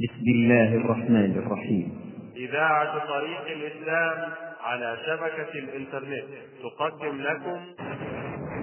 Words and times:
بسم 0.00 0.26
الله 0.26 0.74
الرحمن 0.74 1.38
الرحيم. 1.38 1.92
إذاعة 2.36 2.98
طريق 3.08 3.40
الإسلام 3.46 4.32
على 4.64 4.96
شبكة 5.06 5.58
الإنترنت 5.58 6.24
تقدم 6.62 7.20
لكم. 7.20 7.60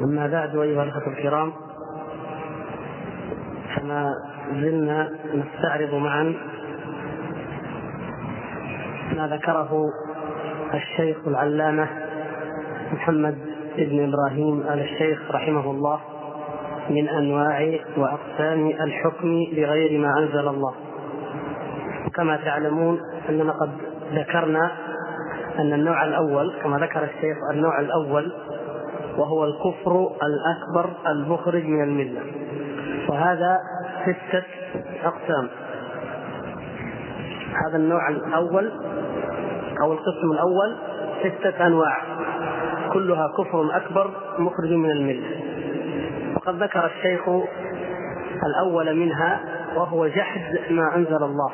أما 0.04 0.28
بعد 0.28 0.56
أيها 0.56 0.84
الأخوة 0.84 1.08
الكرام 1.08 1.54
فما 3.76 4.14
زلنا 4.52 5.10
نستعرض 5.34 5.94
معا 5.94 6.34
ما 9.16 9.28
ذكره 9.28 9.86
الشيخ 10.74 11.18
العلامة 11.28 11.88
محمد 12.94 13.38
بن 13.78 14.14
إبراهيم 14.14 14.62
آل 14.62 14.80
الشيخ 14.80 15.32
رحمه 15.32 15.72
الله 15.72 16.02
من 16.90 17.10
أنواع 17.10 17.80
وأقسام 17.98 18.68
الحكم 18.68 19.46
بغير 19.56 20.00
ما 20.00 20.20
أنزل 20.20 20.48
الله. 20.48 20.91
كما 22.16 22.38
تعلمون 22.38 23.02
أننا 23.30 23.52
قد 23.52 23.72
ذكرنا 24.14 24.72
أن 25.60 25.74
النوع 25.74 26.06
الأول 26.06 26.54
كما 26.64 26.78
ذكر 26.78 27.04
الشيخ 27.04 27.38
النوع 27.52 27.80
الأول 27.80 28.32
وهو 29.18 29.46
الكفر 29.46 30.12
الأكبر 30.24 30.90
المخرج 31.08 31.64
من 31.64 31.84
الملة. 31.84 32.22
وهذا 33.10 33.58
ستة 34.04 34.44
أقسام. 35.04 35.50
هذا 37.68 37.78
النوع 37.78 38.10
الأول 38.10 38.72
أو 39.82 39.94
القسم 39.94 40.32
الأول 40.32 40.78
ستة 41.24 41.68
أنواع. 41.68 41.98
كلها 42.94 43.28
كفر 43.38 43.76
أكبر 43.76 44.12
مخرج 44.40 44.72
من 44.72 44.92
الملة. 44.92 45.42
وقد 46.36 46.64
ذكر 46.64 46.86
الشيخ 46.86 47.22
الأول 48.46 48.96
منها 48.96 49.40
وهو 49.76 50.08
جحد 50.08 50.60
ما 50.70 50.96
أنزل 50.96 51.24
الله. 51.24 51.52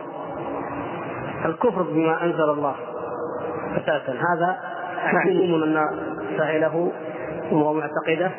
الكفر 1.47 1.81
بما 1.81 2.23
أنزل 2.23 2.49
الله. 2.49 2.75
أساسا. 3.77 4.11
هذا 4.11 4.57
معلوم 5.13 5.63
أن 5.63 5.85
فاعله 6.37 6.91
ومعتقده. 7.51 8.31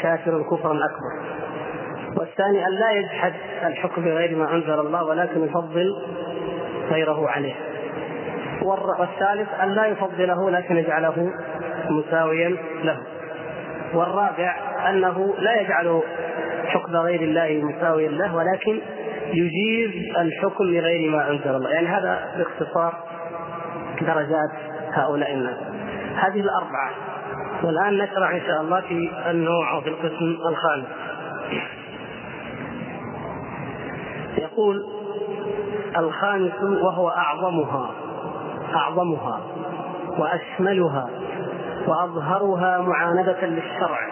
كافر 0.00 0.42
كفرا 0.42 0.72
أكبر. 0.72 1.22
والثاني 2.18 2.66
أن 2.66 2.72
لا 2.72 2.90
يجحد 2.90 3.32
الحكم 3.66 4.02
بغير 4.02 4.36
ما 4.36 4.54
أنزل 4.54 4.80
الله 4.80 5.04
ولكن 5.04 5.44
يفضل 5.44 5.96
غيره 6.90 7.28
عليه. 7.28 7.54
والثالث 8.98 9.48
أن 9.62 9.68
لا 9.68 9.86
يفضله 9.86 10.50
لكن 10.50 10.76
يجعله 10.76 11.32
مساويا 11.90 12.56
له. 12.84 12.96
والرابع 13.94 14.56
أنه 14.88 15.34
لا 15.38 15.60
يجعل 15.60 16.02
حكم 16.66 16.96
غير 16.96 17.20
الله 17.20 17.62
مساويا 17.64 18.08
له 18.08 18.36
ولكن 18.36 18.80
يجيز 19.32 20.16
الحكم 20.16 20.64
لغير 20.64 21.10
ما 21.10 21.30
أنزل 21.30 21.56
الله. 21.56 21.70
يعني 21.70 21.86
هذا 21.86 22.34
باختصار 22.38 22.94
درجات 24.00 24.50
هؤلاء 24.92 25.34
الناس. 25.34 25.56
هذه 26.14 26.40
الأربعة. 26.40 26.90
والآن 27.62 27.98
نشرع 27.98 28.36
إن 28.36 28.40
شاء 28.40 28.60
الله 28.60 28.80
في 28.80 29.10
النوع 29.30 29.74
أو 29.74 29.80
في 29.80 29.88
القسم 29.88 30.38
الخامس. 30.48 30.86
يقول 34.38 34.86
الخامس 35.96 36.62
وهو 36.62 37.08
أعظمها. 37.08 37.90
أعظمها. 38.74 39.40
وأشملها. 40.18 41.10
وأظهرها 41.86 42.80
معاندة 42.80 43.46
للشرع. 43.46 44.11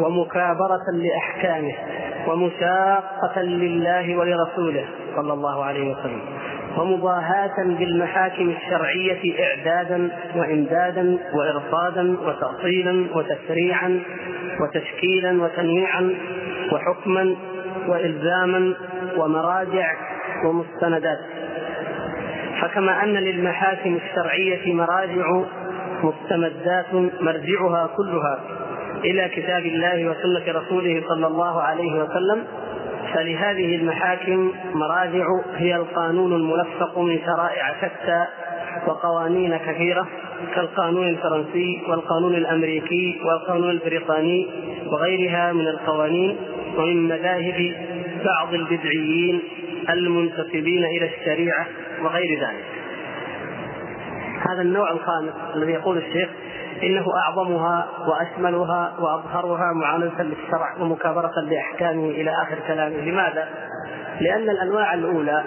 ومكابرة 0.00 0.84
لأحكامه 0.92 1.74
ومشاقة 2.26 3.42
لله 3.42 4.16
ولرسوله 4.16 4.84
صلى 5.16 5.32
الله 5.32 5.64
عليه 5.64 5.92
وسلم 5.92 6.20
ومضاهاة 6.78 7.56
بالمحاكم 7.58 8.50
الشرعية 8.50 9.44
إعدادا 9.44 10.10
وإمدادا 10.36 11.18
وإرصادا 11.34 12.16
وتأصيلا 12.26 13.06
وتشريعا 13.16 14.00
وتشكيلا 14.60 15.42
وتنويعا 15.42 16.14
وحكما 16.72 17.36
وإلزاما 17.88 18.74
ومراجع 19.16 19.92
ومستندات. 20.44 21.18
فكما 22.60 23.04
أن 23.04 23.12
للمحاكم 23.14 23.96
الشرعية 23.96 24.74
مراجع 24.74 25.42
مستمدات 26.02 26.94
مرجعها 27.20 27.90
كلها. 27.96 28.38
إلى 29.04 29.28
كتاب 29.28 29.66
الله 29.66 30.06
وسنة 30.06 30.60
رسوله 30.60 31.02
صلى 31.08 31.26
الله 31.26 31.62
عليه 31.62 31.92
وسلم 31.92 32.44
فلهذه 33.14 33.76
المحاكم 33.76 34.52
مراجع 34.74 35.26
هي 35.56 35.76
القانون 35.76 36.32
الملفق 36.32 36.98
من 36.98 37.18
شرائع 37.18 37.74
شتى 37.80 38.24
وقوانين 38.86 39.56
كثيرة 39.56 40.06
كالقانون 40.54 41.08
الفرنسي 41.08 41.82
والقانون 41.88 42.34
الأمريكي 42.34 43.20
والقانون 43.24 43.70
البريطاني 43.70 44.48
وغيرها 44.86 45.52
من 45.52 45.68
القوانين 45.68 46.36
ومن 46.76 47.08
مذاهب 47.08 47.74
بعض 48.24 48.54
البدعيين 48.54 49.42
المنتسبين 49.90 50.84
إلى 50.84 51.10
الشريعة 51.14 51.66
وغير 52.02 52.40
ذلك. 52.40 52.64
هذا 54.50 54.62
النوع 54.62 54.90
الخامس 54.90 55.32
الذي 55.54 55.72
يقول 55.72 55.98
الشيخ 55.98 56.28
إنه 56.82 57.06
أعظمها 57.16 57.88
وأشملها 58.06 58.94
وأظهرها 58.98 59.72
معامله 59.72 60.22
للشرع 60.22 60.74
ومكابرة 60.80 61.32
لأحكامه 61.40 62.10
إلى 62.10 62.30
آخر 62.30 62.58
كلامه، 62.66 62.96
لماذا؟ 62.96 63.48
لأن 64.20 64.50
الأنواع 64.50 64.94
الأولى 64.94 65.44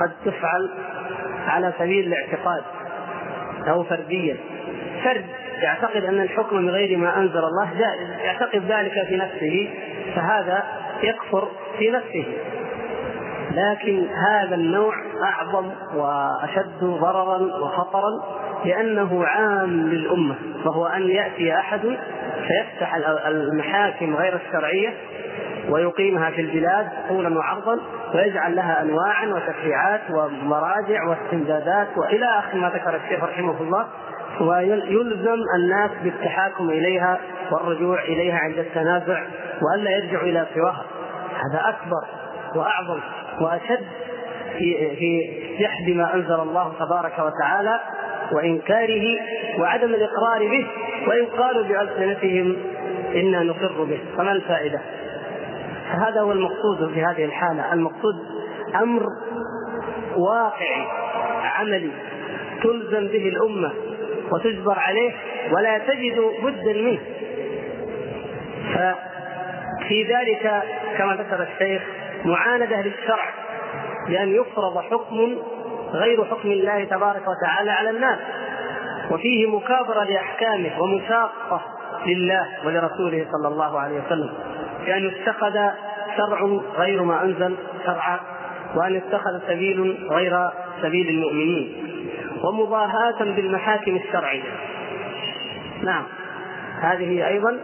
قد 0.00 0.12
تفعل 0.24 0.70
على 1.46 1.72
سبيل 1.78 2.06
الاعتقاد 2.06 2.62
أو 3.68 3.84
فرديا. 3.84 4.36
فرد 5.04 5.24
يعتقد 5.62 6.04
أن 6.04 6.20
الحكم 6.20 6.66
بغير 6.66 6.98
ما 6.98 7.16
أنزل 7.16 7.38
الله 7.38 7.70
جائز 7.78 8.10
يعتقد 8.24 8.62
ذلك 8.68 9.06
في 9.08 9.16
نفسه 9.16 9.70
فهذا 10.14 10.64
يكفر 11.02 11.48
في 11.78 11.90
نفسه. 11.90 12.26
لكن 13.50 14.06
هذا 14.08 14.54
النوع 14.54 14.94
أعظم 15.22 15.70
وأشد 15.94 16.80
ضررا 16.84 17.38
وخطرا 17.38 18.10
لأنه 18.64 19.24
عام 19.24 19.70
للأمة 19.70 20.34
وهو 20.64 20.86
أن 20.86 21.02
يأتي 21.02 21.54
أحد 21.54 21.80
فيفتح 22.46 22.94
المحاكم 23.26 24.16
غير 24.16 24.40
الشرعية 24.46 24.94
ويقيمها 25.68 26.30
في 26.30 26.40
البلاد 26.40 26.88
طولا 27.08 27.38
وعرضا 27.38 27.78
ويجعل 28.14 28.56
لها 28.56 28.82
انواعا 28.82 29.26
وتشريعات 29.26 30.00
ومراجع 30.10 31.04
واستمدادات 31.08 31.88
وإلى 31.96 32.26
آخر 32.38 32.58
ما 32.58 32.68
ذكر 32.68 32.96
الشيخ 32.96 33.24
رحمه 33.24 33.60
الله 33.60 33.86
ويلزم 34.40 35.38
الناس 35.56 35.90
بالتحاكم 36.04 36.70
إليها 36.70 37.18
والرجوع 37.52 38.02
إليها 38.02 38.38
عند 38.38 38.58
التنازع 38.58 39.22
وألا 39.62 39.90
يرجعوا 39.90 40.22
إلى 40.22 40.46
سواها 40.54 40.84
هذا 41.34 41.68
أكبر 41.68 42.06
وأعظم 42.56 43.00
وأشد 43.40 43.86
في 44.58 44.96
في 44.96 45.40
جحد 45.60 45.90
ما 45.90 46.14
أنزل 46.14 46.40
الله 46.40 46.72
تبارك 46.78 47.18
وتعالى 47.18 47.80
وإنكاره 48.32 49.06
وعدم 49.58 49.94
الإقرار 49.94 50.38
به 50.38 50.66
وإن 51.08 51.26
قالوا 51.26 51.62
بألسنتهم 51.62 52.56
إنا 53.14 53.42
نقر 53.42 53.84
به 53.84 54.00
فما 54.16 54.32
الفائدة؟ 54.32 54.80
فهذا 55.92 56.20
هو 56.20 56.32
المقصود 56.32 56.92
في 56.94 57.02
هذه 57.02 57.24
الحالة، 57.24 57.72
المقصود 57.72 58.14
أمر 58.74 59.02
واقعي 60.16 60.86
عملي 61.42 61.90
تلزم 62.62 63.06
به 63.06 63.28
الأمة 63.28 63.72
وتجبر 64.32 64.78
عليه 64.78 65.12
ولا 65.52 65.78
تجد 65.78 66.20
بدا 66.42 66.72
منه. 66.72 67.00
ففي 68.74 70.02
ذلك 70.02 70.62
كما 70.98 71.14
ذكر 71.14 71.42
الشيخ 71.42 71.82
معاندة 72.24 72.80
للشرع 72.80 73.28
بأن 74.08 74.28
يفرض 74.28 74.78
حكم 74.78 75.38
غير 75.92 76.24
حكم 76.24 76.50
الله 76.50 76.84
تبارك 76.84 77.22
وتعالى 77.28 77.70
على 77.70 77.90
الناس 77.90 78.18
وفيه 79.10 79.46
مكابرة 79.46 80.04
لأحكامه 80.04 80.82
ومشاقة 80.82 81.60
لله 82.06 82.46
ولرسوله 82.66 83.26
صلى 83.32 83.48
الله 83.48 83.80
عليه 83.80 84.00
وسلم 84.06 84.30
بأن 84.86 85.04
يتخذ 85.04 85.54
شرع 86.16 86.60
غير 86.76 87.02
ما 87.02 87.22
أنزل 87.22 87.56
شرعا 87.86 88.20
وأن 88.74 88.94
يتخذ 88.94 89.40
سبيل 89.48 90.08
غير 90.10 90.50
سبيل 90.82 91.08
المؤمنين 91.08 91.86
ومضاهاة 92.44 93.18
بالمحاكم 93.18 93.96
الشرعية. 93.96 94.42
نعم 95.82 96.02
هذه 96.80 97.26
أيضا 97.28 97.58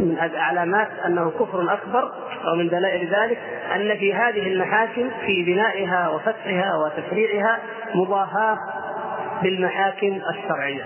من 0.00 0.16
علامات 0.34 0.88
أنه 1.06 1.30
كفر 1.30 1.72
أكبر 1.72 2.12
ومن 2.52 2.68
دلائل 2.68 3.08
ذلك 3.08 3.38
أن 3.74 3.96
في 3.96 4.14
هذه 4.14 4.52
المحاكم 4.52 5.10
في 5.26 5.44
بنائها 5.44 6.08
وفتحها 6.08 6.76
وتشريعها 6.76 7.58
مضاهاة 7.94 8.58
بالمحاكم 9.42 10.20
الشرعية 10.30 10.82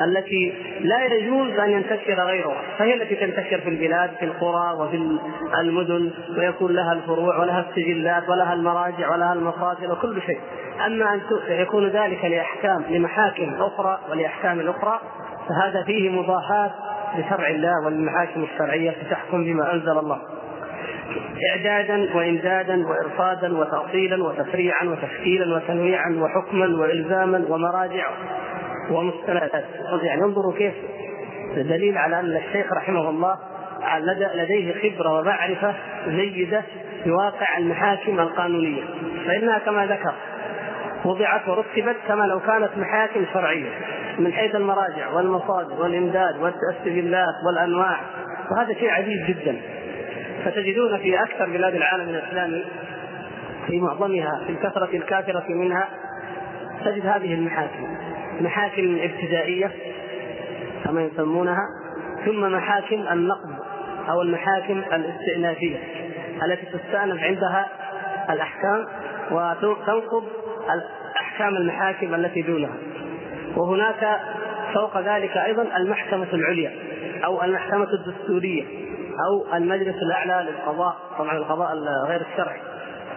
التي 0.00 0.54
لا 0.80 1.04
يجوز 1.04 1.58
أن 1.58 1.70
ينتشر 1.70 2.14
غيرها 2.14 2.62
فهي 2.78 2.94
التي 2.94 3.14
تنتشر 3.14 3.60
في 3.60 3.68
البلاد 3.68 4.10
في 4.18 4.24
القرى 4.24 4.76
وفي 4.78 5.18
المدن 5.60 6.10
ويكون 6.38 6.72
لها 6.72 6.92
الفروع 6.92 7.38
ولها 7.38 7.66
السجلات 7.70 8.28
ولها 8.28 8.52
المراجع 8.52 9.12
ولها 9.12 9.32
المصادر 9.32 9.92
وكل 9.92 10.22
شيء. 10.22 10.40
أما 10.86 11.14
أن 11.14 11.20
يكون 11.48 11.88
ذلك 11.88 12.24
لأحكام 12.24 12.84
لمحاكم 12.90 13.54
أخرى 13.58 13.98
ولأحكام 14.10 14.68
أخرى 14.68 15.00
فهذا 15.48 15.82
فيه 15.82 16.10
مضاهاة 16.10 16.70
لشرع 17.18 17.48
الله 17.48 17.84
والمحاكم 17.84 18.42
الشرعية 18.42 18.90
فتحكم 18.90 19.44
بما 19.44 19.72
أنزل 19.74 19.98
الله. 19.98 20.18
إعدادا 21.50 22.16
وإمدادا 22.16 22.86
وإرصادا 22.86 23.58
وتأصيلا 23.58 24.24
وتفريعا 24.24 24.84
وتشكيلا 24.84 25.56
وتنويعا 25.56 26.10
وحكما 26.10 26.66
وإلزاما 26.80 27.44
ومراجع 27.48 28.10
ومستندات. 28.90 29.64
يعني 30.02 30.22
انظروا 30.24 30.52
كيف 30.58 30.74
دليل 31.56 31.98
على 31.98 32.20
أن 32.20 32.36
الشيخ 32.36 32.72
رحمه 32.72 33.10
الله 33.10 33.38
لديه 34.34 34.74
خبرة 34.74 35.20
ومعرفة 35.20 35.74
جيدة 36.08 36.62
بواقع 37.06 37.58
المحاكم 37.58 38.20
القانونية. 38.20 38.82
فإنها 39.26 39.58
كما 39.58 39.86
ذكر 39.86 40.12
وضعت 41.04 41.48
ورتبت 41.48 41.96
كما 42.08 42.24
لو 42.24 42.40
كانت 42.40 42.70
محاكم 42.76 43.24
شرعية 43.34 43.70
من 44.18 44.32
حيث 44.32 44.54
المراجع 44.54 45.10
والمصادر 45.10 45.82
والإمداد 45.82 46.36
والسجلات 46.40 47.34
والأنواع. 47.46 48.00
وهذا 48.50 48.74
شيء 48.74 48.90
عجيب 48.90 49.26
جدا. 49.28 49.56
فتجدون 50.44 50.98
في 50.98 51.20
أكثر 51.22 51.46
بلاد 51.50 51.74
العالم 51.74 52.08
الاسلامي 52.08 52.64
في 53.66 53.80
معظمها 53.80 54.40
في 54.46 54.52
الكثرة 54.52 54.88
الكافرة 54.96 55.44
منها 55.48 55.88
تجد 56.84 57.06
هذه 57.06 57.34
المحاكم. 57.34 57.96
محاكم 58.40 58.98
ابتدائية 59.02 59.70
كما 60.84 61.02
يسمونها 61.02 61.62
ثم 62.24 62.40
محاكم 62.40 63.04
النقض 63.12 63.50
أو 64.08 64.22
المحاكم 64.22 64.82
الاستئنافية 64.92 65.76
التي 66.42 66.66
تستأنف 66.66 67.22
عندها 67.22 67.66
الأحكام 68.30 68.86
وتنقض 69.30 70.24
أحكام 71.16 71.56
المحاكم 71.56 72.14
التي 72.14 72.42
دونها. 72.42 72.74
وهناك 73.56 74.20
فوق 74.74 75.00
ذلك 75.00 75.36
أيضا 75.36 75.76
المحكمة 75.76 76.26
العليا 76.32 76.72
أو 77.24 77.42
المحكمة 77.44 77.88
الدستورية. 77.92 78.64
أو 79.26 79.56
المجلس 79.56 79.96
الأعلى 80.02 80.50
للقضاء 80.50 80.96
طبعا 81.18 81.36
القضاء 81.36 81.74
غير 82.08 82.20
الشرعي. 82.32 82.60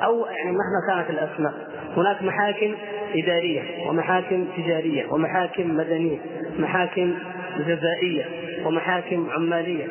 أو 0.03 0.25
يعني 0.25 0.51
مهما 0.51 0.88
كانت 1.03 1.09
الأسماء. 1.09 1.53
هناك 1.97 2.24
محاكم 2.24 2.75
إدارية 3.15 3.89
ومحاكم 3.89 4.47
تجارية 4.57 5.12
ومحاكم 5.12 5.77
مدنية 5.77 6.19
محاكم 6.59 7.15
جزائية 7.57 8.25
ومحاكم 8.65 9.30
عمالية. 9.31 9.88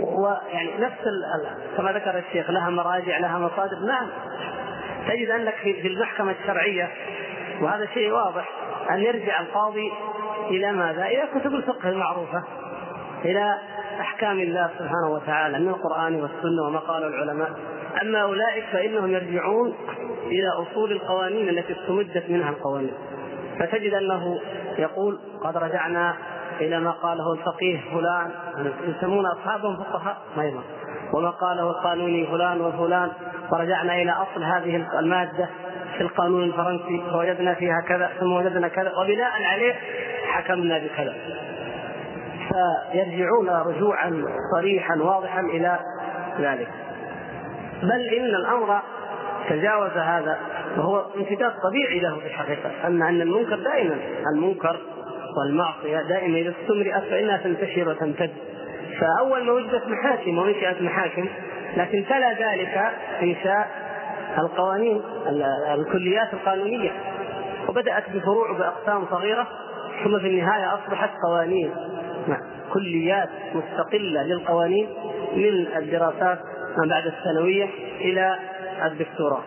ويعني 0.00 0.70
نفس 0.80 1.04
كما 1.76 1.92
ذكر 1.92 2.18
الشيخ 2.18 2.50
لها 2.50 2.70
مراجع 2.70 3.18
لها 3.18 3.38
مصادر. 3.38 3.78
نعم 3.86 4.08
تجد 5.08 5.30
أنك 5.30 5.54
في 5.54 5.88
المحكمة 5.88 6.34
الشرعية 6.42 6.88
وهذا 7.60 7.86
شيء 7.94 8.12
واضح 8.12 8.48
أن 8.90 8.98
يرجع 8.98 9.40
القاضي 9.40 9.92
إلى 10.50 10.72
ماذا؟ 10.72 11.06
إلى 11.06 11.28
كتب 11.34 11.54
الفقه 11.54 11.88
المعروفة 11.88 12.42
إلى 13.24 13.54
أحكام 14.00 14.40
الله 14.40 14.70
سبحانه 14.78 15.10
وتعالى 15.10 15.58
من 15.58 15.68
القرآن 15.68 16.14
والسنة 16.14 16.62
وما 16.66 16.78
قال 16.78 17.02
العلماء. 17.04 17.50
أما 18.02 18.22
أولئك 18.22 18.64
فإنهم 18.72 19.10
يرجعون 19.10 19.74
إلى 20.26 20.48
أصول 20.48 20.92
القوانين 20.92 21.48
التي 21.48 21.72
استمدت 21.72 22.30
منها 22.30 22.50
القوانين. 22.50 22.92
فتجد 23.58 23.94
أنه 23.94 24.40
يقول 24.78 25.18
قد 25.44 25.56
رجعنا 25.56 26.16
إلى 26.60 26.80
ما 26.80 26.90
قاله 26.90 27.32
الفقيه 27.32 27.80
فلان. 27.92 28.30
يسمون 28.88 29.26
أصحابهم 29.26 29.76
فقهاء؟ 29.76 30.16
أيضا 30.40 30.62
وما 31.12 31.30
قاله 31.30 31.70
القانوني 31.70 32.26
فلان 32.26 32.60
وفلان 32.60 33.10
فرجعنا 33.50 33.94
إلى 33.94 34.10
أصل 34.10 34.44
هذه 34.44 34.86
المادة 34.98 35.48
في 35.96 36.00
القانون 36.00 36.42
الفرنسي. 36.42 37.02
فوجدنا 37.12 37.54
فيها 37.54 37.80
كذا 37.88 38.10
ثم 38.20 38.32
وجدنا 38.32 38.68
كذا. 38.68 38.92
وبناء 38.96 39.42
عليه 39.42 39.74
حكمنا 40.26 40.78
بكذا. 40.78 41.14
فيرجعون 42.92 43.48
رجوعا 43.48 44.24
صريحا 44.56 44.96
واضحا 44.96 45.40
إلى 45.40 45.78
ذلك. 46.40 46.68
بل 47.82 48.14
إن 48.18 48.34
الأمر 48.34 48.80
تجاوز 49.48 49.90
هذا 49.90 50.38
وهو 50.76 51.04
امتداد 51.16 51.52
طبيعي 51.62 52.00
له 52.00 52.18
في 52.18 52.26
الحقيقة 52.26 52.70
ان 52.86 53.02
أن 53.02 53.20
المنكر 53.20 53.56
دائما 53.56 53.96
المنكر 54.34 54.76
والمعصية 55.38 56.02
دائما 56.08 56.38
إذا 56.38 56.54
استمرئت 56.62 57.02
فإنها 57.10 57.36
تنتشر 57.36 57.88
وتمتد. 57.88 58.30
فأول 59.00 59.44
ما 59.44 59.52
وجدت 59.52 59.88
محاكم 59.88 60.38
وانشات 60.38 60.82
محاكم 60.82 61.28
لكن 61.76 62.04
تلا 62.08 62.32
ذلك 62.32 62.92
إنشاء 63.22 63.68
القوانين 64.38 65.02
الكليات 65.74 66.34
القانونية 66.34 66.90
وبدأت 67.68 68.10
بفروع 68.10 68.52
بأقسام 68.58 69.06
صغيرة 69.10 69.48
ثم 70.04 70.18
في 70.18 70.26
النهاية 70.26 70.74
أصبحت 70.74 71.10
قوانين 71.26 71.70
كليات 72.72 73.28
مستقلة 73.54 74.22
للقوانين 74.22 74.88
من 75.36 75.66
الدراسات 75.76 76.38
ما 76.78 76.86
بعد 76.90 77.06
الثانوية 77.06 77.68
إلى 78.00 78.38
الدكتوراه. 78.84 79.42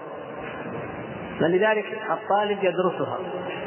فلذلك 1.40 1.86
الطالب 2.12 2.63
يدرسها 2.63 3.18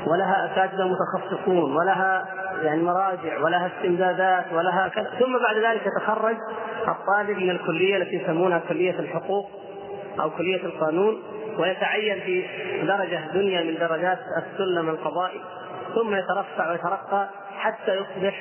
ولها 0.07 0.53
أساتذة 0.53 0.89
متخصصون 0.89 1.77
ولها 1.77 2.25
يعني 2.63 2.83
مراجع 2.83 3.39
ولها 3.45 3.71
استمدادات 3.77 4.45
ولها 4.53 4.89
كذا. 4.89 5.11
ثم 5.19 5.39
بعد 5.39 5.57
ذلك 5.57 5.83
يتخرج 5.87 6.37
الطالب 6.89 7.39
من 7.39 7.51
الكلية 7.51 7.97
التي 7.97 8.17
يسمونها 8.17 8.63
كلية 8.69 8.99
الحقوق 8.99 9.51
أو 10.21 10.31
كلية 10.31 10.65
القانون 10.65 11.23
ويتعين 11.59 12.21
في 12.21 12.45
درجة 12.87 13.21
دنيا 13.35 13.63
من 13.65 13.75
درجات 13.75 14.19
السلم 14.39 14.89
القضائي 14.89 15.41
ثم 15.95 16.15
يترفع 16.15 16.71
ويترقى 16.71 17.29
حتى 17.59 17.95
يصبح 17.95 18.35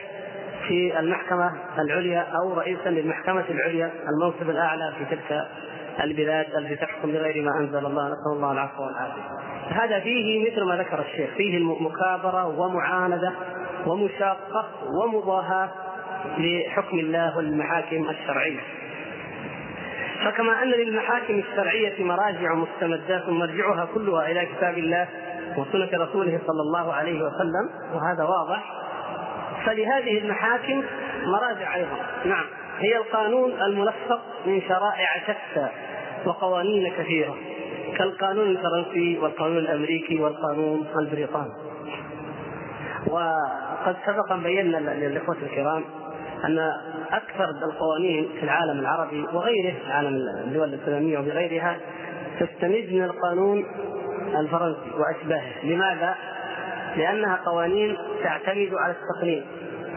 في 0.68 1.00
المحكمة 1.00 1.52
العليا 1.80 2.28
أو 2.42 2.54
رئيسا 2.54 2.90
للمحكمة 2.90 3.46
العليا 3.50 3.92
المنصب 4.10 4.50
الأعلى 4.50 4.94
في 4.98 5.16
تلك 5.16 5.48
البلاد 6.04 6.56
التي 6.56 6.76
تحكم 6.76 7.12
بغير 7.12 7.44
ما 7.44 7.58
أنزل 7.60 7.86
الله. 7.86 8.08
نسأل 8.08 8.36
الله 8.36 8.52
العفو 8.52 8.84
والعافية. 8.84 9.22
هذا 9.70 10.00
فيه 10.00 10.52
مثل 10.52 10.64
ما 10.64 10.76
ذكر 10.76 11.00
الشيخ 11.00 11.30
فيه 11.38 11.60
مكابرة 11.60 12.60
ومعاندة 12.60 13.34
ومشاقة 13.86 14.66
ومضاهاة 15.02 15.70
لحكم 16.38 17.00
الله 17.00 17.38
والمحاكم 17.38 18.10
الشرعية. 18.10 18.60
فكما 20.26 20.64
أن 20.64 20.68
للمحاكم 20.68 21.40
الشرعية 21.40 22.04
مراجع 22.04 22.52
ومستمدات 22.52 23.30
مرجعها 23.30 23.88
كلها 23.94 24.32
إلى 24.32 24.46
كتاب 24.46 24.78
الله 24.78 25.08
وسنة 25.58 26.04
رسوله 26.04 26.40
صلى 26.48 26.62
الله 26.62 26.94
عليه 26.94 27.24
وسلم 27.24 27.70
وهذا 27.94 28.24
واضح. 28.24 28.64
فلهذه 29.66 30.18
المحاكم 30.18 30.84
مراجع 31.26 31.76
أيضا. 31.76 31.98
نعم 32.26 32.46
هي 32.80 32.98
القانون 32.98 33.52
الملفق 33.62 34.22
من 34.46 34.62
شرائع 34.62 35.08
شتى 35.24 35.68
وقوانين 36.26 36.92
كثيرة 36.98 37.36
كالقانون 37.98 38.48
الفرنسي 38.48 39.20
والقانون 39.22 39.58
الأمريكي 39.58 40.20
والقانون 40.20 40.88
البريطاني. 41.00 41.52
وقد 43.08 43.96
سبق 44.06 44.36
بينا 44.36 44.78
للإخوة 44.78 45.38
الكرام 45.44 45.84
أن 46.46 46.60
أكثر 47.12 47.50
القوانين 47.50 48.30
في 48.40 48.44
العالم 48.44 48.80
العربي 48.80 49.26
وغيره 49.34 49.74
عالم 49.90 50.16
الدول 50.48 50.74
الإسلامية 50.74 51.20
وبغيرها 51.20 51.78
تستمد 52.40 52.88
من 52.92 53.04
القانون 53.04 53.66
الفرنسي 54.40 54.92
وأشباهه. 54.98 55.66
لماذا؟ 55.66 56.16
لأنها 56.96 57.40
قوانين 57.46 57.98
تعتمد 58.24 58.70
على 58.74 58.94
التقنين 58.94 59.46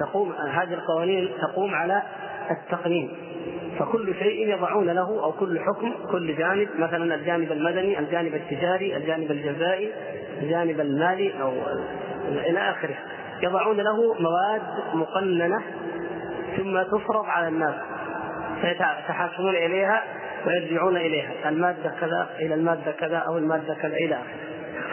تقوم 0.01 0.33
هذه 0.33 0.75
القوانين 0.75 1.31
تقوم 1.43 1.75
على 1.75 2.03
التقنين 2.51 3.17
فكل 3.79 4.15
شيء 4.15 4.49
يضعون 4.49 4.91
له 4.91 5.25
أو 5.25 5.33
كل 5.33 5.61
حكم 5.61 5.93
كل 6.11 6.37
جانب 6.37 6.69
مثلا 6.79 7.15
الجانب 7.15 7.53
المدني، 7.53 7.99
الجانب 7.99 8.35
التجاري، 8.35 8.97
الجانب 8.97 9.31
الجزائي، 9.31 9.93
الجانب 10.43 10.81
المالي 10.81 11.43
أو 11.43 11.53
إلى 12.29 12.71
آخره. 12.71 12.95
يضعون 13.43 13.77
له 13.77 14.15
مواد 14.21 14.63
مقننة 14.95 15.63
ثم 16.57 16.83
تفرض 16.83 17.25
على 17.27 17.49
الناس. 17.49 17.75
فيتحاكمون 18.61 19.55
إليها 19.55 20.03
ويرجعون 20.47 20.97
إليها 20.97 21.33
المادة 21.47 21.95
كذا 22.01 22.29
إلى 22.41 22.55
المادة 22.55 22.93
كذا 22.93 23.17
أو 23.17 23.39
المادة 23.39 23.75
كذا 23.75 23.97
إلى 23.97 24.19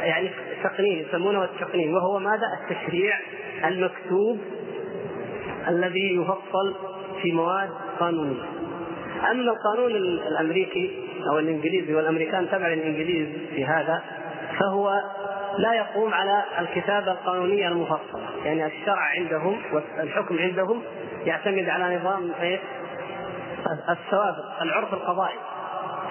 يعني 0.02 0.30
التقنين 0.58 1.06
يسمونه 1.08 1.44
التقنين 1.44 1.94
وهو 1.94 2.20
ماذا؟ 2.20 2.48
التشريع 2.62 3.20
المكتوب 3.66 4.40
الذي 5.68 6.16
يفصل 6.16 6.76
في 7.22 7.32
مواد 7.32 7.70
قانونية. 8.00 8.44
أما 9.32 9.52
القانون 9.52 9.92
الأمريكي 10.32 10.92
أو 11.32 11.40
الإنجليزي 11.40 11.94
والأمريكان 11.94 12.48
تبع 12.50 12.74
الإنجليز 12.74 13.28
في 13.56 13.66
هذا 13.66 14.02
فهو 14.60 15.02
لا 15.58 15.74
يقوم 15.74 16.14
على 16.14 16.44
الكتابة 16.60 17.12
القانونية 17.12 17.68
المفصلة 17.68 18.30
يعني 18.46 18.66
الشرع 18.66 19.02
عندهم 19.18 19.58
والحكم 19.74 20.38
عندهم 20.40 20.82
يعتمد 21.26 21.70
على 21.70 21.96
نظام 21.96 22.32
إيه؟ 22.42 22.60
السوابق 23.90 24.62
العرف 24.62 24.94
القضائي. 24.94 25.38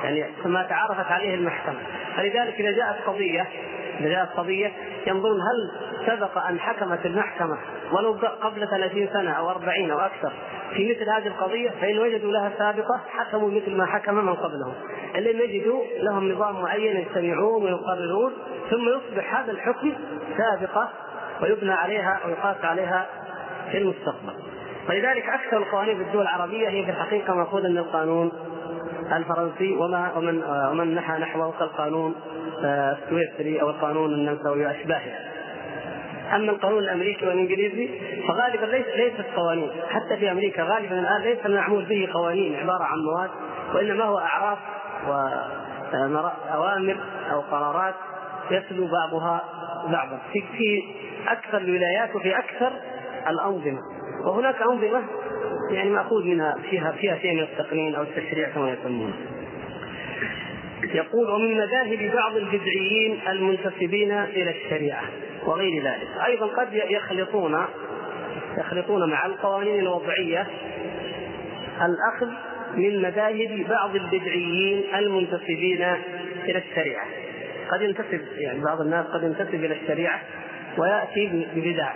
يعني 0.04 0.26
ما 0.44 0.62
تعارفت 0.62 1.12
عليه 1.12 1.34
المحكمة. 1.34 1.78
فلذلك 2.16 2.60
إذا 2.60 2.70
جاءت 2.70 2.96
قضية 3.06 3.46
إذا 4.00 4.08
جاءت 4.08 4.28
قضية 4.36 4.72
ينظرون 5.06 5.40
هل 5.40 5.70
سبق 6.06 6.38
أن 6.38 6.60
حكمت 6.60 7.06
المحكمة 7.06 7.58
ولو 7.92 8.12
قبل 8.40 8.68
30 8.68 9.08
سنة 9.12 9.30
أو 9.30 9.50
40 9.50 9.90
أو 9.90 9.98
أكثر 9.98 10.32
في 10.74 10.90
مثل 10.90 11.10
هذه 11.10 11.26
القضية 11.26 11.70
فإن 11.70 11.98
وجدوا 11.98 12.32
لها 12.32 12.52
سابقة 12.58 13.00
حكموا 13.08 13.50
مثل 13.50 13.76
ما 13.76 13.86
حكم 13.86 14.14
من 14.14 14.34
قبلهم. 14.34 14.74
إن 15.16 15.20
لم 15.20 15.40
يجدوا 15.40 15.82
لهم 15.96 16.32
نظام 16.32 16.62
معين 16.62 16.96
يجتمعون 16.96 17.64
ويقررون 17.64 18.32
ثم 18.70 18.88
يصبح 18.88 19.34
هذا 19.34 19.52
الحكم 19.52 19.92
سابقة 20.36 20.88
ويبنى 21.42 21.72
عليها 21.72 22.20
ويقاس 22.26 22.64
عليها 22.64 23.06
في 23.70 23.78
المستقبل. 23.78 24.49
ولذلك 24.88 25.24
أكثر 25.28 25.56
القوانين 25.56 25.96
في 25.96 26.02
الدول 26.02 26.22
العربية 26.22 26.68
هي 26.68 26.84
في 26.84 26.90
الحقيقة 26.90 27.34
مأخوذة 27.34 27.68
من 27.68 27.78
القانون 27.78 28.32
الفرنسي 29.12 29.72
وما 29.72 30.12
ومن 30.16 30.42
ومن 30.70 30.94
نحى 30.94 31.18
نحوه 31.18 31.52
كالقانون 31.58 32.14
آه، 32.64 32.96
السويسري 33.02 33.62
أو 33.62 33.70
القانون 33.70 34.14
النمساوي 34.14 34.66
وأشباهه. 34.66 35.30
أما 36.34 36.52
القانون 36.52 36.78
الأمريكي 36.78 37.26
والإنجليزي 37.26 37.88
فغالبا 38.28 38.66
ليس 38.66 38.86
ليست 38.96 39.26
قوانين 39.36 39.70
حتى 39.90 40.16
في 40.16 40.30
أمريكا 40.30 40.62
غالبا 40.62 40.98
الآن 41.00 41.22
ليس 41.22 41.38
المعمول 41.46 41.84
به 41.84 42.08
قوانين 42.14 42.56
عبارة 42.56 42.84
عن 42.84 42.98
مواد 42.98 43.30
وإنما 43.74 44.04
هو 44.04 44.18
أعراف 44.18 44.58
واوامر 46.52 46.96
أو 47.32 47.40
قرارات 47.40 47.94
يتلو 48.50 48.86
بعضها 48.86 49.44
بعضا 49.88 50.18
في 50.32 50.42
في 50.56 50.82
أكثر 51.28 51.58
الولايات 51.58 52.16
وفي 52.16 52.38
أكثر 52.38 52.72
الأنظمة 53.28 53.80
وهناك 54.24 54.62
أنظمة 54.62 55.02
يعني 55.70 55.90
مأخوذ 55.90 56.24
منها 56.24 56.56
فيها 56.70 56.92
فيها 56.92 57.18
شيء 57.18 57.34
من 57.34 57.42
التقنين 57.42 57.94
أو 57.94 58.02
التشريع 58.02 58.48
كما 58.48 58.72
يسمونه. 58.72 59.14
يقول 60.94 61.30
ومن 61.30 61.54
مذاهب 61.56 62.10
بعض 62.14 62.36
البدعيين 62.36 63.18
المنتسبين 63.28 64.12
إلى 64.12 64.50
الشريعة 64.50 65.02
وغير 65.46 65.82
ذلك، 65.82 66.08
أيضا 66.26 66.46
قد 66.46 66.68
يخلطون 66.72 67.64
يخلطون 68.58 69.10
مع 69.10 69.26
القوانين 69.26 69.80
الوضعية 69.80 70.46
الأخذ 71.76 72.28
من 72.76 73.02
مذاهب 73.02 73.66
بعض 73.68 73.94
البدعيين 73.96 74.84
المنتسبين 74.94 75.82
إلى 76.44 76.58
الشريعة. 76.58 77.06
قد 77.70 77.82
ينتسب 77.82 78.20
يعني 78.38 78.60
بعض 78.64 78.80
الناس 78.80 79.06
قد 79.06 79.22
ينتسب 79.22 79.64
إلى 79.64 79.74
الشريعة 79.74 80.20
ويأتي 80.78 81.46
ببدع 81.54 81.92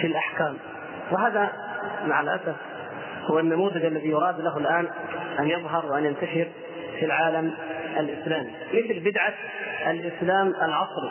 في 0.00 0.06
الأحكام. 0.06 0.56
وهذا 1.10 1.52
مع 2.06 2.20
الأسف 2.20 2.54
هو 3.30 3.38
النموذج 3.38 3.84
الذي 3.84 4.08
يراد 4.08 4.40
له 4.40 4.58
الآن 4.58 4.88
أن 5.38 5.48
يظهر 5.48 5.86
وأن 5.86 6.04
ينتشر 6.04 6.48
في 6.98 7.04
العالم 7.04 7.54
الإسلامي 7.96 8.50
مثل 8.72 9.00
بدعة 9.00 9.34
الإسلام 9.86 10.48
العصري. 10.48 11.10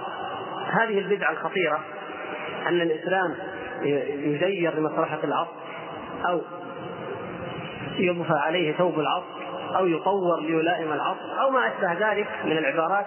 هذه 0.72 1.00
البدعة 1.00 1.32
الخطيرة 1.32 1.80
أن 2.68 2.82
الإسلام 2.82 3.36
يغير 3.84 4.75
لمصلحة 4.75 5.20
العصر 5.24 5.52
أو 6.25 6.42
يضفى 7.98 8.34
عليه 8.34 8.74
ثوب 8.74 9.00
العصر 9.00 9.44
أو 9.78 9.88
يطور 9.88 10.42
ليلائم 10.42 10.92
العصر 10.94 11.42
أو 11.42 11.50
ما 11.50 11.68
أشبه 11.68 12.12
ذلك 12.12 12.28
من 12.46 12.58
العبارات. 12.58 13.06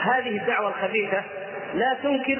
هذه 0.00 0.40
الدعوة 0.40 0.68
الخبيثة 0.68 1.22
لا 1.74 1.96
تنكر 2.02 2.38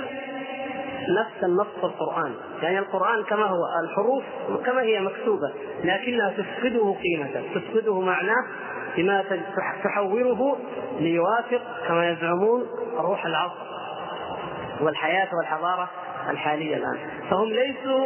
نفس 1.08 1.44
النص 1.44 1.84
القرآن. 1.84 2.34
يعني 2.62 2.78
القرآن 2.78 3.25
كما 3.25 3.44
هو 3.44 3.61
الحروف 3.84 4.25
كما 4.66 4.82
هي 4.82 5.00
مكتوبة 5.00 5.52
لكنها 5.84 6.30
تفقده 6.30 6.94
قيمته 7.02 7.42
تفقده 7.54 8.00
معناه 8.00 8.44
بما 8.96 9.25
تحوره 9.84 10.56
ليوافق 10.99 11.62
كما 11.88 12.11
يزعمون 12.11 12.66
روح 12.96 13.26
العصر 13.26 13.64
والحياة 14.80 15.28
والحضارة 15.38 15.90
الحالية 16.30 16.76
الآن. 16.76 16.99
فهم 17.30 17.49
ليسوا 17.49 18.04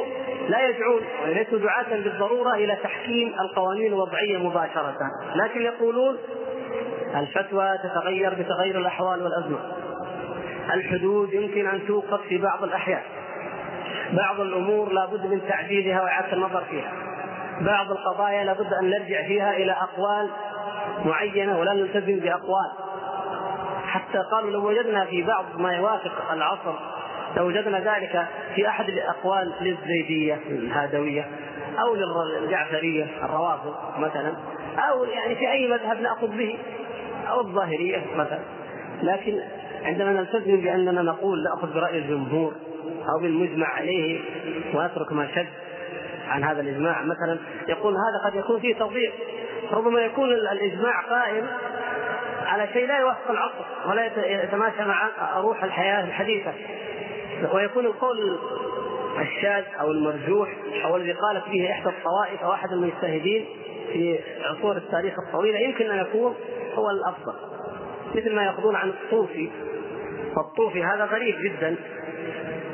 لا 0.48 0.68
يدعون 0.68 1.02
وليسوا 1.24 1.58
دعاة 1.58 1.84
بالضرورة 1.90 2.54
إلى 2.54 2.76
تحكيم 2.82 3.34
القوانين 3.40 3.86
الوضعية 3.86 4.38
مباشرة 4.38 4.96
لكن 5.34 5.60
يقولون 5.60 6.16
الفتوى 7.14 7.78
تتغير 7.82 8.34
بتغير 8.34 8.78
الأحوال 8.78 9.22
والأزمة. 9.22 9.58
الحدود 10.74 11.32
يمكن 11.32 11.66
أن 11.66 11.86
توقف 11.86 12.20
في 12.28 12.38
بعض 12.38 12.62
الأحيان. 12.62 13.02
بعض 14.12 14.40
الأمور 14.40 14.92
لابد 14.92 15.26
من 15.26 15.40
تعديلها 15.48 16.02
وإعادة 16.02 16.32
النظر 16.32 16.64
فيها. 16.70 16.92
بعض 17.60 17.90
القضايا 17.90 18.44
لابد 18.44 18.72
أن 18.72 18.90
نرجع 18.90 19.26
فيها 19.26 19.56
إلى 19.56 19.72
أقوال 19.72 20.30
معينة 21.04 21.58
ولا 21.58 21.72
نلتزم 21.72 22.20
بأقوال. 22.20 22.70
حتى 23.86 24.18
قالوا 24.32 24.50
لو 24.50 24.68
وجدنا 24.68 25.04
في 25.04 25.22
بعض 25.22 25.44
ما 25.58 25.72
يوافق 25.72 26.32
العصر 26.32 26.74
لو 27.36 27.46
وجدنا 27.46 27.78
ذلك 27.78 28.26
في 28.54 28.68
أحد 28.68 28.88
الأقوال 28.88 29.52
للزيدية 29.60 30.38
الهادوية 30.50 31.26
أو 31.78 31.94
للجعفرية 31.94 33.06
الروافض 33.22 33.74
مثلا 33.98 34.32
أو 34.78 35.04
يعني 35.04 35.34
في 35.34 35.50
أي 35.50 35.68
مذهب 35.68 36.00
نأخذ 36.00 36.28
به 36.36 36.58
أو 37.30 37.40
الظاهرية 37.40 38.02
مثلا. 38.16 38.40
لكن 39.02 39.40
عندما 39.82 40.12
نلتزم 40.12 40.60
بأننا 40.60 41.02
نقول 41.02 41.44
نأخذ 41.44 41.74
برأي 41.74 41.98
الجمهور 41.98 42.52
أو 42.84 43.22
بالمجمع 43.22 43.66
عليه 43.66 44.20
ونترك 44.74 45.12
ما 45.12 45.28
شد 45.34 45.46
عن 46.28 46.44
هذا 46.44 46.60
الإجماع 46.60 47.02
مثلا 47.02 47.38
يقول 47.68 47.94
هذا 47.94 48.30
قد 48.30 48.34
يكون 48.34 48.60
فيه 48.60 48.74
تضييق. 48.74 49.12
ربما 49.72 50.00
يكون 50.00 50.32
الإجماع 50.32 51.00
قائم 51.00 51.46
على 52.46 52.68
شيء 52.72 52.86
لا 52.86 52.98
يوافق 52.98 53.30
العصر 53.30 53.64
ولا 53.88 54.06
يتماشى 54.44 54.84
مع 54.84 55.08
روح 55.36 55.64
الحياة 55.64 56.04
الحديثة. 56.04 56.52
ويكون 57.52 57.86
القول 57.86 58.38
الشاذ 59.20 59.64
أو 59.80 59.90
المرجوح 59.90 60.48
أو 60.84 60.96
الذي 60.96 61.12
قالت 61.12 61.48
به 61.48 61.70
إحدى 61.70 61.88
الطوائف 61.88 62.42
أو 62.42 62.52
أحد 62.52 62.72
المجتهدين 62.72 63.46
في 63.92 64.18
عصور 64.44 64.76
التاريخ 64.76 65.14
الطويلة 65.26 65.58
يمكن 65.58 65.90
أن 65.90 65.98
يكون 65.98 66.34
هو 66.74 66.90
الأفضل. 66.90 67.47
مثل 68.14 68.34
ما 68.34 68.42
يأخذون 68.42 68.76
عن 68.76 68.92
الصوفي 69.04 69.50
فالطوفي 70.36 70.84
هذا 70.84 71.04
غريب 71.04 71.36
جدا 71.40 71.76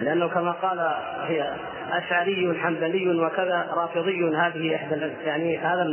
لأنه 0.00 0.29
كما 0.29 0.53
قال 0.53 0.79
هي 1.26 1.55
أشعري 1.91 2.59
حنبلي 2.62 3.21
وكذا 3.21 3.67
رافضي 3.76 4.37
هذه 4.37 4.75
إحدى 4.75 5.12
يعني 5.25 5.59
هذا 5.59 5.87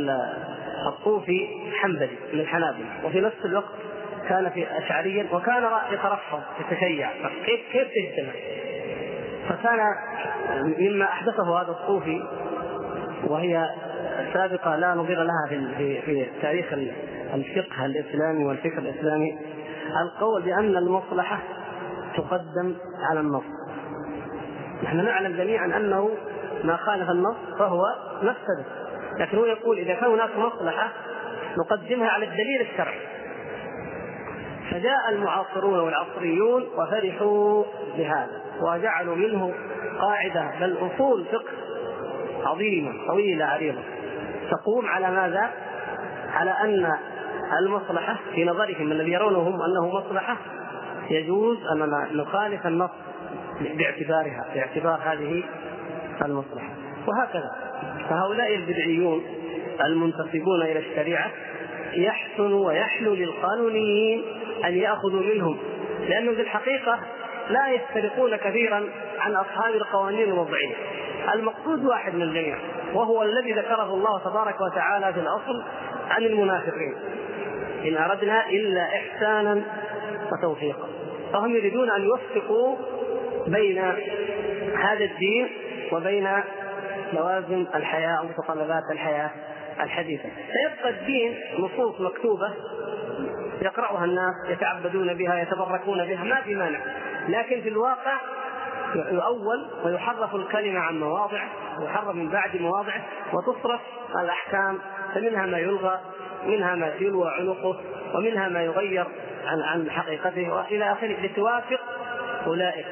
الطوفي 0.88 1.48
حنبلي 1.80 2.16
من 2.32 2.40
الحنابلة 2.40 2.86
وفي 3.04 3.20
نفس 3.20 3.44
الوقت 3.44 3.74
كان 4.28 4.50
في 4.50 4.78
أشعريا 4.78 5.26
وكان 5.32 5.64
يترفض 5.92 6.42
يتشيع 6.60 7.10
كيف 7.46 7.60
كيف 7.72 7.88
تجتمع؟ 7.88 8.32
فكان 9.48 9.78
مما 10.78 11.04
أحدثه 11.04 11.62
هذا 11.62 11.70
الصوفي 11.80 12.22
وهي 13.24 13.66
سابقة 14.32 14.76
لا 14.76 14.94
نظير 14.94 15.22
لها 15.22 15.46
في 15.48 16.00
في 16.02 16.26
تاريخ 16.42 16.72
الفقه 17.34 17.86
الإسلامي 17.86 18.44
والفكر 18.44 18.78
الإسلامي. 18.78 19.38
القول 20.02 20.42
بأن 20.42 20.76
المصلحة 20.76 21.38
تقدم 22.16 22.74
على 23.10 23.20
النص. 23.20 23.44
نحن 24.82 25.04
نعلم 25.04 25.36
جميعا 25.36 25.66
أنه 25.66 26.10
ما 26.64 26.76
خالف 26.76 27.10
النص 27.10 27.36
فهو 27.58 27.82
مفسده 28.22 28.64
لكن 29.18 29.38
هو 29.38 29.44
يقول 29.44 29.78
إذا 29.78 29.94
كان 29.94 30.10
هناك 30.10 30.30
مصلحة 30.36 30.88
نقدمها 31.58 32.08
على 32.08 32.24
الدليل 32.24 32.60
الشرعي. 32.60 33.00
فجاء 34.70 35.10
المعاصرون 35.10 35.78
والعصريون 35.78 36.62
وفرحوا 36.76 37.64
بهذا 37.96 38.42
وجعلوا 38.60 39.16
منه 39.16 39.54
قاعدة. 40.00 40.50
بل 40.60 40.76
أصول 40.80 41.24
فقه 41.24 41.52
عظيمة 42.48 43.06
طويلة 43.06 43.44
عريضة. 43.44 43.82
تقوم 44.52 44.86
على 44.86 45.10
ماذا؟ 45.10 45.50
على 46.32 46.50
أن 46.50 46.92
المصلحة 47.58 48.16
في 48.34 48.44
نظرهم 48.44 48.92
الذي 48.92 49.10
يرونه 49.10 49.38
هم 49.38 49.62
أنه 49.62 49.88
مصلحة 49.88 50.36
يجوز 51.10 51.58
أننا 51.66 52.08
نخالف 52.12 52.66
النص 52.66 52.90
باعتبارها 53.60 54.44
باعتبار 54.54 55.00
هذه 55.04 55.42
المصلحة 56.24 56.68
وهكذا 57.06 57.50
فهؤلاء 58.08 58.54
البدعيون 58.54 59.22
المنتسبون 59.84 60.62
إلى 60.62 60.78
الشريعة 60.78 61.30
يحسن 61.92 62.52
ويحلو 62.52 63.14
للقانونيين 63.14 64.24
أن 64.64 64.74
يأخذوا 64.74 65.22
منهم 65.34 65.58
لأنهم 66.08 66.34
في 66.34 66.40
الحقيقة 66.40 66.98
لا 67.50 67.68
يفترقون 67.68 68.36
كثيرا 68.36 68.84
عن 69.18 69.34
أصحاب 69.34 69.74
القوانين 69.74 70.28
الوضعية 70.28 70.74
المقصود 71.34 71.84
واحد 71.84 72.14
من 72.14 72.22
الجميع 72.22 72.58
وهو 72.94 73.22
الذي 73.22 73.52
ذكره 73.52 73.94
الله 73.94 74.18
تبارك 74.18 74.60
وتعالى 74.60 75.12
في 75.12 75.20
الأصل 75.20 75.62
عن 76.10 76.22
المنافقين. 76.22 76.94
إن 77.84 77.96
أردنا 77.96 78.48
إلا 78.48 78.84
إحسانا 78.84 79.62
وتوفيقا. 80.32 80.88
فهم 81.32 81.56
يريدون 81.56 81.90
أن 81.90 82.02
يوفقوا 82.02 82.76
بين 83.46 83.78
هذا 84.76 85.04
الدين 85.04 85.48
وبين 85.92 86.28
لوازم 87.12 87.66
الحياة 87.74 88.18
أو 88.18 88.24
متطلبات 88.24 88.82
الحياة 88.90 89.30
الحديثة. 89.80 90.28
فيبقى 90.28 90.90
الدين 90.90 91.38
نصوص 91.58 92.00
مكتوبة 92.00 92.50
يقرأها 93.62 94.04
الناس 94.04 94.34
يتعبدون 94.48 95.14
بها 95.14 95.42
يتبركون 95.42 96.06
بها 96.06 96.24
ما 96.24 96.40
في 96.40 96.54
مانع. 96.54 96.80
لكن 97.28 97.60
في 97.60 97.68
الواقع 97.68 98.18
يؤول 98.94 99.66
ويحرف 99.84 100.34
الكلمة 100.34 100.80
عن 100.80 101.00
مواضع 101.00 101.44
ويحرف 101.80 102.14
من 102.14 102.28
بعد 102.28 102.56
مواضعه 102.56 103.04
وتصرف 103.32 103.80
الأحكام 104.20 104.78
فمنها 105.14 105.46
ما 105.46 105.58
يلغى 105.58 106.00
منها 106.46 106.74
ما 106.74 106.92
يلوى 107.00 107.30
عنقه 107.30 107.80
ومنها 108.14 108.48
ما 108.48 108.62
يغير 108.62 109.06
عن 109.46 109.60
عن 109.60 109.90
حقيقته 109.90 110.54
وإلى 110.54 110.92
آخره 110.92 111.16
لتوافق 111.22 111.80
أولئك 112.46 112.86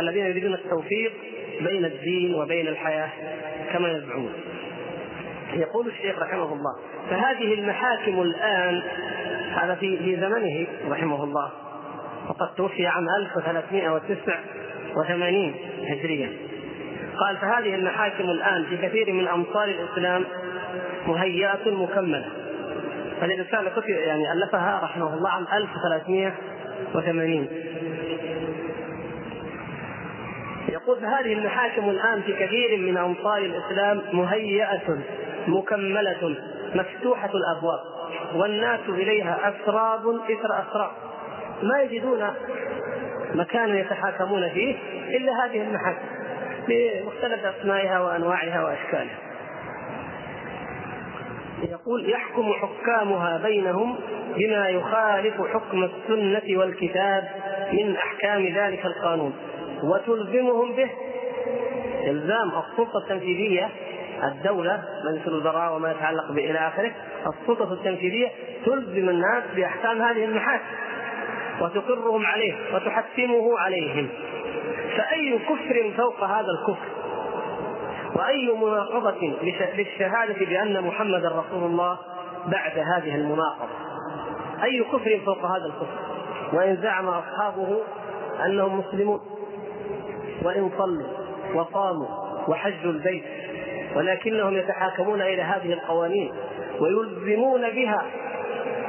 الذين 0.00 0.26
يريدون 0.26 0.54
التوفيق 0.54 1.12
بين 1.60 1.84
الدين 1.84 2.34
وبين 2.34 2.68
الحياة 2.68 3.08
كما 3.72 3.88
يزعمون. 3.88 4.32
يقول 5.52 5.86
الشيخ 5.86 6.18
رحمه 6.22 6.52
الله 6.52 6.76
فهذه 7.10 7.54
المحاكم 7.54 8.22
الآن 8.22 8.82
هذا 9.54 9.74
في 9.74 9.98
في 9.98 10.16
زمنه 10.16 10.66
رحمه 10.90 11.24
الله 11.24 11.50
وقد 12.28 12.54
توفي 12.56 12.86
عام 12.86 13.06
1389 14.96 15.54
هجريا 15.88 16.32
قال 17.16 17.36
فهذه 17.36 17.74
المحاكم 17.74 18.24
الآن 18.24 18.64
في 18.64 18.76
كثير 18.76 19.12
من 19.12 19.28
أمصار 19.28 19.64
الإسلام 19.64 20.24
مهيئة 21.06 21.70
مكملة. 21.70 22.28
فالرسالة 23.20 23.70
كتب 23.70 23.88
يعني 23.88 24.32
ألفها 24.32 24.80
رحمه 24.82 25.14
الله 25.14 25.30
عام 25.30 25.46
1380 25.52 27.48
يقول 30.68 31.04
هذه 31.04 31.32
المحاكم 31.32 31.90
الآن 31.90 32.22
في 32.22 32.32
كثير 32.32 32.78
من 32.78 32.96
أمصار 32.96 33.38
الإسلام 33.38 34.02
مهيئة 34.12 34.98
مكملة 35.46 36.36
مفتوحة 36.74 37.30
الأبواب 37.34 37.80
والناس 38.34 38.80
إليها 38.88 39.38
أسراب 39.48 40.08
إثر 40.08 40.62
أسراب. 40.62 40.90
ما 41.62 41.80
يجدون 41.82 42.26
مكانا 43.34 43.78
يتحاكمون 43.78 44.48
فيه 44.48 44.76
إلا 45.16 45.44
هذه 45.44 45.62
المحاكم 45.62 46.06
بمختلف 46.68 47.44
أسمائها 47.44 48.00
وأنواعها 48.00 48.64
وأشكالها. 48.64 49.18
يقول 51.62 52.10
يحكم 52.10 52.52
حكامها 52.52 53.38
بينهم 53.38 53.96
بما 54.36 54.68
يخالف 54.68 55.34
حكم 55.52 55.84
السنة 55.84 56.58
والكتاب 56.58 57.28
من 57.72 57.96
أحكام 57.96 58.46
ذلك 58.46 58.86
القانون 58.86 59.32
وتلزمهم 59.82 60.72
به 60.72 60.90
إلزام 62.06 62.48
السلطة 62.48 62.98
التنفيذية. 62.98 63.68
الدولة 64.22 64.82
مجلس 65.04 65.26
الوزراء 65.26 65.76
وما 65.76 65.90
يتعلق 65.90 66.30
إلى 66.30 66.58
آخره 66.58 66.92
السلطة 67.26 67.72
التنفيذية 67.72 68.28
تلزم 68.66 69.08
الناس 69.08 69.44
بأحكام 69.56 70.02
هذه 70.02 70.24
المحاكم 70.24 70.64
وتقرهم 71.62 72.26
عليه 72.26 72.54
وتحكمه 72.74 73.58
عليهم. 73.58 74.08
فأي 74.96 75.38
كفر 75.38 75.92
فوق 75.96 76.24
هذا 76.24 76.46
الكفر؟ 76.60 76.86
وأي 78.16 78.52
مناقضة 78.52 79.36
للشهادة 79.76 80.46
بأن 80.46 80.82
محمدا 80.84 81.28
رسول 81.28 81.64
الله 81.70 81.98
بعد 82.46 82.78
هذه 82.78 83.14
المناقضة؟ 83.14 83.68
أي 84.62 84.84
كفر 84.84 85.20
فوق 85.26 85.44
هذا 85.44 85.66
الكفر؟ 85.66 85.98
وإن 86.52 86.76
زعم 86.76 87.08
أصحابه 87.08 87.80
أنهم 88.46 88.78
مسلمون. 88.78 89.20
وإن 90.42 90.70
صلوا 90.78 91.08
وصاموا 91.54 92.08
وحجوا 92.48 92.92
البيت 92.92 93.24
ولكنهم 93.96 94.54
يتحاكمون 94.54 95.22
إلى 95.22 95.42
هذه 95.42 95.72
القوانين 95.72 96.32
ويلزمون 96.80 97.70
بها 97.70 98.06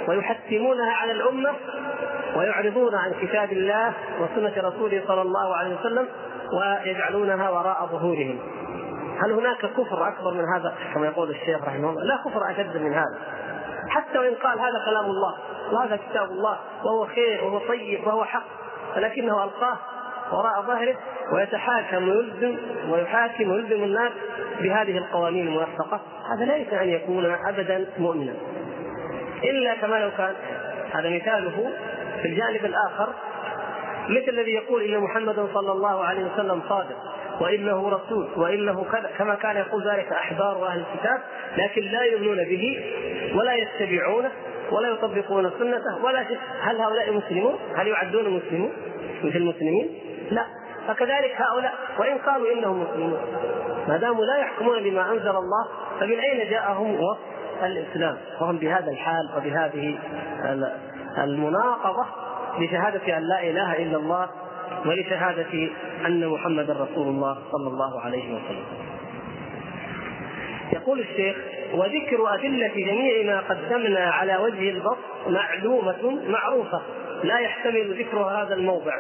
ويحتمونها 0.08 0.92
على 0.92 1.12
الأمة 1.12 1.54
ويعرضون 2.36 2.96
عن 2.96 3.14
كتاب 3.22 3.52
الله 3.52 3.94
وسنة 4.20 4.70
رسوله 4.70 5.04
صلى 5.08 5.22
الله 5.22 5.56
عليه 5.56 5.76
وسلم 5.80 6.08
ويجعلونها 6.58 7.50
وراء 7.50 7.86
ظهورهم. 7.92 8.40
هل 9.24 9.32
هناك 9.32 9.58
كفر 9.58 10.08
أكبر 10.08 10.34
من 10.34 10.46
هذا؟ 10.56 10.74
كما 10.94 11.06
يقول 11.06 11.30
الشيخ 11.30 11.64
رحمه 11.64 11.90
الله 11.90 12.04
لا 12.04 12.18
كفر 12.26 12.52
أشد 12.52 12.78
من 12.78 12.94
هذا. 12.94 13.20
حتى 13.90 14.20
وإن 14.20 14.36
قال 14.36 14.60
هذا 14.60 14.86
كلام 14.86 15.06
الله 15.06 15.38
وهذا 15.72 16.00
كتاب 16.10 16.32
الله 16.32 16.58
وهو 16.84 17.06
خير 17.06 17.44
وهو 17.44 17.60
طيب 17.68 18.08
وهو 18.08 18.24
حق 18.24 18.44
ولكنه 18.96 19.44
ألقاه 19.44 19.78
وراء 20.32 20.62
ظهره 20.62 20.96
ويتحاكم 21.34 22.10
ويلزم 22.10 22.58
ويحاكم 22.90 23.52
ويلزم 23.52 23.84
الناس 23.84 24.12
بهذه 24.62 24.98
القوانين 24.98 25.48
الموثقة. 25.48 26.00
هذا 26.34 26.46
لا 26.46 26.56
يمكن 26.56 26.78
أن 26.78 26.90
يكون 26.90 27.26
ابدا 27.26 27.86
مؤمنا. 27.98 28.34
إلا 29.44 29.76
كما 29.76 29.96
لو 29.96 30.12
كان 30.18 30.34
هذا 30.92 31.10
مثاله 31.10 31.74
في 32.24 32.30
الجانب 32.30 32.66
الآخر 32.66 33.14
مثل 34.10 34.30
الذي 34.30 34.52
يقول 34.52 34.82
إن 34.84 35.00
محمدا 35.00 35.48
صلى 35.54 35.72
الله 35.72 36.04
عليه 36.04 36.26
وسلم 36.34 36.62
صادق 36.70 36.98
وإنه 37.42 37.90
رسول 37.90 38.28
وإنه 38.36 38.86
كذا 38.92 39.10
كما 39.18 39.36
كان 39.36 39.58
يقول 39.58 39.90
ذلك 39.90 40.12
أحبار 40.12 40.68
أهل 40.68 40.80
الكتاب 40.80 41.20
لكن 41.58 41.82
لا 41.82 42.04
يؤمنون 42.04 42.38
به 42.38 42.86
ولا 43.36 43.54
يتبعونه 43.54 44.32
ولا 44.72 44.90
يطبقون 44.90 45.52
سنته 45.60 46.04
ولا 46.06 46.24
شيء 46.28 46.38
هل 46.62 46.82
هؤلاء 46.82 47.14
مسلمون؟ 47.14 47.56
هل 47.76 47.88
يعدون 47.88 48.30
مسلمون 48.30 48.72
مثل 49.24 49.38
المسلمين؟ 49.38 49.90
لا 50.32 50.46
فكذلك 50.88 51.36
هؤلاء 51.36 51.74
وإن 52.00 52.18
قالوا 52.18 52.54
إنهم 52.54 52.84
مسلمون 52.84 53.20
ما 53.88 53.98
داموا 53.98 54.26
لا 54.26 54.38
يحكمون 54.38 54.84
بما 54.84 55.12
أنزل 55.12 55.30
الله 55.30 55.68
فمن 56.00 56.20
أين 56.20 56.50
جاءهم 56.50 56.96
وصف 56.96 57.20
الإسلام 57.64 58.18
وهم 58.42 58.58
بهذا 58.58 58.92
الحال 58.92 59.30
وبهذه 59.38 59.98
المناقضة 61.18 62.06
لشهادة 62.60 63.18
أن 63.18 63.24
لا 63.24 63.44
إله 63.44 63.84
إلا 63.84 63.98
الله 63.98 64.30
ولشهادة 64.86 65.70
أن 66.06 66.28
محمدا 66.28 66.74
رسول 66.74 67.08
الله 67.08 67.38
صلى 67.52 67.68
الله 67.68 68.02
عليه 68.02 68.36
وسلم. 68.36 68.66
يقول 70.74 71.00
الشيخ 71.00 71.38
وذكر 71.74 72.34
أدلة 72.34 72.72
جميع 72.76 73.26
ما 73.26 73.40
قدمنا 73.40 74.00
على 74.00 74.38
وجه 74.38 74.70
البسط 74.70 74.98
معلومة 75.28 76.22
معروفة 76.28 76.82
لا 77.24 77.40
يحتمل 77.40 78.00
ذكر 78.00 78.18
هذا 78.18 78.54
الموضع. 78.54 78.94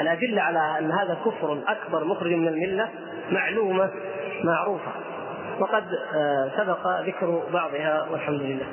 الأدلة 0.00 0.42
على 0.42 0.78
أن 0.78 0.90
هذا 0.90 1.18
كفر 1.24 1.58
أكبر 1.68 2.04
مخرج 2.04 2.32
من 2.32 2.48
الملة 2.48 2.88
معلومة 3.30 3.90
معروفة. 4.44 4.92
وقد 5.60 5.84
آه، 6.14 6.50
سبق 6.56 7.00
ذكر 7.00 7.42
بعضها 7.52 8.06
والحمد 8.10 8.40
لله. 8.40 8.66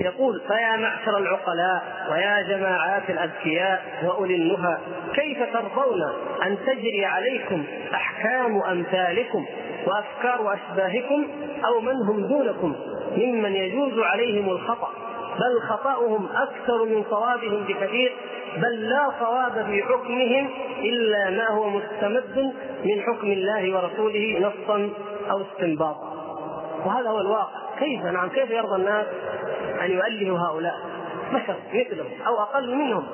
يقول 0.00 0.40
فيا 0.48 0.76
معشر 0.76 1.18
العقلاء 1.18 2.06
ويا 2.10 2.42
جماعات 2.42 3.10
الأذكياء 3.10 3.82
وأولي 4.04 4.34
النهى 4.34 4.78
كيف 5.14 5.38
ترضون 5.52 6.02
أن 6.46 6.58
تجري 6.66 7.04
عليكم 7.04 7.64
أحكام 7.94 8.62
أمثالكم 8.62 9.46
وأفكار 9.86 10.54
أشباهكم 10.54 11.26
أو 11.66 11.80
من 11.80 11.96
هم 11.96 12.26
دونكم؟ 12.28 12.74
ممن 13.16 13.54
يجوز 13.54 13.98
عليهم 13.98 14.50
الخطأ 14.50 14.90
بل 15.38 15.60
خطأهم 15.68 16.28
أكثر 16.34 16.84
من 16.84 17.04
صوابهم 17.10 17.64
بكثير 17.64 18.12
بل 18.56 18.88
لا 18.88 19.12
صواب 19.20 19.66
في 19.66 19.82
حكمهم 19.82 20.50
إلا 20.82 21.30
ما 21.30 21.48
هو 21.48 21.70
مستمد 21.70 22.52
من 22.84 23.02
حكم 23.02 23.26
الله 23.32 23.76
ورسوله 23.76 24.38
نصا 24.40 24.90
أو 25.30 25.42
استنباطا. 25.42 26.11
وهذا 26.84 27.08
هو 27.08 27.20
الواقع. 27.20 27.60
كيف؟ 27.78 28.04
نعم 28.04 28.28
كيف 28.28 28.50
يرضى 28.50 28.76
الناس 28.76 29.06
أن 29.82 29.90
يؤلهوا 29.90 30.38
هؤلاء؟ 30.38 30.74
بشر 31.32 31.56
مثلهم 31.74 32.06
أو 32.26 32.42
أقل 32.42 32.74
منهم. 32.74 33.06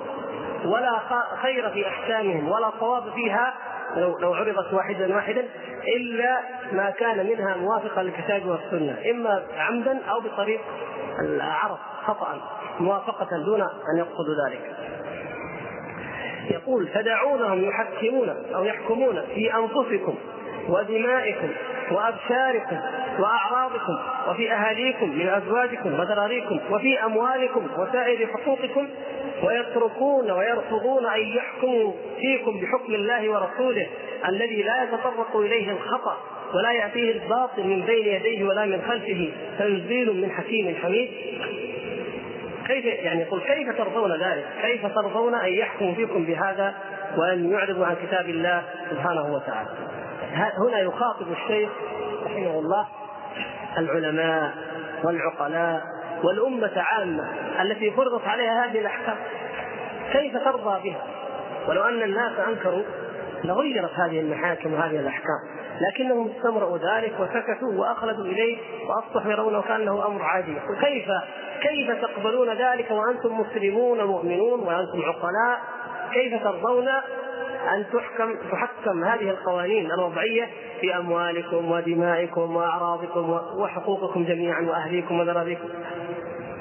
ولا 0.65 1.01
خير 1.43 1.71
في 1.71 1.89
أحكامهم 1.89 2.49
ولا 2.49 2.71
صواب 2.81 3.13
فيها 3.15 3.55
لو 3.97 4.19
لو 4.19 4.35
عرضت 4.35 4.73
واحدا 4.73 5.15
واحدا 5.15 5.45
إلا 5.97 6.41
ما 6.73 6.91
كان 6.91 7.27
منها 7.27 7.57
موافقا 7.57 8.03
للكتاب 8.03 8.47
والسنة. 8.47 8.97
إما 9.11 9.43
عمدا 9.59 9.99
أو 10.11 10.21
بطريق 10.21 10.61
العرض 11.21 11.79
خطا 12.07 12.41
موافقة 12.81 13.39
دون 13.45 13.61
أن 13.63 13.99
يقصدوا 13.99 14.35
ذلك. 14.49 14.77
يقول 16.51 16.89
فدعونهم 16.89 17.65
يحكمون 17.65 18.29
أو 18.55 18.65
يحكمون 18.65 19.23
في 19.35 19.55
أنفسكم 19.55 20.15
ودمائكم 20.69 21.49
وأبشاركم 21.93 22.81
وأعراضكم 23.19 23.99
وفي 24.29 24.53
أهاليكم 24.53 25.09
من 25.11 25.29
أزواجكم 25.29 26.01
وذراريكم 26.01 26.61
وفي 26.71 27.05
أموالكم 27.05 27.67
وسائر 27.79 28.27
حقوقكم 28.27 28.89
ويتركون 29.43 30.31
ويرفضون 30.31 31.07
أن 31.07 31.21
يحكموا 31.21 31.93
فيكم 32.21 32.61
بحكم 32.61 32.95
الله 32.95 33.29
ورسوله 33.29 33.87
الذي 34.29 34.63
لا 34.63 34.83
يتطرق 34.83 35.37
إليه 35.37 35.71
الخطأ 35.71 36.17
ولا 36.55 36.73
يأتيه 36.73 37.13
الباطل 37.13 37.67
من 37.67 37.81
بين 37.87 38.07
يديه 38.07 38.45
ولا 38.45 38.65
من 38.65 38.83
خلفه 38.89 39.33
تنزيل 39.59 40.21
من 40.21 40.31
حكيم 40.31 40.75
حميد 40.83 41.11
كيف 42.67 42.85
يعني 42.85 43.21
يقول 43.21 43.41
كيف 43.41 43.79
ترضون 43.79 44.13
ذلك؟ 44.13 44.45
كيف 44.63 44.87
ترضون 44.87 45.35
أن 45.35 45.53
يحكم 45.53 45.95
فيكم 45.95 46.25
بهذا 46.25 46.75
وأن 47.17 47.53
يعرضوا 47.53 47.87
عن 47.87 47.97
كتاب 48.07 48.29
الله 48.29 48.63
سبحانه 48.91 49.35
وتعالى؟ 49.35 49.69
هنا 50.35 50.79
يخاطب 50.79 51.33
الشيخ 51.33 51.71
رحمه 52.25 52.59
الله 52.59 52.87
العلماء 53.79 54.55
والعقلاء 55.05 55.83
والأمة 56.25 56.73
عامة 56.77 57.25
التي 57.63 57.91
فرضت 57.91 58.29
عليها 58.29 58.65
هذه 58.65 58.79
الأحكام. 58.79 59.17
كيف 60.13 60.37
ترضى 60.37 60.91
بها؟ 60.91 61.03
ولو 61.69 61.83
أن 61.83 62.03
الناس 62.03 62.33
أنكروا 62.49 62.83
لغيرت 63.45 63.91
هذه 63.95 64.21
المحاكم 64.21 64.75
وهذه 64.75 65.01
الأحكام 65.01 65.59
لكنهم 65.81 66.31
استمرؤوا 66.37 66.79
ذلك 66.79 67.13
وسكتوا 67.21 67.73
واخلدوا 67.73 68.25
إليه 68.25 68.59
وأصبحوا 68.89 69.33
يرونه 69.33 69.63
كأنه 69.63 70.07
أمر 70.07 70.23
عادي. 70.23 70.57
وكيف؟ 70.71 71.09
كيف 71.63 72.03
تقبلون 72.03 72.49
ذلك 72.49 72.91
وأنتم 72.91 73.41
مسلمون 73.41 74.05
مؤمنون 74.05 74.61
وأنتم 74.61 75.03
عقلاء؟ 75.03 75.61
كيف 76.13 76.43
ترضون 76.43 76.89
أن 77.75 77.85
تحكم 77.93 78.35
تحكم 78.51 79.05
هذه 79.05 79.31
القوانين 79.31 79.91
الوضعية 79.93 80.49
في 80.81 80.97
أموالكم 80.97 81.71
ودمائكم 81.71 82.57
وأعراضكم 82.57 83.31
وحقوقكم 83.57 84.25
جميعا 84.25 84.63
وأهليكم 84.63 85.21
وذراريكم 85.21 85.69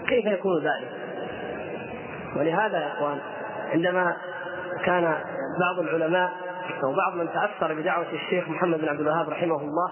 كيف 0.07 0.25
يكون 0.25 0.63
ذلك؟ 0.63 0.91
ولهذا 2.35 2.77
يا 2.77 2.87
إخوان 2.93 3.19
عندما 3.73 4.17
كان 4.85 5.17
بعض 5.59 5.79
العلماء 5.79 6.31
أو 6.83 6.93
بعض 6.93 7.15
من 7.15 7.29
تأثر 7.33 7.73
بدعوة 7.73 8.05
الشيخ 8.13 8.49
محمد 8.49 8.81
بن 8.81 8.89
عبد 8.89 8.99
الوهاب 8.99 9.29
رحمه 9.29 9.61
الله 9.61 9.91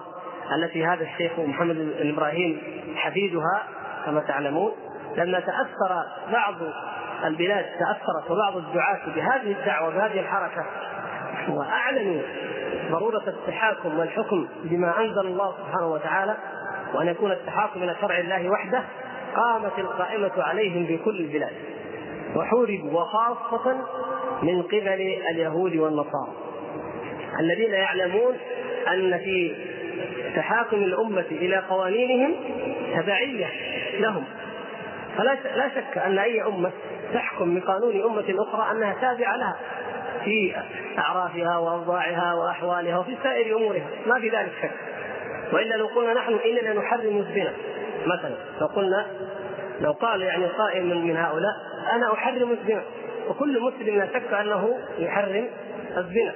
التي 0.56 0.86
هذا 0.86 1.04
الشيخ 1.04 1.40
محمد 1.40 1.76
بن 1.76 2.10
إبراهيم 2.10 2.62
حفيدها 2.96 3.64
كما 4.06 4.22
تعلمون 4.22 4.72
لما 5.18 5.40
تأثر 5.40 6.04
بعض 6.32 6.56
البلاد 7.26 7.66
تأثرت 7.66 8.32
وبعض 8.32 8.58
الدعاة 8.58 9.00
بهذه 9.16 9.52
الدعوة 9.60 9.90
بهذه 9.90 10.20
الحركة 10.20 10.66
واعلنوا 11.50 12.22
ضرورة 12.92 13.24
التحاكم 13.28 14.00
والحكم 14.00 14.48
بما 14.64 15.00
أنزل 15.00 15.28
الله 15.28 15.54
سبحانه 15.58 15.88
وتعالى 15.88 16.38
وأن 16.94 17.08
يكون 17.08 17.32
التحاكم 17.32 17.84
إلى 17.84 17.96
شرع 18.02 18.18
الله 18.18 18.50
وحده 18.50 18.84
قامت 19.36 19.80
القائمة 19.80 20.32
عليهم 20.38 20.86
في 20.86 20.98
كل 20.98 21.20
البلاد 21.20 21.54
وحوربوا 22.36 22.92
وخاصة 23.02 23.78
من 24.42 24.62
قبل 24.62 24.88
اليهود 25.32 25.76
والنصارى. 25.76 26.34
الذين 27.40 27.72
يعلمون 27.74 28.34
أن 28.88 29.18
في 29.18 29.56
تحاكم 30.36 30.78
الأمة 30.78 31.26
إلى 31.32 31.58
قوانينهم 31.58 32.36
تبعية 32.96 33.48
لهم. 34.00 34.24
فلا 35.18 35.38
لا 35.56 35.70
شك 35.70 35.98
أن 35.98 36.20
أي 36.20 36.44
أمة 36.44 36.72
تحكم 37.14 37.60
بقانون 37.60 38.04
أمة 38.04 38.36
أخرى 38.48 38.72
أنها 38.72 38.94
تابعة 39.02 39.38
لها. 39.38 39.56
في 40.24 40.56
أعرافها 40.98 41.58
وأوضاعها 41.58 42.34
وأحوالها 42.34 42.98
وفي 42.98 43.18
سائر 43.24 43.58
أمورها. 43.58 43.88
ما 44.06 44.20
في 44.20 44.30
ذلك 44.30 44.52
شك. 44.62 44.72
وإلا 45.54 45.76
لو 45.76 45.88
قلنا 45.88 46.14
نحن 46.14 46.34
إننا 46.34 46.74
نحرم 46.74 47.18
الزنا 47.18 47.54
مثلا 48.06 48.36
لو 48.62 48.68
قلنا 48.68 49.06
لو 49.82 49.92
قال 49.92 50.22
يعني 50.22 50.46
قائل 50.46 50.86
من 50.86 51.18
هؤلاء 51.18 51.54
أنا 51.94 52.14
أحرم 52.14 52.52
الزنا. 52.52 52.84
وكل 53.30 53.62
مسلم 53.62 53.98
لا 53.98 54.08
شك 54.14 54.34
أنه 54.34 54.78
يحرم 54.98 55.48
الزنا. 55.98 56.34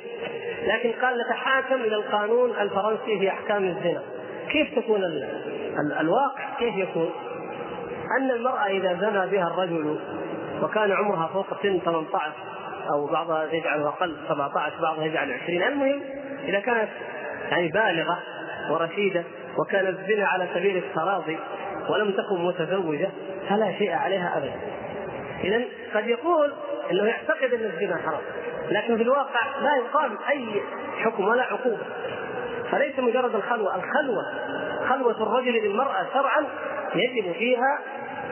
لكن 0.67 0.91
قال 1.01 1.17
نتحاكم 1.27 1.75
إلى 1.75 1.95
القانون 1.95 2.49
الفرنسي 2.49 3.19
في 3.19 3.29
أحكام 3.29 3.63
الزنا. 3.63 4.01
كيف 4.49 4.79
تكون 4.79 5.03
الواقع؟ 5.99 6.57
كيف 6.59 6.75
يكون؟ 6.75 7.09
أن 8.19 8.31
المرأة 8.31 8.65
إذا 8.65 8.93
زنى 8.93 9.27
بها 9.27 9.47
الرجل 9.47 9.99
وكان 10.63 10.91
عمرها 10.91 11.27
فوق 11.27 11.61
سن 11.63 11.79
18 11.85 12.33
أو 12.89 13.05
بعضها 13.05 13.45
يجعل 13.51 13.81
أقل 13.81 14.17
17 14.29 14.81
بعضها 14.81 15.05
يجعل 15.05 15.31
20 15.43 15.63
المهم 15.63 16.01
إذا 16.47 16.59
كانت 16.59 16.89
يعني 17.51 17.67
بالغة 17.67 18.19
ورشيدة 18.69 19.23
وكان 19.57 19.87
الزنا 19.87 20.27
على 20.27 20.47
سبيل 20.53 20.77
التراضي 20.77 21.39
ولم 21.89 22.11
تكن 22.11 22.45
متزوجة 22.45 23.09
فلا 23.49 23.71
شيء 23.77 23.91
عليها 23.91 24.37
ابدا. 24.37 24.53
اذا 25.43 25.65
قد 25.95 26.07
يقول 26.07 26.53
إنه 26.91 27.03
يعتقد 27.03 27.53
إن 27.53 27.65
الزنا 27.65 27.97
حرام 27.97 28.21
لكن 28.69 28.97
في 28.97 29.03
الواقع 29.03 29.39
لا 29.61 29.75
يقام 29.75 30.17
أي 30.29 30.61
حكم 31.03 31.27
ولا 31.27 31.43
عقوبة. 31.43 31.85
فليس 32.71 32.99
مجرد 32.99 33.35
الخلوة 33.35 33.75
الخلوة 33.75 34.23
خلوة 34.89 35.23
الرجل 35.23 35.61
بالمراه 35.61 36.05
شرعا 36.13 36.45
يجب 36.95 37.33
فيها 37.33 37.79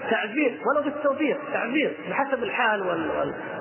تعبير 0.09 0.59
ولو 0.65 0.81
بالتوفيق 0.81 1.37
تعبير 1.53 1.97
بحسب 2.09 2.43
الحال 2.43 2.83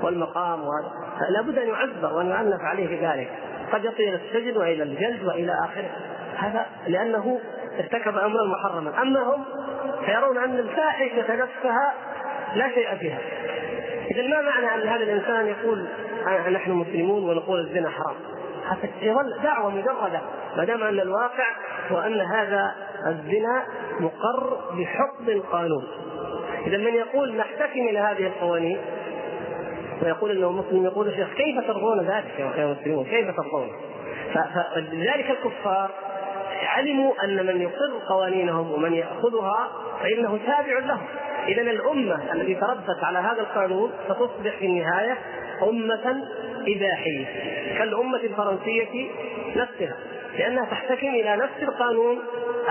والمقام 0.02 0.60
وهذا. 0.60 0.90
لابد 1.30 1.58
أن 1.58 1.68
يعذر 1.68 2.14
وأن 2.14 2.26
يعنف 2.26 2.60
عليه 2.60 3.10
ذلك. 3.10 3.30
قد 3.72 3.84
يصل 3.84 4.02
إلى 4.02 4.14
السجن 4.14 4.56
وإلى 4.56 4.82
الجلد 4.82 5.24
وإلى 5.24 5.52
آخره. 5.64 5.90
هذا 6.36 6.66
لأنه 6.86 7.40
ارتكب 7.78 8.18
أمرا 8.18 8.44
محرما. 8.44 9.02
أما 9.02 9.22
هم 9.22 9.44
فيرون 10.04 10.38
أن 10.38 10.58
الفاحشة 10.58 11.34
نفسها 11.34 11.94
لا 12.54 12.68
شيء 12.68 12.96
فيها. 12.96 13.18
إذا 14.10 14.22
ما 14.22 14.40
معنى 14.40 14.74
أن 14.74 14.88
هذا 14.88 15.02
الإنسان 15.02 15.46
يقول 15.46 15.86
نحن 16.52 16.70
مسلمون 16.70 17.30
ونقول 17.30 17.60
الزنا 17.60 17.90
حرام؟ 17.90 18.16
حتى 18.70 18.88
يظل 19.02 19.34
دعوة 19.42 19.70
مجردة. 19.70 20.20
ما 20.56 20.64
دام 20.64 20.82
أن 20.82 21.00
الواقع 21.00 21.46
هو 21.90 21.98
ان 21.98 22.20
هذا 22.20 22.74
الزنا 23.06 23.64
مقر 24.00 24.60
بحكم 24.72 25.28
القانون. 25.28 25.86
اذا 26.66 26.76
من 26.76 26.94
يقول 26.94 27.36
نحتكم 27.36 27.80
إلى 27.88 27.98
هذه 27.98 28.26
القوانين 28.26 28.78
ويقول 30.02 30.30
إنه 30.30 30.52
مسلم 30.52 30.84
يقول 30.84 31.08
الشيخ 31.08 31.28
كيف 31.34 31.66
ترضون 31.66 32.00
ذلك 32.00 32.38
يا 32.38 32.76
مسلمون 32.80 33.04
كيف 33.04 33.36
ترضون؟ 33.36 33.70
فلذلك 34.34 35.30
الكفار 35.30 35.90
علموا 36.66 37.24
أن 37.24 37.46
من 37.46 37.60
يقر 37.62 37.98
قوانينهم 38.08 38.72
ومن 38.72 38.92
يأخذها 38.92 39.68
فإنه 40.02 40.38
تابع 40.46 40.78
لهم. 40.78 41.06
اذا 41.48 41.62
الأمة 41.62 42.32
التي 42.32 42.54
تربت 42.54 43.04
على 43.04 43.18
هذا 43.18 43.40
القانون 43.40 43.90
ستصبح 44.08 44.56
في 44.58 44.66
النهاية 44.66 45.18
أمة 45.62 46.24
إباحية 46.68 47.24
كالأمة 47.78 48.18
الفرنسية 48.18 49.10
نفسها 49.56 49.96
لأنها 50.38 50.64
تحتكم 50.64 51.08
إلى 51.08 51.36
نفس 51.36 51.62
القانون 51.62 52.18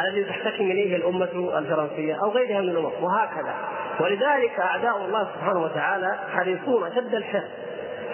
الذي 0.03 0.23
تحتكم 0.23 0.71
إليه 0.71 0.95
الأمة 0.95 1.57
الفرنسية 1.57 2.15
أو 2.23 2.29
غيرها 2.29 2.61
من 2.61 2.69
الأمم 2.69 2.91
وهكذا. 3.01 3.55
ولذلك 3.99 4.59
أعداء 4.59 4.97
الله 5.05 5.27
سبحانه 5.35 5.63
وتعالى 5.63 6.19
حريصون 6.33 6.87
أشد 6.87 7.15
الحرص 7.15 7.43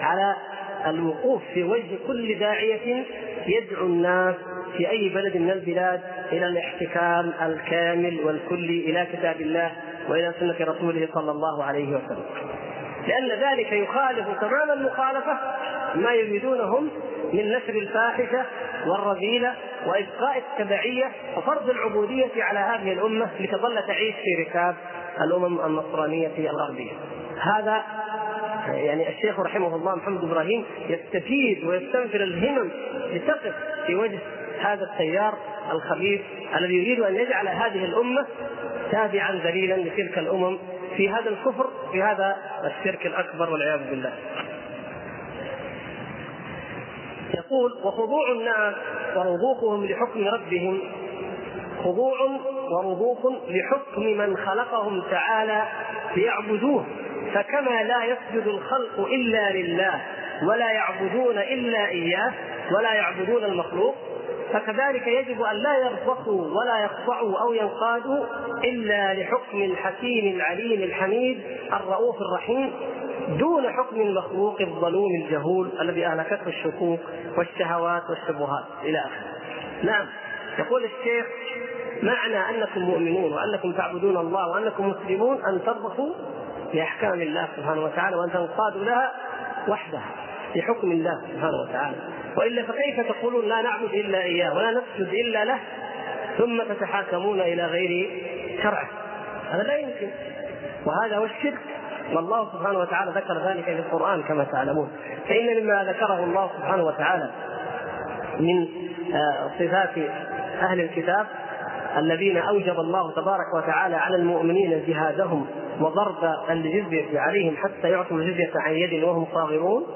على 0.00 0.36
الوقوف 0.86 1.42
في 1.54 1.62
وجه 1.62 1.98
كل 2.06 2.38
داعية 2.38 3.04
يدعو 3.46 3.86
الناس 3.86 4.34
في 4.76 4.90
أي 4.90 5.08
بلد 5.08 5.36
من 5.36 5.50
البلاد 5.50 6.00
إلى 6.32 6.46
الاحتكام 6.46 7.32
الكامل 7.42 8.20
والكلي 8.24 8.90
إلى 8.90 9.06
كتاب 9.12 9.40
الله 9.40 9.72
وإلى 10.08 10.34
سنة 10.40 10.56
رسوله 10.60 11.08
صلى 11.14 11.30
الله 11.30 11.64
عليه 11.64 11.88
وسلم. 11.88 12.24
لأن 13.06 13.28
ذلك 13.28 13.72
يخالف 13.72 14.26
تمام 14.40 14.70
المخالفة 14.70 15.38
ما 15.94 16.12
يريدونهم 16.12 16.88
من 17.32 17.52
نشر 17.52 17.74
الفاحشة 17.74 18.44
والرذيلة 18.86 19.54
وابقاء 19.86 20.38
التبعية 20.38 21.10
وفرض 21.36 21.70
العبودية 21.70 22.44
على 22.44 22.58
هذه 22.58 22.92
الأمة 22.92 23.30
لتظل 23.40 23.82
تعيش 23.86 24.14
في 24.14 24.42
ركاب 24.42 24.74
الأمم 25.20 25.60
النصرانية 25.60 26.50
الغربية. 26.50 26.92
هذا 27.40 27.82
يعني 28.68 29.08
الشيخ 29.08 29.40
رحمه 29.40 29.76
الله 29.76 29.94
محمد 29.94 30.24
إبراهيم 30.24 30.64
يستفيد 30.88 31.64
ويستنفر 31.64 32.22
الهمم 32.22 32.70
لتقف 33.12 33.54
في 33.86 33.94
وجه 33.94 34.18
هذا 34.60 34.84
التيار 34.84 35.34
الخبيث 35.72 36.20
الذي 36.56 36.74
يريد 36.74 37.00
أن 37.00 37.14
يجعل 37.14 37.48
هذه 37.48 37.84
الأمة 37.84 38.26
تابعا 38.90 39.40
ذليلا 39.44 39.74
لتلك 39.74 40.18
الأمم 40.18 40.58
في 40.96 41.10
هذا 41.10 41.28
الكفر 41.30 41.70
في 41.92 42.02
هذا 42.02 42.36
الشرك 42.64 43.06
الأكبر 43.06 43.50
والعياذ 43.50 43.90
بالله. 43.90 44.12
يقول 47.34 47.72
وخضوع 47.84 48.32
الناس 48.32 48.74
ورضوخهم 49.16 49.84
لحكم 49.84 50.24
ربهم 50.28 50.80
خضوع 51.84 52.14
ورضوخ 52.70 53.18
لحكم 53.48 54.02
من 54.02 54.36
خلقهم 54.36 55.02
تعالى 55.10 55.62
ليعبدوه. 56.16 56.84
فكما 57.34 57.82
لا 57.82 58.04
يسجد 58.04 58.46
الخلق 58.46 59.06
إلا 59.06 59.52
لله 59.52 60.00
ولا 60.48 60.72
يعبدون 60.72 61.38
إلا 61.38 61.86
إياه 61.86 62.32
ولا 62.76 62.94
يعبدون 62.94 63.44
المخلوق 63.44 63.94
فكذلك 64.52 65.06
يجب 65.06 65.42
أن 65.42 65.56
لا 65.56 65.78
يرفقوا 65.78 66.42
ولا 66.42 66.84
يخضعوا 66.84 67.38
أو 67.40 67.52
ينقادوا 67.52 68.24
إلا 68.64 69.14
لحكم 69.14 69.62
الحكيم 69.62 70.36
العليم 70.36 70.82
الحميد 70.82 71.40
الرؤوف 71.72 72.16
الرحيم 72.20 72.72
دون 73.28 73.72
حكم 73.72 74.00
المخلوق 74.00 74.60
الظلوم 74.60 75.10
الجهول 75.24 75.70
الذي 75.80 76.06
أهلكته 76.06 76.46
الشكوك 76.46 77.00
والشهوات 77.38 78.02
والشبهات. 78.10 78.64
إلى 78.82 78.98
آخره. 78.98 79.32
نعم. 79.82 80.06
يقول 80.58 80.84
الشيخ 80.84 81.26
معنى 82.02 82.50
أنكم 82.50 82.80
مؤمنون 82.80 83.32
وأنكم 83.32 83.72
تعبدون 83.72 84.16
الله 84.16 84.48
وأنكم 84.48 84.88
مسلمون 84.88 85.44
أن 85.44 85.64
ترضخوا 85.64 86.12
باحكام 86.72 87.20
الله 87.20 87.48
سبحانه 87.56 87.84
وتعالى 87.84 88.16
وأن 88.16 88.32
تنقادوا 88.32 88.84
لها 88.84 89.12
وحدها 89.68 90.06
بحكم 90.56 90.92
الله 90.92 91.20
سبحانه 91.32 91.56
وتعالى. 91.68 91.96
وإلا 92.36 92.62
فكيف 92.62 93.00
تقولون 93.08 93.48
لا 93.48 93.62
نعبد 93.62 93.94
إلا 93.94 94.22
إياه 94.22 94.56
ولا 94.56 94.70
نسجد 94.70 95.08
إلا 95.08 95.44
له 95.44 95.58
ثم 96.38 96.62
تتحاكمون 96.62 97.40
إلى 97.40 97.66
غير 97.66 98.10
شرعه 98.62 98.88
هذا 99.50 99.62
لا 99.62 99.76
يمكن. 99.76 100.10
وهذا 100.86 101.16
هو 101.16 101.24
الشرك. 101.24 101.58
والله 102.12 102.52
سبحانه 102.52 102.78
وتعالى 102.78 103.10
ذكر 103.10 103.48
ذلك 103.48 103.64
في 103.64 103.78
القرآن 103.78 104.22
كما 104.22 104.44
تعلمون. 104.44 104.90
فإن 105.28 105.62
مما 105.62 105.84
ذكره 105.84 106.24
الله 106.24 106.50
سبحانه 106.58 106.84
وتعالى 106.84 107.30
من 108.40 108.68
آه، 109.14 109.50
صفات 109.58 109.98
أهل 110.62 110.80
الكتاب 110.80 111.26
الذين 111.96 112.36
أوجب 112.36 112.80
الله 112.80 113.12
تبارك 113.12 113.54
وتعالى 113.56 113.96
على 113.96 114.16
المؤمنين 114.16 114.84
جهادهم 114.86 115.46
وضرب 115.80 116.34
الجزية 116.50 117.20
عليهم 117.20 117.56
حتى 117.56 117.90
يعطوا 117.90 118.16
الجزية 118.16 118.52
عن 118.54 118.72
يد 118.72 119.04
وهم 119.04 119.26
صاغرون 119.34 119.86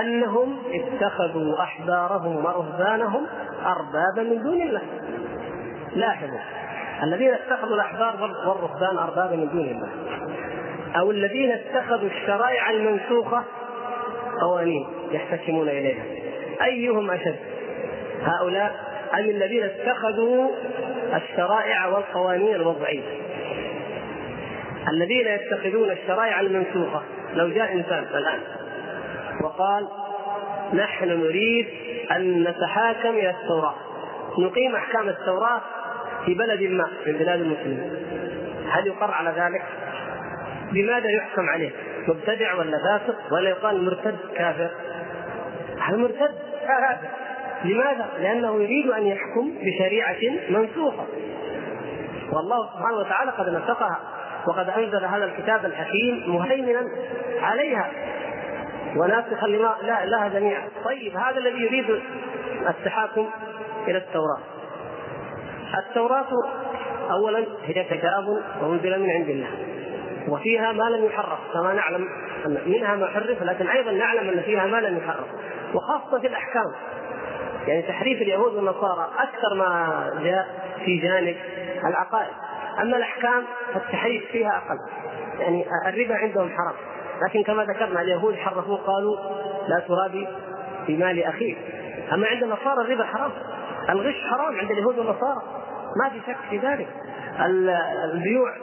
أنهم 0.00 0.58
اتخذوا 0.72 1.62
أحبارهم 1.62 2.44
ورهبانهم 2.44 3.26
أربابا 3.66 4.30
من 4.30 4.42
دون 4.42 4.62
الله. 4.62 4.82
لاحظوا 5.96 6.38
الذين 7.02 7.34
اتخذوا 7.34 7.74
الأحبار 7.74 8.30
والرهبان 8.46 8.98
أربابا 8.98 9.36
من 9.36 9.48
دون 9.48 9.64
الله. 9.64 9.88
أو 10.96 11.10
الذين 11.10 11.52
اتخذوا 11.52 12.08
الشرائع 12.08 12.70
المنسوخة 12.70 13.44
قوانين 14.40 14.86
يحتكمون 15.10 15.68
إليها. 15.68 16.02
أيهم 16.62 17.10
أشد؟ 17.10 17.36
هؤلاء 18.22 18.90
أم 19.14 19.24
الذين 19.24 19.64
اتخذوا 19.64 20.48
الشرائع 21.14 21.86
والقوانين 21.86 22.54
الوضعية 22.54 23.02
الذين 24.88 25.26
يتخذون 25.26 25.90
الشرائع 25.90 26.40
المنسوخة 26.40 27.02
لو 27.34 27.48
جاء 27.48 27.72
إنسان 27.72 28.04
الآن 28.14 28.40
وقال 29.42 29.88
نحن 30.74 31.08
نريد 31.08 31.68
أن 32.10 32.42
نتحاكم 32.42 33.08
إلى 33.08 33.30
التوراة 33.30 33.74
نقيم 34.38 34.74
أحكام 34.74 35.08
التوراة 35.08 35.60
في 36.26 36.34
بلد 36.34 36.62
ما 36.62 36.88
من 37.06 37.12
بلاد 37.12 37.40
المسلمين 37.40 37.92
هل 38.70 38.86
يقر 38.86 39.10
على 39.10 39.30
ذلك؟ 39.30 39.62
بماذا 40.72 41.10
يحكم 41.10 41.48
عليه؟ 41.48 41.70
مبتدع 42.08 42.54
ولا 42.54 42.78
فاسق 42.78 43.32
ولا 43.32 43.50
يقال 43.50 43.84
مرتد 43.84 44.16
كافر؟ 44.36 44.70
هذا 45.80 45.96
مرتد 45.96 46.34
كافر 46.60 47.08
لماذا؟ 47.64 48.08
لأنه 48.18 48.62
يريد 48.62 48.90
أن 48.90 49.06
يحكم 49.06 49.52
بشريعة 49.62 50.16
منسوخة. 50.48 51.06
والله 52.32 52.66
سبحانه 52.66 52.98
وتعالى 52.98 53.30
قد 53.30 53.48
نسخها 53.48 53.98
وقد 54.46 54.68
أنزل 54.68 55.04
هذا 55.04 55.24
الكتاب 55.24 55.64
الحكيم 55.64 56.24
مهيمنا 56.26 56.84
عليها. 57.42 57.90
وناسخا 58.96 59.46
لما 59.46 59.76
لا 59.82 60.06
لها 60.06 60.28
جميعا. 60.28 60.68
طيب 60.84 61.16
هذا 61.16 61.38
الذي 61.38 61.62
يريد 61.62 62.00
التحاكم 62.68 63.26
إلى 63.88 63.98
التوراة. 63.98 64.40
التوراة 65.78 66.28
أولا 67.10 67.44
هي 67.64 67.84
كتاب 67.84 68.28
وأنزل 68.62 69.00
من 69.00 69.10
عند 69.10 69.28
الله. 69.28 69.50
وفيها 70.28 70.72
ما 70.72 70.84
لم 70.84 71.04
يحرف 71.04 71.38
كما 71.52 71.72
نعلم 71.72 72.08
منها 72.66 72.96
ما 72.96 73.06
حرف 73.06 73.42
لكن 73.42 73.68
أيضا 73.68 73.92
نعلم 73.92 74.28
أن 74.28 74.42
فيها 74.42 74.66
ما 74.66 74.80
لم 74.80 74.98
يحرف. 74.98 75.26
وخاصة 75.74 76.20
في 76.20 76.26
الأحكام. 76.26 76.74
يعني 77.66 77.82
تحريف 77.82 78.22
اليهود 78.22 78.54
والنصارى 78.54 79.10
أكثر 79.18 79.54
ما 79.54 80.10
جاء 80.22 80.48
في 80.84 80.98
جانب 80.98 81.36
العقائد. 81.84 82.32
أما 82.82 82.96
الأحكام 82.96 83.44
فالتحريف 83.74 84.24
فيها 84.32 84.48
أقل. 84.48 84.78
يعني 85.40 85.66
الربا 85.86 86.14
عندهم 86.14 86.50
حرام. 86.50 86.74
لكن 87.26 87.42
كما 87.42 87.64
ذكرنا 87.64 88.00
اليهود 88.00 88.36
حرفوه 88.36 88.76
قالوا 88.76 89.16
لا 89.68 89.78
ترابي 89.88 90.28
في 90.86 90.96
مال 90.96 91.22
أخيك. 91.22 91.58
أما 92.12 92.26
عند 92.26 92.42
النصارى 92.42 92.80
الربا 92.80 93.04
حرام. 93.04 93.30
الغش 93.90 94.24
حرام 94.30 94.58
عند 94.58 94.70
اليهود 94.70 94.98
والنصارى. 94.98 95.42
ما 96.02 96.10
في 96.10 96.20
شك 96.26 96.36
في 96.50 96.58
ذلك. 96.58 96.88
البيوع 98.04 98.56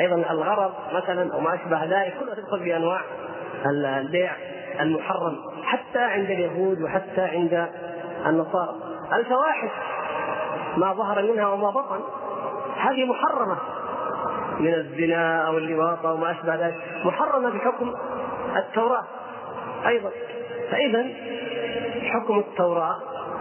أيضا 0.00 0.14
الغرض 0.30 0.72
مثلا 0.92 1.36
وما 1.36 1.54
أشبه 1.54 1.84
ذلك 1.84 2.14
كلها 2.20 2.34
تدخل 2.34 2.60
في 2.60 2.76
أنواع 2.76 3.00
البيع 3.66 4.32
المحرم. 4.80 5.36
حتى 5.62 5.98
عند 5.98 6.30
اليهود 6.30 6.82
وحتى 6.82 7.20
عند 7.20 7.68
النصارى. 8.26 8.74
الفواحش 9.12 9.70
ما 10.76 10.92
ظهر 10.92 11.22
منها 11.22 11.46
وما 11.48 11.70
بطن 11.70 12.00
هذه 12.76 13.04
محرمة 13.04 13.56
من 14.58 14.74
الزنا 14.74 15.46
أو 15.46 15.58
اللواط 15.58 16.06
أو 16.06 16.16
ما 16.16 16.30
أشبه 16.30 16.54
ذلك 16.54 16.80
محرمة 17.04 17.50
بحكم 17.50 17.94
التوراة 18.56 19.04
أيضا. 19.86 20.10
فاذا 20.70 21.06
حكم 22.02 22.38
التوراة 22.38 22.96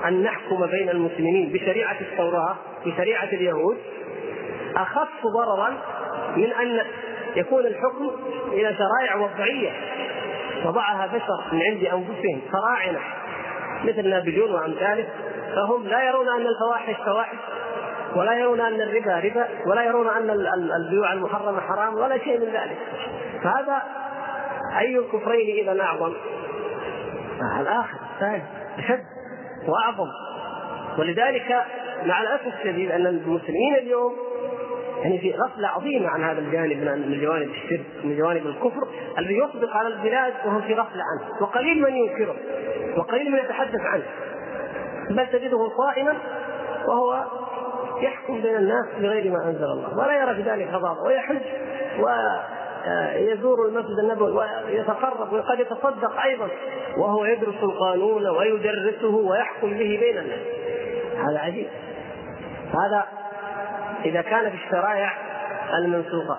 أن 0.07 0.23
نحكم 0.23 0.65
بين 0.65 0.89
المسلمين 0.89 1.51
بشريعة 1.53 1.95
التوراة 2.01 2.55
بشريعة 2.85 3.23
اليهود 3.23 3.77
أخف 4.75 5.27
ضررا 5.33 5.69
من 6.35 6.53
أن 6.53 6.81
يكون 7.35 7.65
الحكم 7.65 8.11
إلى 8.47 8.75
شرائع 8.75 9.15
وضعية 9.15 9.71
وضعها 10.65 11.07
بشر 11.07 11.43
من 11.51 11.61
عند 11.61 11.83
أنفسهم 11.83 12.41
فراعنة. 12.51 12.99
مثل 13.83 14.09
نابليون 14.09 14.51
وأمثاله 14.51 15.07
فهم 15.55 15.87
لا 15.87 16.03
يرون 16.03 16.29
أن 16.29 16.47
الفواحش 16.47 16.95
فواحش 17.05 17.37
ولا 18.15 18.33
يرون 18.33 18.61
أن 18.61 18.81
الربا 18.81 19.19
ربا 19.19 19.47
ولا 19.65 19.83
يرون 19.83 20.07
أن 20.07 20.29
البيوع 20.75 21.13
المحرمة 21.13 21.61
حرام 21.61 21.95
ولا 21.95 22.17
شيء 22.17 22.39
من 22.39 22.45
ذلك. 22.45 22.77
فهذا 23.43 23.83
أي 24.79 24.97
الكفرين 24.97 25.69
إذا 25.69 25.81
أعظم؟ 25.81 26.13
الآخر 27.59 27.97
الثاني 28.13 28.43
اشد 28.77 29.03
وأعظم. 29.67 30.09
ولذلك 30.97 31.65
مع 32.05 32.21
الأسف 32.21 32.47
الشديد 32.59 32.91
أن 32.91 33.07
المسلمين 33.07 33.75
اليوم 33.75 34.15
يعني 35.01 35.19
في 35.19 35.31
غفلة 35.31 35.67
عظيمة 35.67 36.09
عن 36.09 36.23
هذا 36.23 36.39
الجانب 36.39 36.77
من 37.07 37.21
جوانب 37.21 37.49
الشرك 37.49 37.85
من 38.03 38.17
جوانب 38.17 38.47
الكفر 38.47 38.87
الذي 39.17 39.37
يطبق 39.37 39.75
على 39.75 39.87
البلاد 39.87 40.33
وهم 40.45 40.61
في 40.61 40.73
غفلة 40.73 41.03
عنه. 41.03 41.41
وقليل 41.41 41.81
من 41.81 41.95
ينكره 41.95 42.35
وقليل 42.97 43.31
من 43.31 43.37
يتحدث 43.37 43.81
عنه. 43.81 44.03
بل 45.09 45.27
تجده 45.27 45.69
صائما 45.77 46.17
وهو 46.87 47.25
يحكم 48.01 48.41
بين 48.41 48.55
الناس 48.55 48.85
بغير 48.99 49.31
ما 49.31 49.45
أنزل 49.45 49.63
الله. 49.63 49.97
ولا 49.97 50.21
يرى 50.21 50.35
في 50.35 50.41
ذلك 50.49 50.67
غضاضه 50.67 51.03
ويحج 51.03 51.41
ويزور 51.99 53.67
المسجد 53.67 53.99
النبوي 54.03 54.31
ويتقرب 54.31 55.33
وقد 55.33 55.59
يتصدق 55.59 56.21
أيضا. 56.21 56.47
وهو 56.97 57.25
يدرس 57.25 57.63
القانون 57.63 58.27
ويدرسه 58.27 59.15
ويحكم 59.15 59.69
به 59.69 59.99
بين 60.01 60.17
الناس. 60.17 60.39
هذا 61.17 61.39
عجيب. 61.39 61.67
هذا 62.67 63.05
إذا 64.05 64.21
كان 64.21 64.49
في 64.49 64.55
الشرائع 64.55 65.13
المنسوخة. 65.77 66.37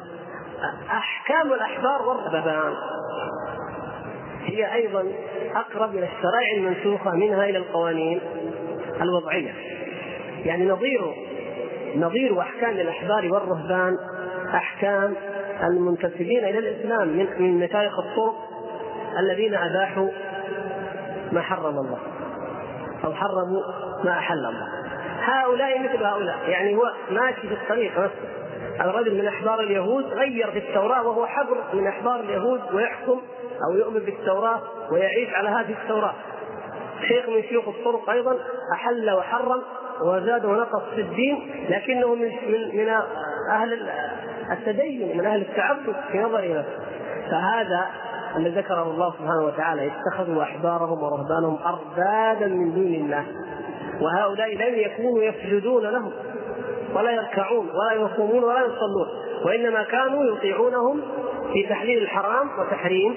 أحكام 0.90 1.52
الأحبار 1.52 2.02
والرهبان 2.02 2.74
هي 4.44 4.74
أيضا 4.74 5.04
أقرب 5.54 5.90
إلى 5.90 6.08
الشرائع 6.16 6.56
المنسوخة 6.56 7.10
منها 7.10 7.44
إلى 7.44 7.58
القوانين 7.58 8.20
الوضعية. 9.02 9.54
يعني 10.44 10.68
نظير 10.68 11.14
نظير 11.96 12.40
أحكام 12.40 12.70
الأحبار 12.70 13.32
والرهبان 13.32 13.98
أحكام 14.54 15.14
المنتسبين 15.62 16.44
إلى 16.44 16.58
الإسلام 16.58 17.08
من 17.08 17.26
من 17.38 17.64
مشايخ 17.64 17.98
الطرق 17.98 18.34
الذين 19.18 19.54
أباحوا 19.54 20.08
ما 21.32 21.40
حرم 21.40 21.78
الله 21.78 21.98
أو 23.04 23.14
حرموا 23.14 23.62
ما 24.04 24.10
أحل 24.10 24.46
الله. 24.46 24.81
هؤلاء 25.22 25.78
مثل 25.78 26.04
هؤلاء. 26.04 26.38
يعني 26.48 26.76
هو 26.76 26.92
ماشي 27.10 27.48
في 27.48 27.54
الطريق 27.54 27.92
نفسه 27.98 28.28
الرجل 28.80 29.18
من 29.18 29.26
أحبار 29.26 29.60
اليهود 29.60 30.04
غير 30.04 30.50
في 30.50 30.58
التوراة 30.58 31.06
وهو 31.06 31.26
حبر 31.26 31.56
من 31.74 31.86
أحبار 31.86 32.20
اليهود 32.20 32.60
ويحكم 32.72 33.20
أو 33.68 33.76
يؤمن 33.76 34.00
بالتوراة 34.00 34.60
ويعيش 34.92 35.34
على 35.34 35.48
هذه 35.48 35.74
التوراة. 35.82 36.14
شيخ 37.08 37.28
من 37.28 37.42
شيوخ 37.42 37.68
الطرق 37.68 38.10
أيضا 38.10 38.38
أحل 38.74 39.10
وحرم 39.10 39.62
وزاد 40.04 40.44
ونقص 40.44 40.82
في 40.94 41.00
الدين 41.00 41.66
لكنه 41.68 42.14
من 42.14 42.28
من 42.48 42.76
من 42.76 42.88
أهل 43.50 43.88
التدين 44.52 45.18
من 45.18 45.26
أهل 45.26 45.40
التعبد 45.40 45.94
في 46.12 46.18
نظر 46.18 46.58
نفسه 46.58 46.78
فهذا 47.30 47.86
الذي 48.36 48.60
ذكره 48.60 48.82
الله 48.82 49.12
سبحانه 49.12 49.44
وتعالى 49.44 49.90
اتخذوا 49.92 50.42
أحبارهم 50.42 51.02
ورهبانهم 51.02 51.58
اربابا 51.66 52.46
من 52.46 52.74
دون 52.74 52.94
الله. 52.94 53.26
وهؤلاء 54.02 54.54
لم 54.54 54.74
يكونوا 54.78 55.22
يسجدون 55.22 55.82
لهم 55.82 56.12
ولا 56.94 57.10
يركعون 57.10 57.68
ولا 57.70 57.92
يصومون 57.92 58.44
ولا 58.44 58.60
يصلون 58.60 59.08
وإنما 59.44 59.82
كانوا 59.82 60.24
يطيعونهم 60.24 61.00
في 61.52 61.66
تحليل 61.68 62.02
الحرام 62.02 62.48
وتحريم 62.58 63.14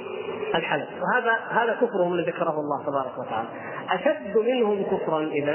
الحلال. 0.56 0.88
وهذا 1.02 1.32
هذا 1.50 1.74
كفرهم 1.74 2.14
الذي 2.14 2.32
ذكره 2.32 2.60
الله 2.60 2.84
تبارك 2.86 3.18
وتعالى. 3.20 3.48
أشد 3.90 4.38
منهم 4.38 4.84
كفرا 4.84 5.24
اذا 5.24 5.54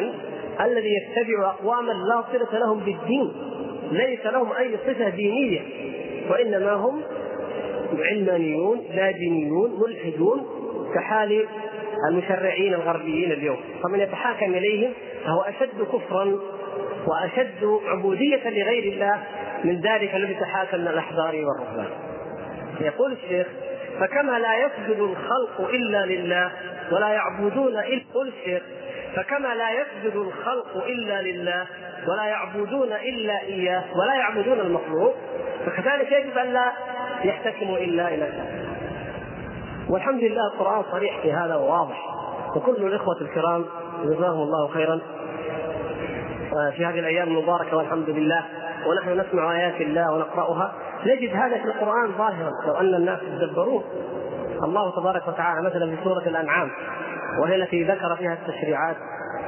الذي 0.60 0.88
يتبع 0.96 1.50
أقواما 1.50 1.92
لا 1.92 2.24
صلة 2.32 2.58
لهم 2.58 2.78
بالدين 2.78 3.32
ليس 3.92 4.26
لهم 4.26 4.52
أي 4.52 4.76
صفة 4.86 5.08
دينية 5.08 5.60
وإنما 6.30 6.72
هم 6.72 7.02
علمانيون 7.98 8.80
لا 8.94 9.10
دينيون 9.10 9.80
ملحدون 9.80 10.46
كحال 10.94 11.46
المشرعين 12.08 12.74
الغربيين 12.74 13.32
اليوم. 13.32 13.60
فمن 13.82 14.00
يتحاكم 14.00 14.54
إليهم 14.54 14.92
فهو 15.24 15.40
أشد 15.40 15.82
كفرا 15.92 16.38
وأشد 17.06 17.80
عبودية 17.86 18.50
لغير 18.50 18.92
الله 18.92 19.18
من 19.64 19.80
ذلك 19.80 20.14
الذي 20.14 20.34
تحاكم 20.34 20.78
من 20.78 20.88
الأحبار 20.88 21.34
والرهبان. 21.34 21.88
يقول 22.80 23.12
الشيخ 23.12 23.46
فكما 24.00 24.38
لا 24.38 24.54
يسجد 24.56 25.00
الخلق 25.00 25.70
إلا 25.70 26.06
لله 26.06 26.52
ولا 26.92 27.08
يعبدون 27.08 27.68
إلا 27.68 27.84
يقول 28.10 28.28
الشيخ 28.28 28.62
فكما 29.16 29.54
لا 29.54 29.70
يسجد 29.70 30.16
الخلق 30.16 30.84
إلا 30.86 31.22
لله 31.22 31.66
ولا 32.08 32.24
يعبدون 32.24 32.92
إلا 32.92 33.42
إياه 33.42 33.84
ولا 33.96 34.14
يعبدون 34.14 34.60
المخلوق 34.60 35.14
فكذلك 35.66 36.12
يجب 36.12 36.38
أن 36.38 36.52
لا 36.52 36.72
يحتكموا 37.24 37.78
إلا 37.78 38.08
إلى 38.08 38.24
الله 38.24 38.66
والحمد 39.88 40.22
لله 40.22 40.46
القرآن 40.54 40.82
صريح 40.92 41.20
في 41.22 41.32
هذا 41.32 41.56
وواضح. 41.56 42.14
وكل 42.56 42.86
الإخوة 42.86 43.20
الكرام 43.20 43.64
جزاهم 44.04 44.42
الله 44.42 44.68
خيرا. 44.68 45.00
آه، 46.56 46.70
في 46.70 46.86
هذه 46.86 46.98
الأيام 46.98 47.28
المباركة 47.28 47.76
والحمد 47.76 48.10
لله. 48.10 48.44
ونحن 48.86 49.20
نسمع 49.20 49.52
آيات 49.52 49.80
الله 49.80 50.12
ونقرأها. 50.12 50.72
نجد 51.06 51.36
هذا 51.36 51.58
في 51.58 51.64
القرآن 51.64 52.12
ظاهرا. 52.18 52.50
لو 52.66 52.74
أن 52.74 52.94
الناس 52.94 53.18
يتدبروه 53.22 53.84
الله 54.62 54.96
تبارك 54.96 55.28
وتعالى 55.28 55.62
مثلا 55.62 55.96
في 55.96 56.04
سورة 56.04 56.22
الأنعام. 56.26 56.70
وهي 57.42 57.56
التي 57.56 57.84
ذكر 57.84 58.16
فيها 58.16 58.32
التشريعات 58.32 58.96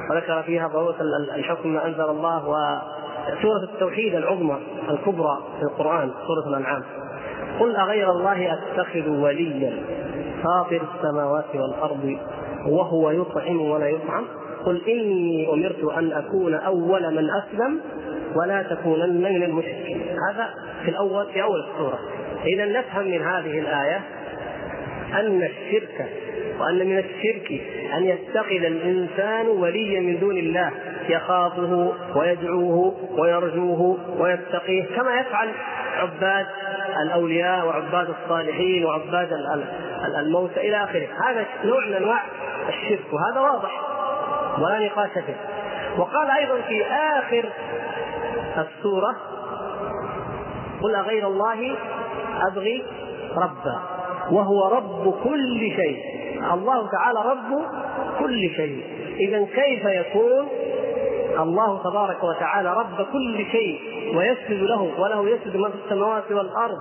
وذكر 0.09 0.43
فيها 0.43 0.67
ضروره 0.67 0.95
الحكم 1.35 1.69
ما 1.69 1.85
أنزل 1.85 2.09
الله 2.09 2.47
وسوره 2.47 3.63
التوحيد 3.63 4.15
العظمى 4.15 4.59
الكبرى 4.89 5.37
في 5.59 5.63
القرآن 5.63 6.11
سورة 6.27 6.47
الأنعام. 6.47 6.83
قل 7.59 7.75
أغير 7.75 8.11
الله 8.11 8.53
أتخذ 8.53 9.09
وليا. 9.09 9.83
فاطر 10.43 10.81
السماوات 10.95 11.55
والأرض 11.55 12.17
وهو 12.67 13.11
يطعم 13.11 13.61
ولا 13.61 13.87
يطعم. 13.87 14.25
قل 14.65 14.81
إني 14.87 15.53
أمرت 15.53 15.83
أن 15.97 16.11
أكون 16.11 16.53
أول 16.53 17.15
من 17.15 17.29
أسلم 17.29 17.79
ولا 18.35 18.63
تكونن 18.63 19.33
من 19.33 19.43
المشركين. 19.43 20.01
هذا 20.29 20.49
في 20.83 20.89
الأول 20.89 21.25
في 21.33 21.43
أول 21.43 21.59
السورة. 21.59 21.99
إذا 22.45 22.65
نفهم 22.65 23.05
من 23.05 23.21
هذه 23.21 23.59
الآية 23.59 24.01
أن 25.13 25.43
الشرك 25.43 26.09
وأن 26.59 26.87
من 26.87 26.97
الشرك 26.97 27.61
أن 27.97 28.03
يتخذ 28.05 28.63
الإنسان 28.65 29.47
وليا 29.47 29.99
من 29.99 30.19
دون 30.19 30.37
الله 30.37 30.71
يخافه 31.09 31.93
ويدعوه 32.15 32.95
ويرجوه 33.17 33.97
ويتقيه 34.19 34.85
كما 34.95 35.19
يفعل 35.19 35.49
عباد 35.97 36.45
الأولياء 37.01 37.65
وعباد 37.65 38.15
الصالحين 38.23 38.85
وعباد 38.85 39.29
الموتى 40.19 40.59
إلى 40.59 40.83
آخره. 40.83 41.07
هذا 41.25 41.45
نوع 41.63 41.85
من 41.85 41.93
أنواع 41.93 42.23
الشرك 42.69 43.13
وهذا 43.13 43.39
واضح 43.39 43.81
ولا 44.59 44.79
نقاش 44.79 45.09
فيه. 45.09 45.35
وقال 45.97 46.29
أيضا 46.29 46.61
في 46.61 46.85
آخر 46.85 47.49
السورة 48.57 49.15
قل 50.81 50.95
أغير 50.95 51.27
الله 51.27 51.75
أبغي 52.51 52.83
ربا 53.35 53.81
وهو 54.31 54.67
رب 54.67 55.13
كل 55.23 55.59
شيء. 55.59 56.03
الله 56.53 56.89
تعالى 56.91 57.19
رب 57.19 57.65
كل 58.19 58.49
شيء. 58.55 58.83
اذا 59.19 59.45
كيف 59.45 59.85
يكون 59.85 60.47
الله 61.39 61.83
تبارك 61.83 62.23
وتعالى 62.23 62.73
رب 62.73 63.07
كل 63.11 63.45
شيء 63.51 63.79
ويسجد 64.17 64.63
له 64.63 64.91
وله 64.99 65.29
يسجد 65.29 65.57
ما 65.57 65.69
في 65.69 65.75
السماوات 65.85 66.31
والأرض 66.31 66.77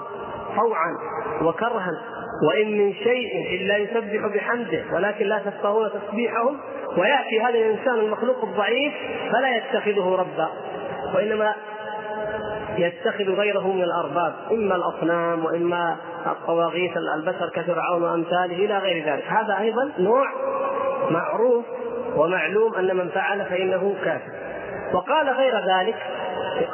طوعا 0.56 0.96
وكرها 1.42 1.90
وإن 2.48 2.78
من 2.78 2.94
شيء 2.94 3.60
إلا 3.60 3.76
يسبح 3.76 4.26
بحمده 4.34 4.84
ولكن 4.92 5.26
لا 5.26 5.38
تفقهون 5.38 5.90
تسبيحهم 5.90 6.58
ويأتي 6.96 7.40
هذا 7.40 7.54
الإنسان 7.58 7.94
المخلوق 7.94 8.44
الضعيف 8.44 8.92
فلا 9.32 9.56
يتخذه 9.56 10.14
ربا 10.14 10.48
وإنما 11.14 11.54
يتخذ 12.78 13.24
غيره 13.24 13.72
من 13.72 13.82
الأرباب 13.82 14.34
إما 14.50 14.76
الأصنام 14.76 15.44
وإما 15.44 15.96
الطواغيت 16.26 16.92
البشر 17.16 17.48
كفرعون 17.54 18.02
وأمثاله 18.02 18.64
إلى 18.64 18.78
غير 18.78 19.06
ذلك 19.06 19.24
هذا 19.24 19.58
أيضا 19.58 19.92
نوع 19.98 20.26
معروف 21.10 21.64
ومعلوم 22.16 22.74
أن 22.74 22.96
من 22.96 23.08
فعل 23.08 23.44
فإنه 23.44 23.94
كافر 24.04 24.41
وقال 24.94 25.30
غير 25.30 25.54
ذلك 25.56 25.96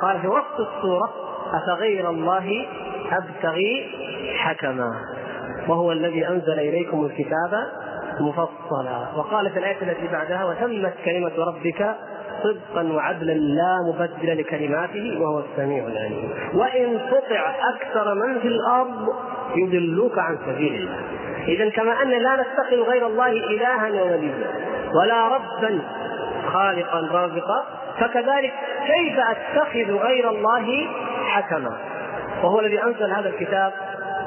قال 0.02 0.20
في 0.20 0.28
وسط 0.28 0.60
السورة 0.60 1.10
أفغير 1.54 2.10
الله 2.10 2.66
أبتغي 3.12 3.90
حكما 4.36 4.92
وهو 5.68 5.92
الذي 5.92 6.28
أنزل 6.28 6.58
إليكم 6.58 7.04
الكتاب 7.06 7.66
مفصلا. 8.20 9.08
وقال 9.16 9.50
في 9.50 9.58
الآية 9.58 9.82
التي 9.82 10.08
بعدها 10.12 10.44
وتمت 10.44 10.94
كلمة 11.04 11.32
ربك 11.38 11.94
صدقا 12.42 12.92
وعدلا 12.92 13.32
لا 13.32 13.76
مبدل 13.88 14.38
لكلماته 14.38 15.20
وهو 15.20 15.38
السميع 15.38 15.86
العليم. 15.86 16.30
وإن 16.54 17.00
تطع 17.10 17.54
أكثر 17.74 18.14
من 18.14 18.40
في 18.40 18.48
الأرض 18.48 19.08
يضلوك 19.56 20.18
عن 20.18 20.38
سبيل 20.46 20.74
الله. 20.74 21.00
اذا 21.48 21.70
كما 21.70 22.02
أن 22.02 22.08
لا 22.08 22.36
نتخذ 22.36 22.76
غير 22.76 23.06
الله 23.06 23.30
إلها 23.30 24.02
ووليا 24.02 24.34
ولا 24.94 25.28
ربا 25.28 25.80
خالقا 26.52 27.00
رازقا 27.12 27.64
فكذلك 28.00 28.52
كيف 28.86 29.18
أتخذ 29.18 29.92
غير 29.92 30.30
الله 30.30 30.86
حكما؟ 31.26 31.76
وهو 32.42 32.60
الذي 32.60 32.82
أنزل 32.82 33.12
هذا 33.12 33.28
الكتاب 33.28 33.72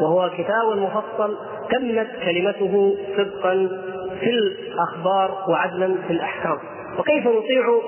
وهو 0.01 0.29
كتاب 0.37 0.77
مفصل 0.77 1.37
تمت 1.71 2.07
كلمته 2.25 2.97
صدقا 3.17 3.69
في 4.19 4.29
الأخبار 4.29 5.45
وعدلا 5.49 5.95
في 6.07 6.13
الأحكام. 6.13 6.57
وكيف 6.99 7.27
نطيع 7.27 7.79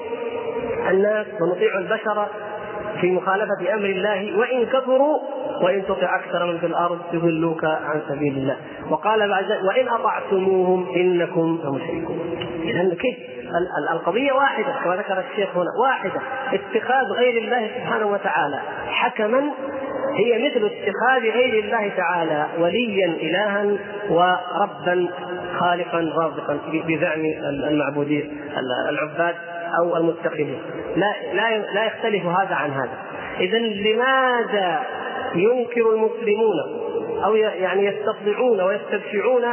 الناس 0.89 1.28
ونطيع 1.41 1.78
البشر 1.78 2.28
في 3.02 3.12
مخالفة 3.12 3.74
أمر 3.74 3.86
الله؟ 3.86 4.38
وإن 4.39 4.65
كفروا 4.65 5.19
وإن 5.62 5.86
تطع 5.86 6.15
أكثر 6.15 6.46
من 6.46 6.58
في 6.60 6.65
الأرض 6.65 7.00
يضلوك 7.13 7.65
عن 7.65 8.02
سبيل 8.10 8.38
الله. 8.38 8.58
وقال 8.89 9.30
بعد 9.30 9.46
وإن 9.67 9.88
أطعتموهم 9.88 10.96
إنكم 10.96 11.60
لمشركون. 11.63 12.19
إذا 12.63 12.96
كيف؟ 12.96 13.33
القضية 13.92 14.32
واحدة 14.32 14.74
كما 14.84 14.96
ذكر 14.96 15.24
الشيخ 15.32 15.58
هنا 15.58 15.70
واحدة. 15.82 16.22
اتخاذ 16.54 17.06
غير 17.12 17.44
الله 17.44 17.68
سبحانه 17.78 18.06
وتعالى. 18.06 18.60
حكما 18.88 19.52
هي 20.16 20.50
مثل 20.50 20.66
اتخاذ 20.66 21.22
غير 21.22 21.63
الله 21.63 21.92
تعالى 21.98 22.48
وليا 22.60 23.06
إلها 23.06 23.66
وربا 24.10 25.08
خالقا 25.60 26.12
رازقا 26.16 26.60
بزعم 26.74 27.26
المعبودين 27.44 28.42
العباد 28.89 29.36
أو 29.80 29.98
المتخذين 29.98 30.62
لا 30.96 31.13
لا 31.34 31.58
لا 31.58 31.86
يختلف 31.86 32.26
هذا 32.26 32.56
عن 32.56 32.72
هذا. 32.72 32.98
اذا 33.39 33.58
لماذا 33.58 34.84
ينكر 35.36 35.94
المسلمون 35.94 36.84
أو 37.24 37.36
يعني 37.36 37.86
يستطيعون 37.86 38.62
ويستبشعون 38.62 39.44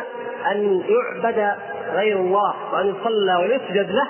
أن 0.50 0.82
يعبد 0.88 1.54
غير 1.94 2.16
الله 2.16 2.54
وأن 2.72 2.86
يصلى 2.86 3.36
ويسجد 3.36 3.90
له. 3.90 4.06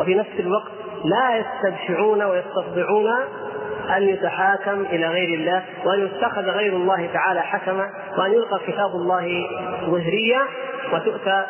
وفي 0.00 0.14
نفس 0.14 0.40
الوقت 0.40 0.72
لا 1.04 1.36
يستبشعون 1.36 2.22
ويستطيعون 2.22 3.10
أن 3.96 4.02
يتحاكم 4.02 4.80
إلى 4.80 5.08
غير 5.08 5.38
الله 5.38 5.62
وأن 5.84 6.06
يتخذ 6.06 6.42
غير 6.42 6.72
الله 6.72 7.08
تعالى 7.12 7.40
حكما 7.40 7.90
وأن 8.18 8.32
يلقى 8.32 8.60
كتاب 8.66 8.90
الله 8.90 9.46
ظهريا 9.86 10.40
وتؤتى 10.92 11.44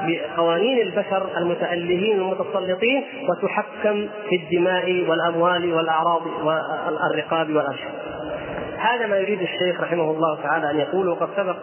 بقوانين 0.00 0.86
البشر 0.86 1.28
المتألهين 1.36 2.20
المتسلطين 2.20 3.04
وتحكم 3.28 4.08
في 4.28 4.36
الدماء 4.36 5.10
والأموال 5.10 5.74
والأعراض 5.74 6.22
والرقاب 6.44 7.48
والأرشاد. 7.48 7.92
هذا 8.78 9.06
ما 9.06 9.16
يريد 9.16 9.40
الشيخ 9.42 9.80
رحمه 9.80 10.10
الله 10.10 10.42
تعالى 10.42 10.70
أن 10.70 10.78
يقول 10.78 11.08
وقد 11.08 11.28
سبق 11.36 11.56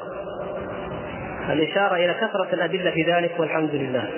الإشارة 1.49 1.95
إلى 1.95 2.13
كثرة 2.13 2.47
الأدلة 2.53 2.91
في 2.91 3.03
ذلك 3.03 3.31
والحمد 3.39 3.75
لله. 3.75 4.10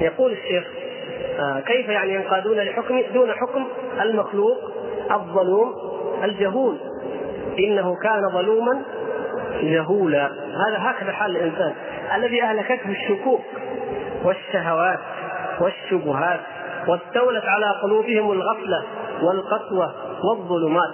يقول 0.00 0.32
الشيخ 0.32 0.64
آه، 1.38 1.60
كيف 1.60 1.88
يعني 1.88 2.14
ينقادون 2.14 2.56
لحكم 2.56 3.02
دون 3.14 3.32
حكم 3.32 3.64
المخلوق 4.00 4.56
الظلوم 5.10 5.74
الجهول؟ 6.24 6.76
إنه 7.58 7.96
كان 8.02 8.28
ظلوما 8.32 8.82
جهولا. 9.62 10.26
هذا 10.66 10.78
هكذا 10.78 11.12
حال 11.12 11.36
الإنسان. 11.36 11.74
الذي 12.16 12.42
أهلكته 12.42 12.90
الشكوك 12.90 13.40
والشهوات 14.24 14.98
والشبهات 15.60 16.40
واستولت 16.88 17.44
على 17.44 17.66
قلوبهم 17.82 18.32
الغفلة 18.32 18.84
والقسوة 19.22 19.94
والظلمات. 20.24 20.90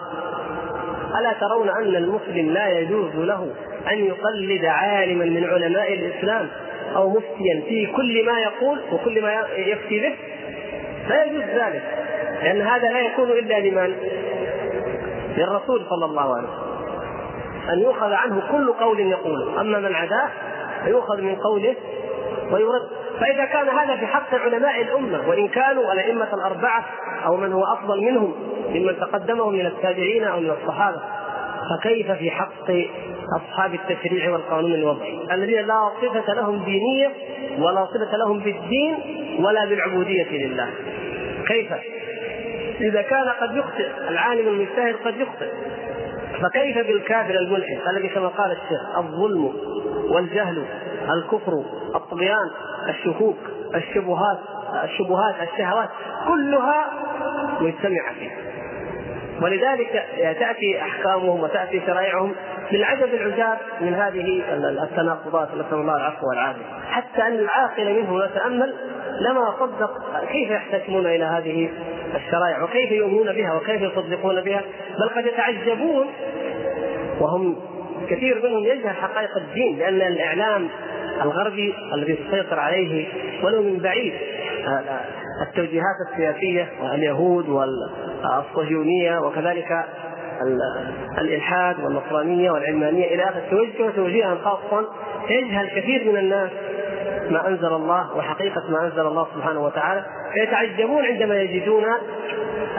ألا 1.21 1.33
ترون 1.33 1.69
أن 1.69 1.97
المسلم 1.97 2.51
لا 2.51 2.69
يجوز 2.79 3.15
له 3.15 3.51
أن 3.93 3.99
يقلد 3.99 4.65
عالما 4.65 5.25
من 5.25 5.45
علماء 5.45 5.93
الإسلام 5.93 6.49
أو 6.97 7.11
مفتيا 7.11 7.63
في 7.69 7.87
كل 7.87 8.27
ما 8.27 8.39
يقول 8.39 8.81
وكل 8.93 9.23
ما 9.23 9.45
يفتي 9.57 10.01
به؟ 10.01 10.15
لا 11.09 11.25
يجوز 11.25 11.43
ذلك 11.43 11.83
لأن 12.43 12.61
هذا 12.61 12.89
لا 12.93 13.01
يكون 13.01 13.31
إلا 13.31 13.61
لمن؟ 13.61 13.97
للرسول 15.37 15.83
صلى 15.91 16.05
الله 16.05 16.37
عليه 16.37 16.49
وسلم. 16.49 16.67
أن 17.73 17.79
يؤخذ 17.81 18.13
عنه 18.13 18.43
كل 18.53 18.73
قول 18.73 19.01
يقوله 19.01 19.61
أما 19.61 19.79
من 19.79 19.95
عداه 19.95 20.29
فيؤخذ 20.85 21.21
من 21.21 21.37
قوله 21.37 21.75
ويرد. 22.53 22.89
فإذا 23.21 23.45
كان 23.45 23.69
هذا 23.69 23.97
في 23.97 24.07
حق 24.07 24.35
علماء 24.35 24.83
الأمة 24.83 25.29
وإن 25.29 25.49
كانوا 25.49 25.93
الأئمة 25.93 26.35
الأربعة 26.35 26.85
أو 27.27 27.37
من 27.37 27.53
هو 27.53 27.65
أفضل 27.65 28.01
منهم 28.01 28.35
ممن 28.69 28.97
تقدمهم 29.01 29.53
من 29.53 29.67
التابعين 29.67 30.25
أو 30.25 30.41
من 30.41 30.51
الصحابة 30.51 31.01
فكيف 31.71 32.11
في 32.11 32.31
حق 32.31 32.71
أصحاب 33.37 33.75
التشريع 33.75 34.31
والقانون 34.31 34.75
الوضعي؟ 34.75 35.19
الذين 35.33 35.67
لا 35.67 35.91
صفة 36.03 36.35
لهم 36.35 36.65
دينية 36.65 37.11
ولا 37.59 37.87
صلة 37.87 38.17
لهم 38.17 38.39
بالدين 38.39 38.97
ولا 39.41 39.65
بالعبودية 39.65 40.47
لله. 40.47 40.69
كيف؟ 41.49 41.73
إذا 42.81 43.03
كان 43.03 43.29
قد 43.41 43.57
يخطئ 43.57 43.89
العالم 44.09 44.49
المجتهد 44.49 44.97
قد 45.05 45.17
يخطئ. 45.17 45.49
فكيف 46.43 46.87
بالكافر 46.87 47.35
الملحد؟ 47.35 47.79
الذي 47.91 48.09
كما 48.09 48.29
قال 48.29 48.51
الشيخ 48.51 48.99
الظلم 48.99 49.53
والجهل 50.11 50.65
الكفر 51.11 51.53
الطغيان. 51.95 52.51
الشكوك 52.89 53.37
الشبهات 53.75 54.39
الشبهات 54.85 55.35
الشهوات 55.53 55.89
كلها 56.29 56.91
مجتمعة 57.61 58.15
فيه 58.15 58.31
ولذلك 59.43 60.07
تأتي 60.19 60.81
أحكامهم 60.83 61.43
وتأتي 61.43 61.83
شرائعهم 61.87 62.35
للعجب 62.73 63.15
العجاب 63.15 63.59
من 63.81 63.95
هذه 63.95 64.43
التناقضات 64.83 65.49
نسأل 65.49 65.79
الله 65.79 65.97
العفو 65.97 66.29
والعافية. 66.29 66.63
حتى 66.91 67.23
أن 67.23 67.33
العاقل 67.33 67.95
منهم 67.95 68.23
يتأمل 68.23 68.75
لما 69.21 69.55
صدق 69.61 69.91
كيف 70.33 70.51
يحتكمون 70.51 71.07
إلى 71.07 71.25
هذه 71.25 71.71
الشرائع 72.15 72.63
وكيف 72.63 72.91
يؤمنون 72.93 73.33
بها 73.33 73.55
وكيف 73.55 73.83
يصدقون 73.83 74.41
بها 74.41 74.63
بل 74.99 75.09
قد 75.09 75.27
يتعجبون 75.27 76.07
وهم 77.21 77.57
كثير 78.11 78.43
منهم 78.45 78.65
يجهل 78.65 78.97
حقائق 78.97 79.37
الدين 79.37 79.79
لأن 79.79 80.13
الإعلام 80.13 80.69
الغربي 81.23 81.75
الذي 81.95 82.15
تسيطر 82.15 82.59
عليه 82.61 83.09
ولو 83.43 83.63
من 83.63 83.79
بعيد. 83.79 84.13
التوجيهات 85.49 85.97
السياسية 86.13 86.69
واليهود 86.83 87.49
والصهيونية 87.49 89.19
وكذلك 89.19 89.85
الإلحاد 91.19 91.81
والنصرانية 91.81 92.51
والعلمانية 92.51 93.15
إلى 93.15 93.25
آخره 93.25 93.43
توجه 93.51 93.91
توجيها 93.97 94.35
خاصا 94.45 94.85
يجهل 95.31 95.69
كثير 95.69 96.13
من 96.13 96.19
الناس 96.19 96.51
ما 97.31 97.49
أنزل 97.49 97.67
الله 97.67 98.17
وحقيقة 98.17 98.63
ما 98.71 98.85
أنزل 98.85 99.07
الله 99.07 99.27
سبحانه 99.35 99.65
وتعالى. 99.65 100.05
فيتعجبون 100.33 101.05
عندما 101.05 101.41
يجدون 101.41 101.85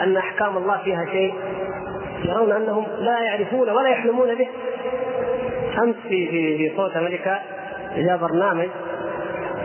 أن 0.00 0.16
أحكام 0.16 0.56
الله 0.56 0.78
فيها 0.84 1.04
شيء 1.04 1.34
يرون 2.24 2.52
أنهم 2.52 2.86
لا 2.98 3.20
يعرفون 3.20 3.70
ولا 3.70 3.88
يحلمون 3.88 4.34
به. 4.34 4.48
أمس 5.82 5.96
في 6.08 6.28
في 6.28 6.58
في 6.58 6.76
صوت 6.76 6.96
أمريكا 6.96 7.40
جاء 7.96 8.16
برنامج 8.16 8.68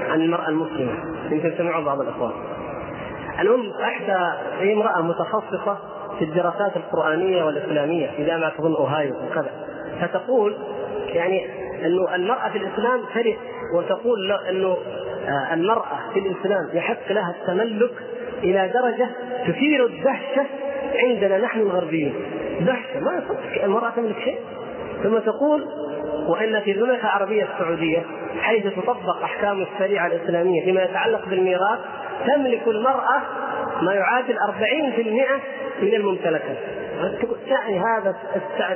عن 0.09 0.21
المرأة 0.21 0.49
المسلمة. 0.49 0.93
يمكن 1.31 1.53
سمعوا 1.57 1.83
بعض 1.83 2.01
الإخوان. 2.01 2.31
المهم 3.39 3.71
أحدى 3.81 4.35
هي 4.59 4.73
امرأة 4.73 5.01
متخصصة 5.01 5.77
في 6.19 6.25
الدراسات 6.25 6.77
القرآنية 6.77 7.43
والإسلامية 7.43 8.11
في 8.17 8.25
جامعه 8.25 8.53
اظن 8.59 8.75
أوهايو 8.75 9.13
وكذا. 9.25 9.51
فتقول 10.01 10.57
يعني 11.07 11.45
إنه 11.85 12.15
المرأة 12.15 12.49
في 12.49 12.57
الإسلام 12.57 13.01
ترث 13.13 13.35
وتقول 13.75 14.31
إنه 14.49 14.77
آه، 15.27 15.53
المرأة 15.53 15.99
في 16.13 16.19
الإسلام 16.19 16.69
يحق 16.73 17.11
لها 17.11 17.35
التملك 17.41 17.91
إلى 18.43 18.71
درجة 18.73 19.09
تثير 19.47 19.85
الدهشة 19.85 20.45
عندنا 20.95 21.37
نحن 21.37 21.59
الغربيين. 21.59 22.13
دهشة 22.59 22.99
ما 22.99 23.23
المرأة 23.63 23.89
تملك 23.89 24.19
شيء؟ 24.19 24.39
ثم 25.03 25.17
تقول 25.17 25.65
وإن 26.27 26.61
في 26.61 26.71
المملكه 26.71 27.03
العربيه 27.03 27.47
السعوديه 27.53 28.01
حيث 28.41 28.67
تطبق 28.67 29.23
أحكام 29.23 29.61
الشريعة 29.61 30.07
الإسلامية 30.07 30.65
فيما 30.65 30.83
يتعلق 30.83 31.29
بالميراث 31.29 31.79
تملك 32.27 32.67
المرأة 32.67 33.21
ما 33.81 33.93
يعادل 33.93 34.35
40% 34.37 35.81
من 35.81 35.93
الممتلكات 35.93 36.57
يعني 37.47 37.79
هذا 37.79 38.15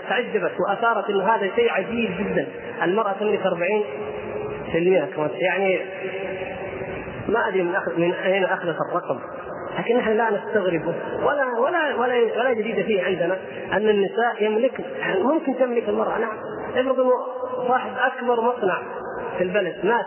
تعجبت 0.10 0.52
وأثارت 0.60 1.10
إنه 1.10 1.24
هذا 1.24 1.50
شيء 1.56 1.72
عجيب 1.72 2.12
جدا. 2.20 2.48
المرأة 2.84 3.14
تملك 3.20 3.46
40% 3.46 3.56
كمان. 5.16 5.30
يعني 5.34 5.80
ما 7.28 7.48
أدري 7.48 7.64
من 7.64 7.76
أخذ 7.76 8.00
من 8.00 8.14
أين 8.14 8.44
أخذت 8.44 8.76
الرقم. 8.92 9.20
لكن 9.80 9.98
نحن 9.98 10.12
لا 10.12 10.30
نستغرب 10.30 10.96
ولا 11.24 11.60
ولا 11.60 11.96
ولا 11.96 12.40
ولا 12.40 12.54
جديد 12.54 12.86
فيه 12.86 13.04
عندنا 13.04 13.38
أن 13.74 13.90
النساء 13.90 14.36
يملكن 14.44 14.84
ممكن 15.24 15.58
تملك 15.60 15.90
المرأة 15.90 16.18
نعم. 16.18 16.38
افرض 16.76 17.00
انه 17.00 17.12
صاحب 17.68 17.92
أكبر 17.98 18.42
مصنع 18.42 18.82
في 19.38 19.44
البلد 19.44 19.76
مات. 19.84 20.06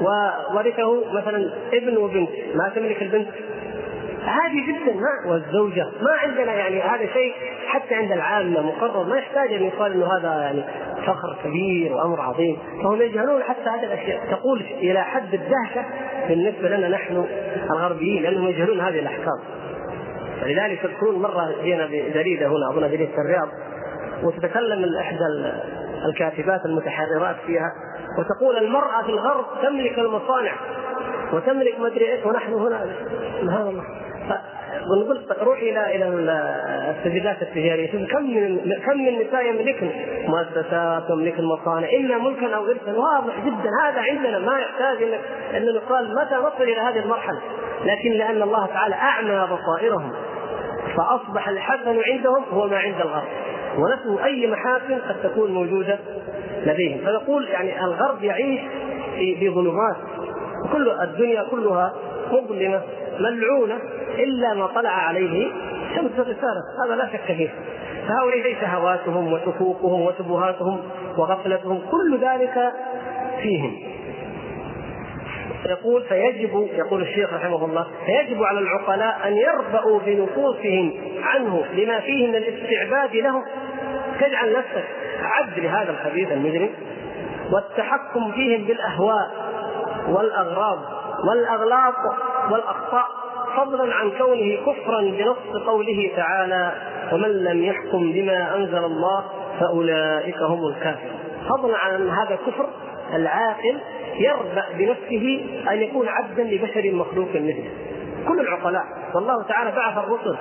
وورثه 0.00 1.12
مثلا 1.12 1.52
ابن 1.72 1.96
وبنت. 1.96 2.30
ما 2.54 2.72
تملك 2.74 3.02
البنت؟ 3.02 3.28
عادي 4.26 4.60
جدا 4.60 4.94
ما 4.94 5.32
والزوجة. 5.32 5.86
ما 6.02 6.12
عندنا 6.22 6.52
يعني 6.52 6.80
هذا 6.80 7.06
شيء 7.12 7.34
حتى 7.66 7.94
عند 7.94 8.12
العامة 8.12 8.62
مقرر. 8.62 9.04
ما 9.04 9.16
يحتاج 9.16 9.52
أن 9.52 9.62
يقال 9.64 9.92
أنه 9.92 10.06
هذا 10.06 10.42
يعني 10.42 10.62
فخر 11.06 11.36
كبير 11.44 11.92
وأمر 11.92 12.20
عظيم. 12.20 12.58
فهم 12.82 13.02
يجهلون 13.02 13.42
حتى 13.42 13.70
هذه 13.70 13.84
الأشياء. 13.84 14.20
تقول 14.30 14.60
إلى 14.60 15.02
حد 15.02 15.34
الدهشة 15.34 15.84
بالنسبة 16.28 16.68
لنا 16.68 16.88
نحن 16.88 17.26
الغربيين 17.70 18.22
لأنهم 18.22 18.48
يجهلون 18.48 18.80
هذه 18.80 18.98
الأحكام. 18.98 19.38
فلذلك 20.40 20.80
تذكرون 20.82 21.22
مرة 21.22 21.54
جينا 21.62 21.86
بجريدة 21.86 22.46
هنا 22.46 22.70
أظن 22.70 22.88
جريدة 22.88 23.12
الرياض. 23.18 23.48
وتتكلم 24.22 24.96
إحدى 25.00 25.24
الكاتبات 26.08 26.66
المتحررات 26.66 27.36
فيها 27.46 27.72
وتقول 28.18 28.56
المرأة 28.56 29.02
في 29.02 29.08
الغرب 29.08 29.44
تملك 29.62 29.98
المصانع 29.98 30.52
وتملك 31.32 31.80
ما 31.80 31.86
أدري 31.86 32.12
إيش 32.12 32.26
ونحن 32.26 32.52
هنا. 32.52 32.86
سبحان 33.42 33.66
الله 33.66 33.84
ونقول 34.90 35.24
روح 35.42 35.58
إلى 35.58 35.96
إلى 35.96 36.08
السجلات 36.98 37.42
التجارية. 37.42 37.90
كم 37.90 38.22
من 38.22 38.72
كم 38.86 38.98
من 38.98 39.08
النساء 39.08 39.46
يملكن 39.46 39.90
مؤسسات 40.28 41.10
يملكن 41.10 41.44
مصانع 41.44 41.88
اما 41.96 42.18
ملكا 42.18 42.56
أو 42.56 42.66
ارثا 42.66 42.92
واضح 42.92 43.38
جدا 43.46 43.70
هذا 43.84 44.00
عندنا 44.00 44.38
ما 44.38 44.58
يحتاج 44.58 45.02
انك 45.02 45.20
ان 45.56 45.74
نقال 45.74 46.14
متى 46.14 46.34
نصل 46.34 46.62
إلى 46.62 46.80
هذه 46.80 46.98
المرحلة. 46.98 47.38
لكن 47.84 48.10
لأن 48.12 48.42
الله 48.42 48.66
تعالى 48.66 48.94
أعمى 48.94 49.48
بصائرهم 49.56 50.12
فأصبح 50.96 51.48
الحسن 51.48 52.00
عندهم 52.06 52.44
هو 52.52 52.66
ما 52.66 52.78
عند 52.78 53.00
الغرب. 53.00 53.28
ونسوا 53.78 54.24
أي 54.24 54.46
محاسن 54.46 54.98
قد 55.08 55.22
تكون 55.22 55.50
موجودة 55.50 55.98
لديهم. 56.66 57.00
فنقول 57.04 57.48
يعني 57.48 57.84
الغرب 57.84 58.24
يعيش 58.24 58.60
في 59.16 59.50
ظلمات. 59.50 59.96
كل 60.72 60.90
الدنيا 60.90 61.42
كلها 61.50 61.94
مظلمة 62.32 62.82
ملعونة 63.20 63.78
إلا 64.18 64.54
ما 64.54 64.66
طلع 64.66 64.90
عليه 64.90 65.50
شمس 65.96 66.12
الرساله 66.18 66.62
هذا 66.86 66.96
لا 66.96 67.06
شك 67.12 67.32
فيه. 67.36 67.48
فهؤلاء 68.08 68.54
شهواتهم 68.60 69.32
وشكوكهم 69.32 70.00
وشبهاتهم 70.00 70.80
وغفلتهم. 71.18 71.80
كل 71.90 72.18
ذلك 72.20 72.72
فيهم. 73.42 73.91
يقول 75.66 76.02
فيجب 76.02 76.68
يقول 76.72 77.02
الشيخ 77.02 77.32
رحمه 77.32 77.64
الله 77.64 77.86
فيجب 78.06 78.42
على 78.42 78.58
العقلاء 78.58 79.20
أن 79.28 79.36
يربأوا 79.36 80.00
بنفوسهم 80.06 80.94
عنه 81.22 81.64
لما 81.72 82.00
فيه 82.00 82.28
من 82.28 82.36
الاستعباد 82.36 83.16
له 83.16 83.42
تجعل 84.20 84.52
نفسك 84.52 84.84
عبد 85.22 85.58
لهذا 85.58 85.90
الخبيث 85.90 86.32
المجرم. 86.32 86.70
والتحكم 87.52 88.32
فيهم 88.32 88.64
بالأهواء 88.64 89.30
والأغراض 90.08 90.78
والأغلاط 91.28 91.94
والأخطاء 92.50 93.06
فضلا 93.56 93.94
عن 93.94 94.10
كونه 94.10 94.56
كفرا 94.66 95.00
بنص 95.00 95.62
قوله 95.66 96.10
تعالى 96.16 96.72
ومن 97.12 97.44
لم 97.44 97.64
يحكم 97.64 98.12
بما 98.12 98.56
أنزل 98.56 98.84
الله 98.84 99.24
فأولئك 99.60 100.42
هم 100.42 100.66
الكافرون. 100.68 101.18
فضلا 101.48 101.78
عن 101.78 102.08
هذا 102.08 102.36
كفر 102.46 102.68
العاقل 103.14 103.80
يربأ 104.18 104.64
بنفسه 104.78 105.44
أن 105.70 105.82
يكون 105.82 106.08
عبدا 106.08 106.42
لبشر 106.42 106.90
مخلوق 106.92 107.28
مثله. 107.28 107.70
كل 108.28 108.40
العقلاء 108.40 108.84
والله 109.14 109.42
تعالى 109.42 109.72
بعث 109.76 109.98
الرسل 109.98 110.36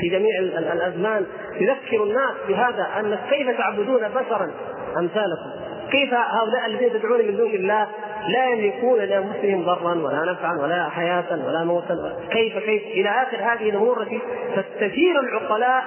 في 0.00 0.08
جميع 0.08 0.38
الأزمان 0.40 1.26
يذكر 1.60 2.04
الناس 2.04 2.34
بهذا 2.48 2.88
أن 3.00 3.18
كيف 3.30 3.58
تعبدون 3.58 4.08
بشرا 4.08 4.50
أمثالكم؟ 4.98 5.50
كيف 5.90 6.14
هؤلاء 6.14 6.66
الذين 6.66 6.92
تدعون 6.92 7.26
من 7.26 7.36
دون 7.36 7.50
الله 7.50 7.86
لا 8.28 8.48
يملكون 8.48 8.98
لأنفسهم 8.98 9.64
ضرا 9.64 9.94
ولا 9.94 10.32
نفعا 10.32 10.58
ولا 10.62 10.88
حياة 10.88 11.46
ولا 11.46 11.64
موتا؟ 11.64 12.16
كيف 12.30 12.58
كيف؟ 12.58 12.82
إلى 12.82 13.08
آخر 13.08 13.36
هذه 13.36 13.70
الأمور 13.70 14.02
التي 14.02 14.20
تستثير 14.56 15.20
العقلاء 15.20 15.84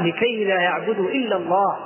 لكي 0.00 0.44
لا 0.44 0.60
يعبدوا 0.60 1.08
إلا 1.08 1.36
الله 1.36 1.76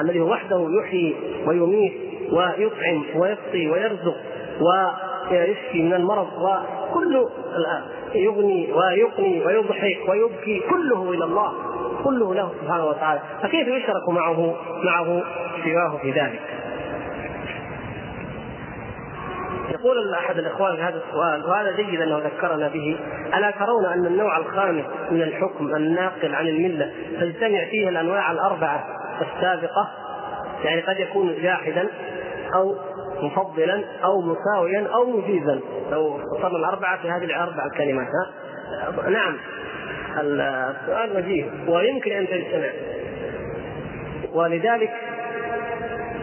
الذي 0.00 0.20
وحده 0.20 0.68
يحيي 0.80 1.16
ويميت. 1.46 2.05
ويطعم 2.32 3.04
ويسقي 3.14 3.66
ويرزق 3.66 4.16
ويشفي 4.60 5.82
من 5.82 5.94
المرض 5.94 6.28
وكل 6.42 7.28
يغني 8.14 8.72
ويقني 8.72 9.46
ويضحك 9.46 10.08
ويبكي 10.08 10.62
كله 10.70 11.10
إلى 11.10 11.24
الله 11.24 11.52
كله 12.04 12.34
له 12.34 12.52
سبحانه 12.62 12.86
وتعالى. 12.86 13.20
فكيف 13.42 13.68
يشرك 13.68 14.08
معه 14.08 14.54
معه 14.84 15.22
سواه 15.64 15.98
في 16.02 16.10
ذلك؟ 16.10 16.40
يقول 19.70 20.14
أحد 20.14 20.38
الإخوان 20.38 20.76
في 20.76 20.82
هذا 20.82 21.02
السؤال 21.08 21.46
وهذا 21.46 21.76
جيد 21.76 22.00
أنه 22.00 22.18
ذكرنا 22.18 22.68
به 22.68 22.98
ألا 23.34 23.50
ترون 23.50 23.84
أن 23.86 24.06
النوع 24.06 24.36
الخامس 24.36 24.84
من 25.10 25.22
الحكم 25.22 25.74
الناقل 25.76 26.34
عن 26.34 26.48
الملة؟ 26.48 26.92
تجتمع 27.20 27.64
فيه 27.70 27.88
الأنواع 27.88 28.32
الأربعة 28.32 28.84
السابقة 29.20 29.88
يعني 30.64 30.80
قد 30.80 31.00
يكون 31.00 31.34
جاحدا 31.42 31.88
أو 32.54 32.74
مفضلا 33.22 33.84
أو 34.04 34.20
مساويا 34.20 34.86
أو 34.94 35.04
مجيزا. 35.04 35.60
لو 35.90 36.16
اختصرنا 36.16 36.58
الأربعة 36.58 37.02
في 37.02 37.10
هذه 37.10 37.24
الأربع 37.24 37.66
الكلمات 37.66 38.06
ها؟ 38.06 39.10
نعم. 39.10 39.36
السؤال 40.20 41.16
وجيه 41.16 41.44
ويمكن 41.68 42.12
أن 42.12 42.26
تجتمع. 42.26 42.70
ولذلك 44.34 44.90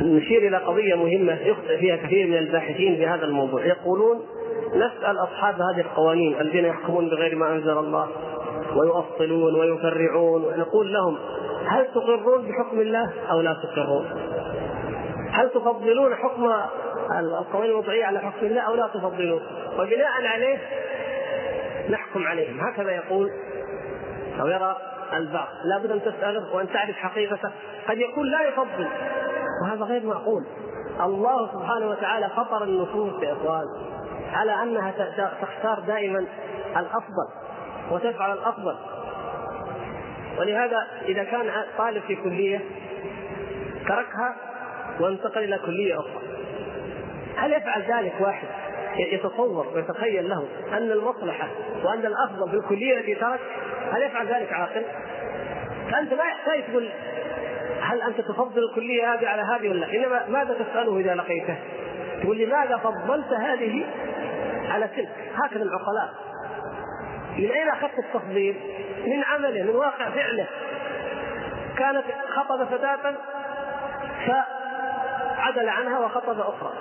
نشير 0.02 0.48
إلى 0.48 0.58
قضية 0.58 0.96
مهمة 0.96 1.34
يخطئ 1.34 1.78
فيها 1.78 1.96
كثير 1.96 2.28
من 2.28 2.38
الباحثين 2.38 2.96
في 2.96 3.08
هذا 3.08 3.26
الموضوع. 3.26 3.66
يقولون 3.66 4.22
نسأل 4.76 5.18
أصحاب 5.18 5.56
هذه 5.56 5.82
القوانين 5.82 6.42
الذين 6.42 6.66
يحكمون 6.66 7.10
بغير 7.10 7.36
ما 7.36 7.52
أنزل 7.52 7.78
الله 7.78 8.08
ويؤصلون 8.76 9.56
ويفرعون. 9.56 10.44
ونقول 10.46 10.94
لهم 10.94 11.18
هل 11.68 11.86
تقرون 11.86 12.48
بحكم 12.48 12.80
الله 12.80 13.12
أو 13.32 13.42
لا 13.42 13.54
تقرون؟ 13.64 14.06
هل 15.34 15.50
تفضلون 15.50 16.16
حكم 16.16 16.54
القوانين 17.20 17.72
الوضعية 17.72 18.06
على 18.06 18.20
حكم 18.20 18.46
الله 18.46 18.62
أو 18.62 18.76
لا 18.76 18.88
تفضلون؟ 18.88 19.42
وبناء 19.80 20.26
عليه 20.26 20.58
نحكم 21.90 22.28
عليهم. 22.28 22.60
هكذا 22.60 22.92
يقول 22.92 23.32
أو 24.40 24.48
يرى 24.48 24.78
البعض. 25.14 25.48
لابد 25.64 25.92
أن 25.92 26.02
تسأله 26.02 26.56
وأن 26.56 26.74
تعرف 26.74 26.96
حقيقته. 26.96 27.52
قد 27.88 27.98
يكون 27.98 28.28
لا 28.28 28.42
يفضل. 28.48 28.88
وهذا 29.64 29.84
غير 29.84 30.06
معقول. 30.06 30.44
الله 31.04 31.52
سبحانه 31.54 31.90
وتعالى 31.90 32.30
فطر 32.30 32.64
النفوس 32.64 33.24
يا 33.24 33.34
إخوان 33.34 33.66
على 34.34 34.64
أنها 34.64 34.94
تختار 35.42 35.80
دائما 35.80 36.26
الأفضل 36.78 37.28
وتفعل 37.92 38.34
الأفضل. 38.34 38.76
ولهذا 40.40 40.88
إذا 41.06 41.24
كان 41.24 41.52
طالب 41.78 42.04
في 42.04 42.16
كلية 42.16 42.62
تركها 43.88 44.36
وانتقل 45.00 45.44
إلى 45.44 45.58
كلية 45.66 46.00
أخرى 46.00 46.22
هل 47.38 47.54
يفعل 47.54 47.82
ذلك 47.82 48.14
واحد 48.20 48.48
يتصور 48.98 49.68
ويتخيل 49.76 50.30
له 50.30 50.48
أن 50.74 50.92
المصلحة 50.92 51.48
وأن 51.84 52.06
الأفضل 52.06 52.50
في 52.50 52.56
الكلية 52.56 53.00
التي 53.00 53.16
ترك 53.16 53.40
هل 53.92 54.02
يفعل 54.02 54.28
ذلك 54.28 54.54
عاقل؟ 54.54 54.84
فأنت 55.92 56.14
ما 56.14 56.24
يحتاج 56.24 56.64
تقول 56.72 56.90
هل 57.82 58.02
أنت 58.02 58.22
تفضل 58.22 58.64
الكلية 58.64 59.14
هذه 59.14 59.28
على 59.28 59.42
هذه 59.42 59.70
ولا 59.70 59.94
إنما 59.94 60.28
ماذا 60.28 60.54
تسأله 60.54 61.00
إذا 61.00 61.16
لقيته؟ 61.16 61.56
تقول 62.24 62.38
لماذا 62.38 62.78
فضلت 62.78 63.34
هذه 63.34 63.86
على 64.70 64.88
تلك؟ 64.88 65.10
هكذا 65.36 65.64
العقلاء. 65.64 66.14
من 67.38 67.52
أين 67.52 67.70
أخذت 67.70 68.00
التفضيل؟ 68.00 68.56
من 69.06 69.24
عمله، 69.24 69.64
من 69.64 69.76
واقع 69.76 70.10
فعله. 70.10 70.48
كانت 71.78 72.04
خطب 72.36 72.66
فتاة 72.66 73.16
فعدل 75.44 75.70
عنها 75.70 76.00
وخطب 76.00 76.40
أخرى. 76.40 76.72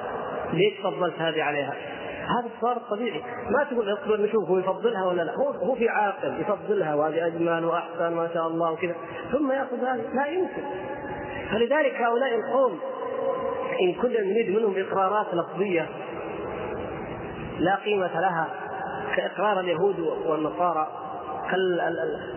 ليش 0.53 0.81
فضلت 0.83 1.15
هذه 1.19 1.43
عليها؟ 1.43 1.75
هذا 2.23 2.51
السؤال 2.57 2.77
الطبيعي. 2.77 3.23
ما 3.51 3.65
تقول 3.65 3.93
اصبر 3.93 4.21
نشوف 4.21 4.49
هو 4.49 4.59
يفضلها 4.59 5.05
ولا 5.07 5.23
لا. 5.23 5.35
هو 5.35 5.51
هو 5.51 5.75
في 5.75 5.89
عاقل 5.89 6.41
يفضلها 6.41 6.95
وهذه 6.95 7.27
أجمل 7.27 7.65
وأحسن 7.65 8.13
ما 8.13 8.29
شاء 8.35 8.47
الله 8.47 8.73
وكذا. 8.73 8.95
ثم 9.33 9.53
يأخذ 9.53 9.85
هذه. 9.85 10.03
لا 10.15 10.27
يمكن. 10.27 10.63
فلذلك 11.51 11.95
هؤلاء 11.95 12.35
القوم 12.35 12.79
إن 13.81 13.95
كنا 13.95 14.21
نريد 14.21 14.51
منهم 14.51 14.75
إقرارات 14.77 15.27
لفظية 15.35 15.89
لا 17.59 17.75
قيمة 17.75 18.21
لها 18.21 18.49
كإقرار 19.17 19.61
اليهود 19.61 20.01
والنصارى 20.01 20.89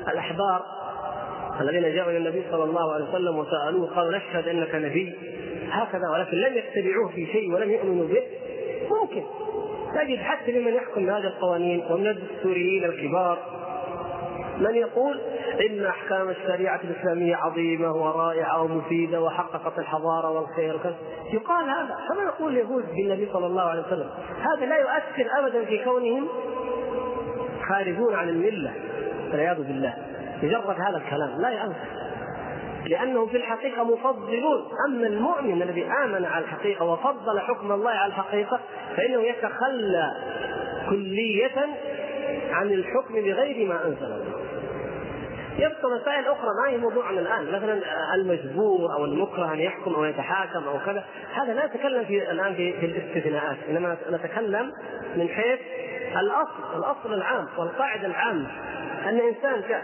كالأحبار 0.05 0.61
الذين 1.61 1.95
جاءوا 1.95 2.11
إلى 2.11 2.17
النبي 2.17 2.45
صلى 2.51 2.63
الله 2.63 2.93
عليه 2.93 3.05
وسلم 3.05 3.37
وسألوه 3.37 3.95
قالوا 3.95 4.17
نشهد 4.17 4.47
إنك 4.47 4.75
نبي. 4.75 5.34
هكذا 5.83 6.09
ولكن 6.13 6.37
لم 6.37 6.53
يتبعوه 6.57 7.07
في 7.15 7.25
شيء 7.25 7.53
ولم 7.53 7.71
يؤمنوا 7.71 8.07
به 8.07 8.23
ممكن. 9.01 9.23
تجد 9.95 10.17
حتى 10.17 10.51
لمن 10.51 10.73
يحكم 10.73 11.05
بهذه 11.05 11.27
القوانين 11.27 11.83
ومن 11.89 12.07
الدستوريين 12.07 12.83
الكبار. 12.83 13.39
من 14.57 14.75
يقول 14.75 15.21
إن 15.69 15.85
أحكام 15.85 16.29
الشريعة 16.29 16.79
الإسلامية 16.83 17.35
عظيمة 17.35 17.91
ورائعة 17.91 18.61
ومفيدة 18.61 19.21
وحققت 19.21 19.79
الحضارة 19.79 20.29
والخير 20.29 20.75
وكذا 20.75 20.95
يقال 21.33 21.69
هذا 21.69 21.95
كما 22.09 22.23
يقول 22.23 22.51
اليهود 22.51 22.85
بالنبي 22.95 23.29
صلى 23.33 23.45
الله 23.45 23.61
عليه 23.61 23.81
وسلم. 23.81 24.09
هذا 24.41 24.65
لا 24.65 24.77
يؤثر 24.77 25.29
ابدا 25.39 25.65
في 25.65 25.83
كونهم 25.83 26.27
خارجون 27.69 28.15
عن 28.15 28.29
الملة 28.29 28.73
والعياذ 29.31 29.57
بالله. 29.57 29.93
مجرد 30.43 30.75
هذا 30.87 30.97
الكلام 30.97 31.41
لا 31.41 31.49
يؤثر. 31.49 32.04
لأنهم 32.87 33.27
في 33.27 33.37
الحقيقة 33.37 33.83
مفضلون. 33.83 34.67
أما 34.89 35.07
المؤمن 35.07 35.61
الذي 35.61 35.85
آمن 35.85 36.25
على 36.25 36.45
الحقيقة 36.45 36.85
وفضل 36.85 37.39
حكم 37.39 37.71
الله 37.71 37.91
على 37.91 38.09
الحقيقة 38.09 38.59
فإنه 38.97 39.21
يتخلى 39.21 40.11
كلية 40.89 41.67
عن 42.51 42.67
الحكم 42.67 43.13
بغير 43.13 43.67
ما 43.67 43.85
أنزل 43.85 44.05
الله. 44.05 44.45
يبقى 45.59 45.99
مسائل 46.01 46.27
أخرى 46.27 46.49
ما 46.63 46.71
هي 46.71 46.77
موضوعنا 46.77 47.19
الآن؟ 47.19 47.47
مثلا 47.47 47.81
المجبور 48.15 48.93
أو 48.93 49.05
المكره 49.05 49.53
أن 49.53 49.59
يحكم 49.59 49.93
أو 49.93 50.05
يتحاكم 50.05 50.67
أو 50.67 50.79
كذا. 50.85 51.03
هذا 51.33 51.53
لا 51.53 51.65
نتكلم 51.65 52.05
في 52.05 52.31
الآن 52.31 52.55
في, 52.55 52.85
الاستثناءات 52.85 53.57
إنما 53.69 53.97
نتكلم 54.11 54.71
من 55.15 55.27
حيث 55.27 55.59
الأصل 56.17 56.77
الأصل 56.77 57.13
العام 57.13 57.47
والقاعدة 57.57 58.07
العامة. 58.07 58.47
أن 59.05 59.19
إنسان 59.19 59.61
جاء 59.69 59.83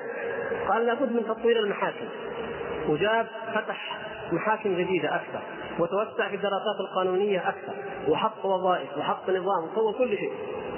قال 0.69 0.85
لابد 0.85 1.11
من 1.11 1.25
تطوير 1.27 1.59
المحاكم. 1.59 2.05
وجاب 2.87 3.27
فتح 3.53 3.97
محاكم 4.31 4.75
جديدة 4.75 5.15
أكثر 5.15 5.41
وتوسع 5.79 6.27
في 6.29 6.35
الدراسات 6.35 6.79
القانونية 6.79 7.49
أكثر 7.49 7.73
وحط 8.07 8.45
وظائف 8.45 8.97
وحط 8.97 9.29
نظام 9.29 9.63
وسوى 9.71 9.93
كل 9.93 10.17
شيء. 10.17 10.31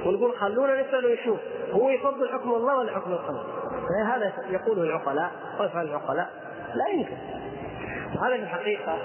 ونقول 0.06 0.38
خلونا 0.38 0.82
نسال 0.82 1.06
ونشوف 1.06 1.40
هو 1.72 1.90
يفضل 1.90 2.30
حكم 2.30 2.50
الله 2.50 2.78
ولا 2.78 2.96
حكم 2.96 3.12
القلم 3.12 3.44
هذا 4.06 4.34
يقوله 4.50 4.84
العقلاء 4.84 5.32
ويفعل 5.60 5.86
العقلاء 5.86 6.30
لا 6.76 6.94
يمكن. 6.94 7.18
وهذا 8.16 8.38
في 8.38 8.44
الحقيقة 8.44 8.98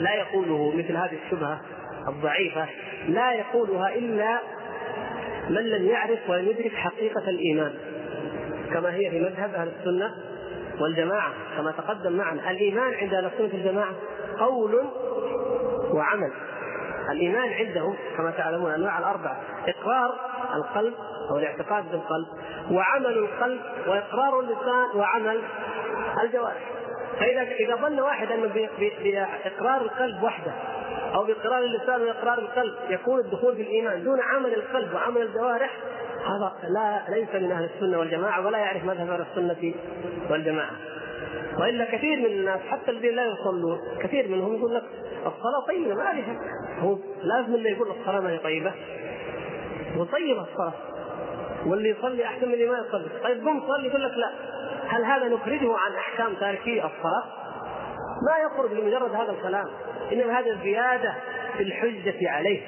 لا 0.00 0.14
يقوله 0.14 0.72
مثل 0.76 0.96
هذه 0.96 1.18
الشبهة 1.26 1.60
الضعيفة 2.08 2.66
لا 3.08 3.32
يقولها 3.32 3.94
إلا 3.94 4.38
من 5.48 5.62
لم 5.70 5.88
يعرف 5.88 6.18
ولم 6.28 6.48
يدرك 6.48 6.72
حقيقة 6.72 7.30
الإيمان 7.30 7.74
كما 8.72 8.94
هي 8.94 9.10
في 9.10 9.20
مذهب 9.20 9.54
أهل 9.54 9.68
السنة 9.78 10.14
والجماعة 10.80 11.32
كما 11.56 11.72
تقدم 11.72 12.12
معنا. 12.12 12.50
الإيمان 12.50 12.94
عند 12.94 13.14
أهل 13.14 13.26
السنة 13.26 13.60
الجماعة 13.60 13.92
قول 14.40 14.84
وعمل. 15.92 16.32
الإيمان 17.10 17.52
عندهم 17.52 17.96
كما 18.16 18.30
تعلمون 18.30 18.70
أنواع 18.70 18.98
الأربعة 18.98 19.36
إقرار 19.68 20.14
القلب 20.54 20.94
أو 21.30 21.38
الاعتقاد 21.38 21.84
بالقلب 21.90 22.26
وعمل 22.70 23.18
القلب 23.18 23.60
وإقرار 23.86 24.40
اللسان 24.40 24.86
وعمل 24.94 25.40
الجوارح. 26.22 26.70
فإذا 27.20 27.42
إذا 27.42 27.76
ظن 27.76 28.00
واحد 28.00 28.32
أنه 28.32 28.46
بإقرار 29.02 29.80
القلب 29.80 30.22
وحده 30.22 30.52
أو 31.14 31.24
بإقرار 31.24 31.58
اللسان 31.58 32.02
وإقرار 32.02 32.38
القلب 32.38 32.74
يكون 32.88 33.20
الدخول 33.20 33.56
في 33.56 33.62
الإيمان 33.62 34.04
دون 34.04 34.20
عمل 34.20 34.54
القلب 34.54 34.94
وعمل 34.94 35.22
الجوارح 35.22 35.70
هذا 36.24 36.52
لا 36.68 37.02
ليس 37.08 37.34
من 37.34 37.52
أهل 37.52 37.64
السنة 37.74 37.98
والجماعة 37.98 38.46
ولا 38.46 38.58
يعرف 38.58 38.84
مذهب 38.84 39.10
أهل 39.10 39.26
السنة 39.30 39.74
والجماعة. 40.30 40.72
وإلا 41.58 41.84
كثير 41.84 42.18
من 42.18 42.26
الناس 42.26 42.60
حتى 42.60 42.90
الذين 42.90 43.14
لا 43.14 43.26
يصلون 43.26 43.78
كثير 44.00 44.28
منهم 44.28 44.56
يقول 44.56 44.74
لك 44.74 44.82
الصلاة 45.26 45.66
طيبة 45.68 45.94
ما 45.94 46.02
عليها. 46.02 46.40
هو 46.78 46.98
لازم 47.22 47.54
اللي 47.54 47.70
يقول 47.70 47.88
الصلاة 47.90 48.20
ما 48.20 48.30
هي 48.30 48.38
طيبة. 48.38 48.72
وطيبه 49.96 50.42
الصلاة. 50.42 50.72
واللي 51.66 51.88
يصلي 51.90 52.24
أحسن 52.24 52.48
من 52.48 52.54
اللي 52.54 52.66
ما 52.66 52.78
يصلي. 52.78 53.08
طيب 53.24 53.48
قم 53.48 53.62
صلي 53.68 53.88
يقول 53.88 54.02
لك 54.02 54.12
لا. 54.16 54.30
هل 54.88 55.04
هذا 55.04 55.28
نخرجه 55.28 55.76
عن 55.76 55.92
أحكام 55.92 56.34
تاركي 56.34 56.84
الصلاة؟ 56.84 57.24
ما 58.28 58.36
يخرج 58.46 58.72
لمجرد 58.72 59.14
هذا 59.14 59.30
الكلام. 59.32 59.66
إنما 60.12 60.38
هذا 60.38 60.58
زيادة 60.62 61.14
في 61.56 61.62
الحجة 61.62 62.30
عليه. 62.30 62.60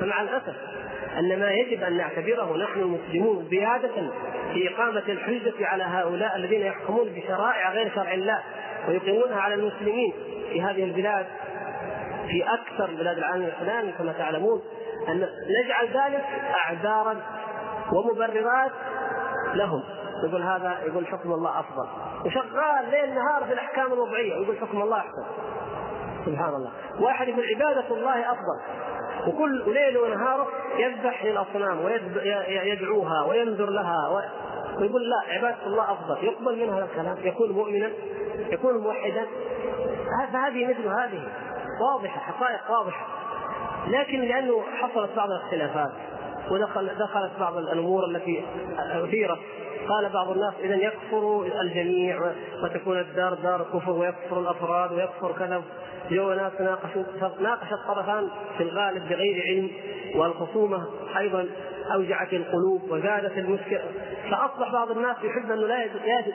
فمع 0.00 0.22
الأسف 0.22 0.75
أن 1.18 1.40
ما 1.40 1.50
يجب 1.50 1.82
أن 1.82 1.96
نعتبره 1.96 2.56
نحن 2.56 2.80
المسلمون 2.80 3.48
زيادة 3.50 4.10
في 4.52 4.74
إقامة 4.74 5.02
الحجة 5.08 5.66
على 5.66 5.84
هؤلاء 5.84 6.36
الذين 6.36 6.60
يحكمون 6.60 7.08
بشرائع 7.08 7.72
غير 7.72 7.92
شرع 7.94 8.14
الله 8.14 8.42
ويقيمونها 8.88 9.40
على 9.40 9.54
المسلمين 9.54 10.12
في 10.52 10.62
هذه 10.62 10.84
البلاد 10.84 11.26
في 12.28 12.44
أكثر 12.44 12.86
بلاد 12.94 13.18
العالم 13.18 13.44
الاسلامي 13.44 13.92
كما 13.92 14.12
تعلمون 14.12 14.62
أن 15.08 15.28
نجعل 15.64 15.86
ذلك 15.86 16.24
أعذارا 16.54 17.16
ومبررات 17.92 18.72
لهم. 19.54 19.82
يقول 20.28 20.42
هذا 20.42 20.78
يقول 20.86 21.06
حكم 21.06 21.32
الله 21.32 21.60
أفضل. 21.60 21.88
وشغال 22.24 22.90
ليل 22.90 23.14
نهار 23.14 23.44
في 23.44 23.52
الأحكام 23.52 23.92
الوضعية 23.92 24.38
ويقول 24.38 24.58
حكم 24.58 24.82
الله 24.82 24.96
أحسن. 24.96 25.24
سبحان 26.26 26.54
الله. 26.54 26.70
واحد 27.00 27.28
يقول 27.28 27.44
عبادة 27.44 27.94
الله 27.94 28.32
أفضل. 28.32 28.60
وكل 29.26 29.74
ليل 29.74 29.98
ونهار 29.98 30.46
يذبح 30.78 31.24
للأصنام 31.24 31.84
ويدعوها 31.84 33.24
وينذر 33.28 33.70
لها. 33.70 34.22
ويقول 34.78 35.10
لا 35.10 35.34
عبادة 35.34 35.66
الله 35.66 35.92
أفضل. 35.92 36.24
يقبل 36.24 36.56
منه 36.58 36.78
هذا 36.78 36.84
الكلام 36.84 37.16
يكون 37.22 37.52
مؤمنا 37.52 37.90
يكون 38.50 38.78
موحدا. 38.78 39.26
فهذه 40.32 40.66
مثل 40.66 40.86
هذه. 40.86 41.28
واضحة 41.80 42.20
حقائق 42.20 42.70
واضحة. 42.70 43.06
لكن 43.88 44.20
لأنه 44.20 44.62
حصلت 44.80 45.10
بعض 45.16 45.30
الاختلافات 45.30 45.90
ودخل 46.50 46.88
دخلت 46.98 47.32
بعض 47.40 47.56
الأمور 47.56 48.04
التي 48.04 48.44
أثيرت 48.78 49.38
قال 49.88 50.08
بعض 50.12 50.30
الناس 50.30 50.54
اذا 50.60 50.74
يكفر 50.74 51.46
الجميع 51.60 52.32
وتكون 52.64 52.98
الدار 52.98 53.34
دار 53.34 53.66
كفر 53.74 53.90
ويكفر 53.90 54.40
الأفراد 54.40 54.92
ويكفر 54.92 55.32
كذا. 55.38 55.62
جو 56.10 56.32
ناس 56.32 56.52
ناقشوا 56.60 57.02
ناقش 57.40 57.72
الطرفان 57.72 58.28
في 58.56 58.62
الغالب 58.62 59.08
بغير 59.08 59.42
علم 59.46 59.70
والخصومة 60.14 60.86
أيضا 61.18 61.46
أوجعت 61.94 62.32
القلوب 62.32 62.82
وزادت 62.90 63.38
المشكلة. 63.38 63.84
فأصبح 64.30 64.72
بعض 64.72 64.90
الناس 64.90 65.16
يحب 65.24 65.50
أنه 65.50 65.66
لا 65.66 65.86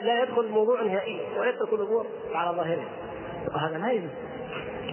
لا 0.02 0.22
يدخل 0.22 0.40
الموضوع 0.40 0.82
نهائيا 0.82 1.40
ويترك 1.40 1.72
الأمور 1.72 2.06
على 2.34 2.56
ظاهرها 2.56 2.88
وهذا 3.54 3.78
لا 3.78 3.92
يجوز 3.92 4.10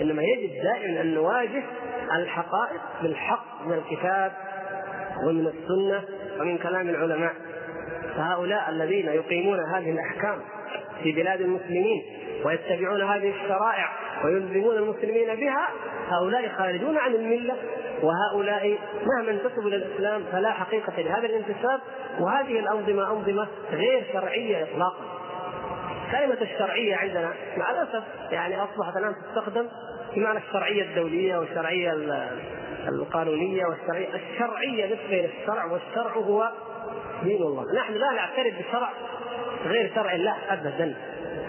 إنما 0.02 0.24
يجب 0.24 0.64
دائما 0.64 1.02
أن 1.02 1.14
نواجه 1.14 1.64
الحقائق 2.16 2.82
بالحق 3.02 3.66
من 3.66 3.74
الكتاب 3.74 4.32
ومن 5.28 5.48
السنة 5.48 6.04
ومن 6.40 6.58
كلام 6.58 6.90
العلماء. 6.90 7.34
فهؤلاء 8.16 8.70
الذين 8.70 9.06
يقيمون 9.06 9.60
هذه 9.74 9.92
الأحكام 9.92 10.40
في 11.04 11.12
بلاد 11.12 11.42
المسلمين 11.42 12.04
ويتبعون 12.46 13.02
هذه 13.02 13.30
الشرائع 13.30 13.90
ويلزمون 14.26 14.76
المسلمين 14.76 15.36
بها 15.36 15.70
هؤلاء 16.10 16.50
خارجون 16.58 16.98
عن 16.98 17.16
الملة 17.16 17.56
وهؤلاء 18.02 18.78
مهما 19.06 19.32
انتسبوا 19.32 19.68
إلى 19.68 19.76
الإسلام 19.76 20.24
فلا 20.32 20.52
حقيقة 20.52 21.02
لهذا 21.02 21.26
الانتساب 21.26 21.80
وهذه 22.20 22.60
الأنظمة 22.60 23.12
أنظمة 23.12 23.48
غير 23.72 24.04
شرعية 24.14 24.64
اطلاقا. 24.64 25.20
كلمة 26.12 26.38
الشرعية 26.42 26.96
عندنا 26.96 27.34
مع 27.58 27.72
الأسف 27.72 28.04
يعني 28.32 28.56
أصبحت 28.64 28.98
الآن 28.98 29.14
تستخدم 29.16 29.68
بمعنى 30.16 30.40
الشرعية 30.40 30.84
الدولية 30.84 31.38
والشرعية 31.38 31.94
القانونية 32.88 33.66
والشرعيه 33.66 34.08
الشرعية 34.16 34.86
نسبة 34.86 35.20
إلى 35.20 35.30
الشرع 35.42 35.66
والشرع 35.66 36.12
هو 36.14 36.52
دين 37.24 37.42
الله. 37.42 37.64
نحن 37.76 37.94
لا 37.94 38.12
نعترف 38.12 38.54
بشرع 38.60 38.90
غير 39.66 39.92
شرع 39.96 40.14
الله 40.14 40.36
ابدا. 40.50 40.96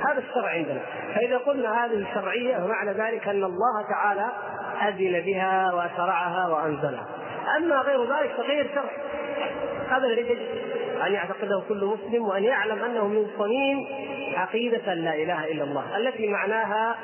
هذا 0.09 0.19
الشرع 0.19 0.49
عندنا. 0.49 0.81
فإذا 1.15 1.39
قلنا 1.39 1.85
هذه 1.85 1.95
الشرعية 1.95 2.57
فمعنى 2.57 2.91
ذلك 2.91 3.29
أن 3.29 3.45
الله 3.45 3.83
تعالى 3.91 4.27
أذن 4.89 5.21
بها 5.21 5.73
وشرعها 5.73 6.49
وأنزلها. 6.49 7.07
أما 7.57 7.77
غير 7.77 8.03
ذلك 8.03 8.31
فغير 8.37 8.71
شرع. 8.75 8.91
هذا 9.89 10.07
الذي 10.07 10.39
أن 11.07 11.13
يعتقده 11.13 11.63
كل 11.69 11.85
مسلم 11.85 12.25
وأن 12.25 12.45
يعلم 12.45 12.85
أنه 12.85 13.09
من 13.09 13.27
صميم 13.39 13.87
عقيدة 14.37 14.95
لا 14.95 15.15
إله 15.15 15.45
إلا 15.45 15.65
الله. 15.65 15.97
التي 15.97 16.29
معناها 16.29 16.97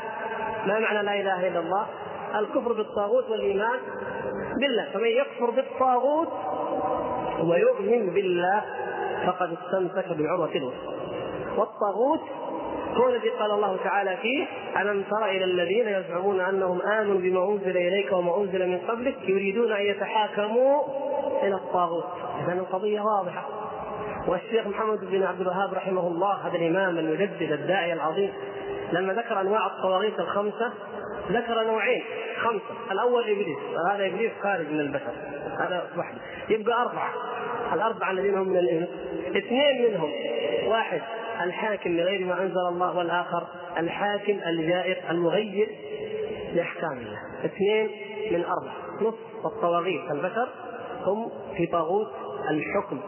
ما 0.67 0.79
معنى 0.79 1.03
لا 1.03 1.21
إله 1.21 1.49
إلا 1.49 1.59
الله؟ 1.59 1.87
الكفر 2.35 2.73
بالطاغوت 2.73 3.31
والإيمان 3.31 3.79
بالله. 4.61 4.89
فمن 4.95 5.09
يكفر 5.09 5.51
بالطاغوت 5.51 6.29
ويؤمن 7.43 8.14
بالله 8.14 8.62
فقد 9.26 9.53
استمسك 9.53 10.09
بالعروة 10.09 10.51
الوثقى. 10.57 10.97
والطاغوت 11.57 12.20
هو 12.95 13.09
الذي 13.09 13.28
قال 13.28 13.51
الله 13.51 13.76
تعالى 13.84 14.16
فيه 14.16 14.47
ألم 14.80 15.03
تر 15.03 15.24
إلى 15.24 15.45
الذين 15.45 15.89
يزعمون 15.89 16.41
أنهم 16.41 16.82
آمنوا 16.82 17.20
بما 17.20 17.49
أنزل 17.49 17.76
إليك 17.76 18.12
وما 18.12 18.37
أنزل 18.37 18.68
من 18.68 18.78
قبلك 18.78 19.16
يريدون 19.28 19.72
أن 19.72 19.82
يتحاكموا 19.82 20.82
إلى 21.43 21.55
الطاغوت. 21.55 22.05
إذا 22.45 22.53
القضية 22.53 23.01
واضحة. 23.01 23.47
والشيخ 24.28 24.66
محمد 24.66 24.99
بن 25.05 25.22
عبد 25.22 25.41
الوهاب 25.41 25.74
رحمه 25.74 26.07
الله 26.07 26.32
هذا 26.32 26.57
الإمام 26.57 26.99
المجدد 26.99 27.53
الداعية 27.53 27.93
العظيم 27.93 28.32
لما 28.93 29.12
ذكر 29.12 29.41
أنواع 29.41 29.66
الطواغيت 29.66 30.20
الخمسة 30.20 30.72
ذكر 31.31 31.64
نوعين 31.64 32.03
خمسة. 32.37 32.93
الأول 32.93 33.22
إبليس 33.22 33.59
وهذا 33.74 34.07
إبليس 34.07 34.33
خارج 34.43 34.66
من 34.70 34.81
البشر 34.81 35.12
هذا 35.61 35.91
واحد 35.97 36.14
يبقى 36.49 36.83
أربعة. 36.83 37.12
الأربعة 37.72 38.11
الذين 38.11 38.35
هم 38.35 38.49
من 38.49 38.57
الإنس 38.57 38.89
اثنين 39.37 39.91
منهم 39.91 40.11
واحد 40.66 41.01
الحاكم 41.43 41.97
بغير 41.97 42.27
ما 42.27 42.43
أنزل 42.43 42.66
الله 42.68 42.97
والآخر 42.97 43.47
الحاكم 43.79 44.41
الجائر 44.47 44.97
المغير 45.11 45.68
لأحكام 46.55 46.93
الله. 46.93 47.20
اثنين 47.45 47.91
من 48.33 48.45
أربعة. 48.45 48.77
نصف 49.01 49.47
الطواغيت 49.47 50.11
البشر 50.11 50.49
هم 51.07 51.31
في 51.57 51.66
طاغوت 51.66 52.09
الحكم 52.51 53.01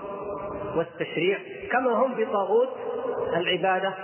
والتشريع 0.77 1.39
كما 1.73 1.93
هم 1.93 2.15
في 2.15 2.25
طاغوت 2.25 2.69
العبادة 3.37 3.95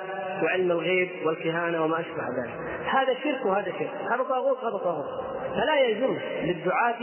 وعلم 0.42 0.70
الغيب 0.70 1.08
والكهانة 1.24 1.84
وما 1.84 2.00
أشبه 2.00 2.22
ذلك. 2.42 2.63
هذا 2.86 3.14
شرك 3.24 3.46
وهذا 3.46 3.72
شرك. 3.78 3.90
هذا 4.10 4.22
طاغوت 4.22 4.62
وهذا 4.62 4.76
طاغوت. 4.76 5.06
فلا 5.54 5.80
يجوز 5.80 6.18
للدعاة 6.42 7.00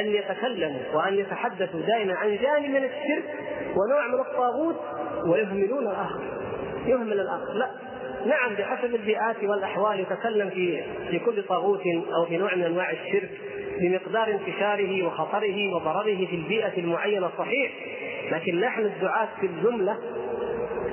أن 0.00 0.06
يتكلموا 0.06 0.80
وأن 0.94 1.14
يتحدثوا 1.14 1.80
دائما 1.80 2.14
عن 2.14 2.36
جانب 2.36 2.70
من 2.70 2.84
الشرك 2.84 3.24
ونوع 3.76 4.06
من 4.06 4.20
الطاغوت 4.20 4.76
ويهملون 5.26 5.86
الآخر. 5.86 6.20
يهمل 6.86 7.20
الآخر. 7.20 7.52
لا. 7.52 7.70
نعم 8.26 8.54
بحسب 8.54 8.94
البيئات 8.94 9.36
والأحوال 9.44 10.00
يتكلم 10.00 10.50
في 10.50 10.82
في 11.10 11.18
كل 11.18 11.42
طاغوت 11.42 11.82
أو 12.14 12.24
في 12.26 12.36
نوع 12.36 12.54
من 12.54 12.62
أنواع 12.62 12.90
الشرك 12.90 13.30
بمقدار 13.80 14.28
انتشاره 14.28 15.06
وخطره 15.06 15.74
وضرره 15.74 16.26
في 16.26 16.36
البيئة 16.36 16.78
المعينة 16.78 17.30
صحيح. 17.38 17.72
لكن 18.30 18.60
نحن 18.60 18.80
الدعاة 18.80 19.28
في 19.40 19.46
الجملة 19.46 19.98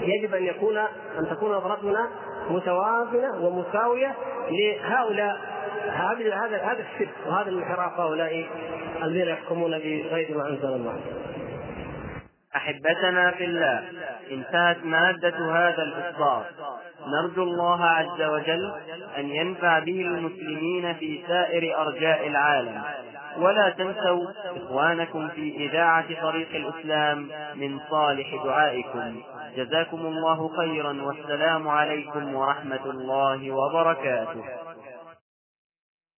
يجب 0.01 0.35
أن 0.35 0.43
يكون 0.43 0.77
أن 1.19 1.27
تكون 1.29 1.51
نظرتنا 1.51 2.09
متوازنة 2.49 3.41
ومساوية 3.41 4.15
لهؤلاء 4.51 5.37
هذا 5.89 6.35
هذا 6.35 6.57
هذا 6.57 6.85
الشرك 6.93 7.15
وهذا 7.27 7.49
الانحراف 7.49 7.99
هؤلاء 7.99 8.45
الذين 9.03 9.27
يحكمون 9.27 9.71
بغير 9.71 10.37
ما 10.37 10.47
أنزل 10.47 10.67
الله. 10.67 10.99
أحبتنا 12.55 13.31
في 13.31 13.45
الله 13.45 13.83
انتهت 14.31 14.85
مادة 14.85 15.37
هذا 15.51 15.83
الإصدار. 15.83 16.45
نرجو 17.07 17.43
الله 17.43 17.85
عز 17.85 18.21
وجل 18.21 18.73
أن 19.17 19.29
ينفع 19.29 19.79
به 19.79 20.01
المسلمين 20.01 20.93
في 20.93 21.23
سائر 21.27 21.81
أرجاء 21.81 22.27
العالم. 22.27 22.81
ولا 23.37 23.69
تنسوا 23.69 24.25
إخوانكم 24.57 25.29
في 25.29 25.55
إذاعة 25.57 26.21
طريق 26.21 26.47
الإسلام 26.55 27.29
من 27.55 27.79
صالح 27.89 28.43
دعائكم. 28.43 29.21
جزاكم 29.55 29.99
الله 30.05 30.49
خيرا 30.57 31.01
والسلام 31.01 31.67
عليكم 31.67 32.35
ورحمة 32.35 32.85
الله 32.85 33.51
وبركاته. 33.51 34.43